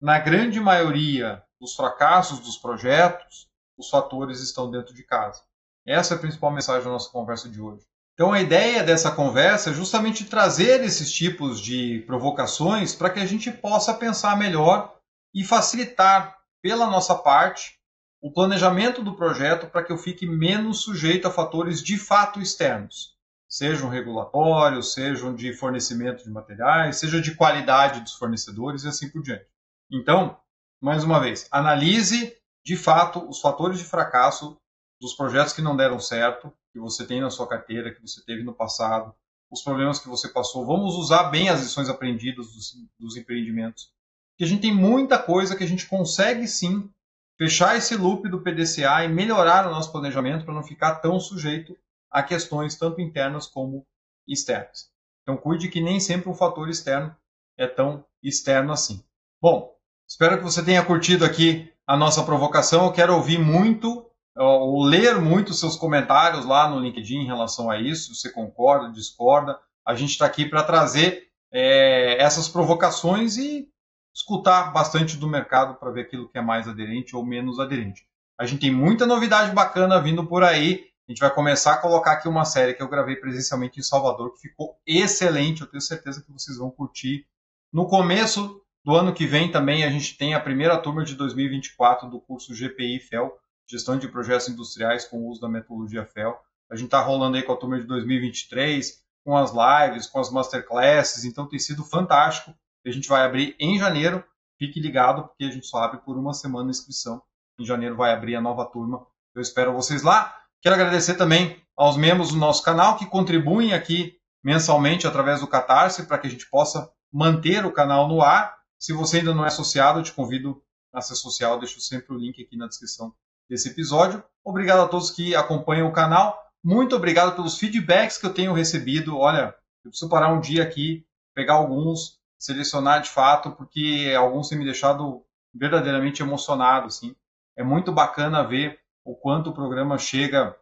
na 0.00 0.18
grande 0.18 0.60
maioria 0.60 1.42
dos 1.60 1.74
fracassos 1.74 2.40
dos 2.40 2.56
projetos, 2.56 3.48
os 3.76 3.88
fatores 3.88 4.40
estão 4.40 4.70
dentro 4.70 4.94
de 4.94 5.02
casa. 5.02 5.42
Essa 5.86 6.14
é 6.14 6.16
a 6.16 6.20
principal 6.20 6.50
mensagem 6.50 6.84
da 6.84 6.90
nossa 6.90 7.10
conversa 7.10 7.48
de 7.48 7.60
hoje. 7.60 7.84
Então, 8.14 8.32
a 8.32 8.40
ideia 8.40 8.82
dessa 8.82 9.10
conversa 9.10 9.70
é 9.70 9.74
justamente 9.74 10.24
trazer 10.24 10.82
esses 10.82 11.12
tipos 11.12 11.60
de 11.60 12.02
provocações 12.06 12.94
para 12.94 13.10
que 13.10 13.20
a 13.20 13.26
gente 13.26 13.50
possa 13.52 13.92
pensar 13.92 14.36
melhor 14.36 14.96
e 15.34 15.44
facilitar, 15.44 16.34
pela 16.62 16.86
nossa 16.86 17.14
parte, 17.14 17.78
o 18.20 18.32
planejamento 18.32 19.02
do 19.02 19.14
projeto 19.14 19.66
para 19.66 19.84
que 19.84 19.92
eu 19.92 19.98
fique 19.98 20.26
menos 20.26 20.80
sujeito 20.80 21.28
a 21.28 21.30
fatores 21.30 21.82
de 21.82 21.98
fato 21.98 22.40
externos, 22.40 23.14
sejam 23.48 23.88
regulatórios, 23.88 24.94
sejam 24.94 25.34
de 25.34 25.52
fornecimento 25.52 26.24
de 26.24 26.30
materiais, 26.30 26.96
seja 26.96 27.20
de 27.20 27.34
qualidade 27.34 28.00
dos 28.00 28.14
fornecedores 28.14 28.82
e 28.84 28.88
assim 28.88 29.10
por 29.10 29.22
diante. 29.22 29.46
Então, 29.90 30.38
mais 30.80 31.04
uma 31.04 31.20
vez, 31.20 31.48
analise 31.50 32.36
de 32.64 32.76
fato 32.76 33.28
os 33.28 33.40
fatores 33.40 33.78
de 33.78 33.84
fracasso 33.84 34.58
dos 35.00 35.14
projetos 35.14 35.52
que 35.52 35.62
não 35.62 35.76
deram 35.76 36.00
certo, 36.00 36.52
que 36.72 36.80
você 36.80 37.06
tem 37.06 37.20
na 37.20 37.30
sua 37.30 37.48
carteira, 37.48 37.94
que 37.94 38.00
você 38.00 38.24
teve 38.24 38.42
no 38.42 38.54
passado, 38.54 39.14
os 39.50 39.62
problemas 39.62 39.98
que 39.98 40.08
você 40.08 40.28
passou. 40.28 40.66
Vamos 40.66 40.94
usar 40.96 41.24
bem 41.24 41.48
as 41.48 41.60
lições 41.60 41.88
aprendidas 41.88 42.52
dos, 42.52 42.74
dos 42.98 43.16
empreendimentos. 43.16 43.92
Que 44.36 44.44
a 44.44 44.46
gente 44.46 44.62
tem 44.62 44.74
muita 44.74 45.18
coisa 45.18 45.56
que 45.56 45.64
a 45.64 45.68
gente 45.68 45.86
consegue 45.86 46.46
sim 46.48 46.90
fechar 47.38 47.76
esse 47.76 47.96
loop 47.96 48.28
do 48.28 48.42
PDCA 48.42 49.04
e 49.04 49.08
melhorar 49.08 49.66
o 49.66 49.70
nosso 49.70 49.92
planejamento 49.92 50.44
para 50.44 50.54
não 50.54 50.62
ficar 50.62 50.96
tão 50.96 51.20
sujeito 51.20 51.76
a 52.10 52.22
questões 52.22 52.76
tanto 52.76 53.00
internas 53.00 53.46
como 53.46 53.86
externas. 54.26 54.90
Então 55.22 55.36
cuide 55.36 55.68
que 55.68 55.80
nem 55.80 56.00
sempre 56.00 56.28
um 56.28 56.34
fator 56.34 56.68
externo 56.68 57.14
é 57.56 57.66
tão 57.66 58.04
externo 58.22 58.72
assim. 58.72 59.04
Bom, 59.40 59.75
Espero 60.08 60.38
que 60.38 60.44
você 60.44 60.64
tenha 60.64 60.84
curtido 60.84 61.24
aqui 61.24 61.72
a 61.86 61.96
nossa 61.96 62.22
provocação. 62.22 62.84
Eu 62.84 62.92
quero 62.92 63.14
ouvir 63.14 63.38
muito, 63.38 64.06
ou 64.36 64.84
ler 64.84 65.20
muito 65.20 65.52
seus 65.52 65.76
comentários 65.76 66.44
lá 66.44 66.68
no 66.68 66.78
LinkedIn 66.78 67.18
em 67.18 67.26
relação 67.26 67.68
a 67.68 67.80
isso. 67.80 68.14
Você 68.14 68.30
concorda, 68.30 68.92
discorda. 68.92 69.58
A 69.84 69.94
gente 69.94 70.10
está 70.10 70.24
aqui 70.24 70.46
para 70.46 70.62
trazer 70.62 71.28
é, 71.52 72.22
essas 72.22 72.48
provocações 72.48 73.36
e 73.36 73.68
escutar 74.14 74.72
bastante 74.72 75.16
do 75.16 75.28
mercado 75.28 75.74
para 75.74 75.90
ver 75.90 76.02
aquilo 76.02 76.28
que 76.28 76.38
é 76.38 76.42
mais 76.42 76.68
aderente 76.68 77.16
ou 77.16 77.24
menos 77.24 77.58
aderente. 77.58 78.06
A 78.38 78.46
gente 78.46 78.60
tem 78.60 78.72
muita 78.72 79.06
novidade 79.06 79.52
bacana 79.52 80.00
vindo 80.00 80.24
por 80.26 80.44
aí. 80.44 80.86
A 81.08 81.12
gente 81.12 81.20
vai 81.20 81.32
começar 81.32 81.74
a 81.74 81.78
colocar 81.78 82.12
aqui 82.12 82.28
uma 82.28 82.44
série 82.44 82.74
que 82.74 82.82
eu 82.82 82.88
gravei 82.88 83.16
presencialmente 83.16 83.80
em 83.80 83.82
Salvador, 83.82 84.34
que 84.34 84.40
ficou 84.40 84.76
excelente. 84.86 85.62
Eu 85.62 85.66
tenho 85.66 85.80
certeza 85.80 86.22
que 86.22 86.32
vocês 86.32 86.58
vão 86.58 86.70
curtir. 86.70 87.26
No 87.72 87.86
começo 87.86 88.60
do 88.86 88.94
ano 88.94 89.12
que 89.12 89.26
vem 89.26 89.50
também 89.50 89.82
a 89.82 89.90
gente 89.90 90.16
tem 90.16 90.32
a 90.32 90.40
primeira 90.40 90.78
turma 90.78 91.04
de 91.04 91.16
2024 91.16 92.08
do 92.08 92.20
curso 92.20 92.54
GPI 92.54 93.00
FEL, 93.00 93.36
Gestão 93.68 93.98
de 93.98 94.06
Projetos 94.06 94.48
Industriais 94.48 95.04
com 95.04 95.18
o 95.18 95.28
uso 95.28 95.40
da 95.40 95.48
metodologia 95.48 96.06
FEL. 96.06 96.40
A 96.70 96.76
gente 96.76 96.84
está 96.84 97.00
rolando 97.00 97.36
aí 97.36 97.42
com 97.42 97.52
a 97.52 97.56
turma 97.56 97.80
de 97.80 97.84
2023, 97.84 99.02
com 99.24 99.36
as 99.36 99.50
lives, 99.50 100.06
com 100.06 100.20
as 100.20 100.30
masterclasses, 100.30 101.24
então 101.24 101.48
tem 101.48 101.58
sido 101.58 101.82
fantástico. 101.82 102.54
A 102.86 102.90
gente 102.92 103.08
vai 103.08 103.24
abrir 103.24 103.56
em 103.58 103.76
janeiro, 103.76 104.22
fique 104.56 104.78
ligado, 104.78 105.24
porque 105.24 105.46
a 105.46 105.50
gente 105.50 105.66
só 105.66 105.78
abre 105.78 105.98
por 105.98 106.16
uma 106.16 106.32
semana 106.32 106.68
a 106.68 106.70
inscrição. 106.70 107.20
Em 107.58 107.64
janeiro 107.64 107.96
vai 107.96 108.12
abrir 108.12 108.36
a 108.36 108.40
nova 108.40 108.64
turma. 108.66 109.04
Eu 109.34 109.42
espero 109.42 109.72
vocês 109.72 110.04
lá. 110.04 110.32
Quero 110.62 110.76
agradecer 110.76 111.14
também 111.14 111.60
aos 111.76 111.96
membros 111.96 112.28
do 112.28 112.36
nosso 112.36 112.62
canal 112.62 112.96
que 112.96 113.06
contribuem 113.06 113.74
aqui 113.74 114.14
mensalmente 114.44 115.08
através 115.08 115.40
do 115.40 115.48
Catarse 115.48 116.06
para 116.06 116.18
que 116.18 116.28
a 116.28 116.30
gente 116.30 116.48
possa 116.48 116.88
manter 117.12 117.66
o 117.66 117.72
canal 117.72 118.06
no 118.06 118.22
ar 118.22 118.55
se 118.78 118.92
você 118.92 119.18
ainda 119.18 119.34
não 119.34 119.44
é 119.44 119.48
associado, 119.48 120.00
eu 120.00 120.02
te 120.02 120.12
convido 120.12 120.62
a 120.92 121.00
ser 121.00 121.14
associado. 121.14 121.54
Eu 121.54 121.60
deixo 121.60 121.80
sempre 121.80 122.14
o 122.14 122.18
link 122.18 122.42
aqui 122.42 122.56
na 122.56 122.66
descrição 122.66 123.14
desse 123.48 123.68
episódio. 123.68 124.22
Obrigado 124.44 124.80
a 124.80 124.88
todos 124.88 125.10
que 125.10 125.34
acompanham 125.34 125.88
o 125.88 125.92
canal. 125.92 126.40
Muito 126.62 126.96
obrigado 126.96 127.34
pelos 127.36 127.58
feedbacks 127.58 128.18
que 128.18 128.26
eu 128.26 128.34
tenho 128.34 128.52
recebido. 128.52 129.16
Olha, 129.18 129.54
eu 129.84 129.90
preciso 129.90 130.10
parar 130.10 130.32
um 130.32 130.40
dia 130.40 130.62
aqui, 130.62 131.06
pegar 131.34 131.54
alguns, 131.54 132.18
selecionar 132.38 133.02
de 133.02 133.10
fato, 133.10 133.52
porque 133.52 134.12
alguns 134.16 134.48
têm 134.48 134.58
me 134.58 134.64
deixado 134.64 135.24
verdadeiramente 135.54 136.22
emocionado. 136.22 136.86
Assim. 136.86 137.14
É 137.56 137.62
muito 137.62 137.92
bacana 137.92 138.46
ver 138.46 138.78
o 139.04 139.14
quanto 139.14 139.50
o 139.50 139.54
programa 139.54 139.96
chega 139.96 140.56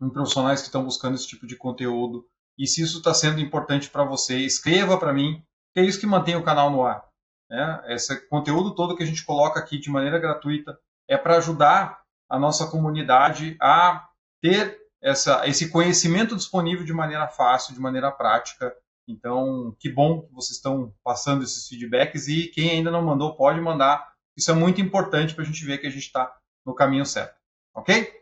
em 0.00 0.10
profissionais 0.10 0.60
que 0.60 0.66
estão 0.66 0.84
buscando 0.84 1.14
esse 1.14 1.26
tipo 1.26 1.46
de 1.46 1.56
conteúdo. 1.56 2.26
E 2.56 2.66
se 2.66 2.82
isso 2.82 2.98
está 2.98 3.14
sendo 3.14 3.40
importante 3.40 3.88
para 3.88 4.04
você, 4.04 4.38
escreva 4.38 4.98
para 4.98 5.12
mim, 5.12 5.42
que 5.72 5.80
é 5.80 5.84
isso 5.84 5.98
que 5.98 6.06
mantém 6.06 6.36
o 6.36 6.44
canal 6.44 6.70
no 6.70 6.84
ar. 6.84 7.07
Né? 7.50 7.82
Esse 7.88 8.28
conteúdo 8.28 8.74
todo 8.74 8.96
que 8.96 9.02
a 9.02 9.06
gente 9.06 9.24
coloca 9.24 9.58
aqui 9.58 9.78
de 9.78 9.90
maneira 9.90 10.18
gratuita 10.18 10.78
é 11.08 11.16
para 11.16 11.36
ajudar 11.36 12.02
a 12.28 12.38
nossa 12.38 12.66
comunidade 12.66 13.56
a 13.60 14.08
ter 14.42 14.78
essa, 15.02 15.46
esse 15.48 15.70
conhecimento 15.70 16.36
disponível 16.36 16.84
de 16.84 16.92
maneira 16.92 17.26
fácil, 17.28 17.74
de 17.74 17.80
maneira 17.80 18.10
prática. 18.10 18.74
Então, 19.06 19.74
que 19.78 19.90
bom 19.90 20.22
que 20.22 20.34
vocês 20.34 20.56
estão 20.56 20.92
passando 21.02 21.42
esses 21.42 21.66
feedbacks 21.66 22.28
e 22.28 22.48
quem 22.48 22.70
ainda 22.70 22.90
não 22.90 23.02
mandou 23.02 23.34
pode 23.34 23.60
mandar. 23.60 24.12
Isso 24.36 24.50
é 24.50 24.54
muito 24.54 24.80
importante 24.80 25.34
para 25.34 25.42
a 25.42 25.46
gente 25.46 25.64
ver 25.64 25.78
que 25.78 25.86
a 25.86 25.90
gente 25.90 26.02
está 26.02 26.36
no 26.64 26.74
caminho 26.74 27.06
certo. 27.06 27.34
Ok? 27.74 28.12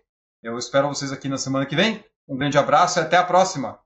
Eu 0.43 0.57
espero 0.57 0.89
vocês 0.89 1.11
aqui 1.11 1.29
na 1.29 1.39
semana 1.39 1.67
que 1.67 1.75
vem. 1.75 2.05
Um 2.29 2.37
grande 2.37 2.57
abraço 2.57 2.99
e 2.99 3.03
até 3.03 3.17
a 3.17 3.25
próxima! 3.25 3.81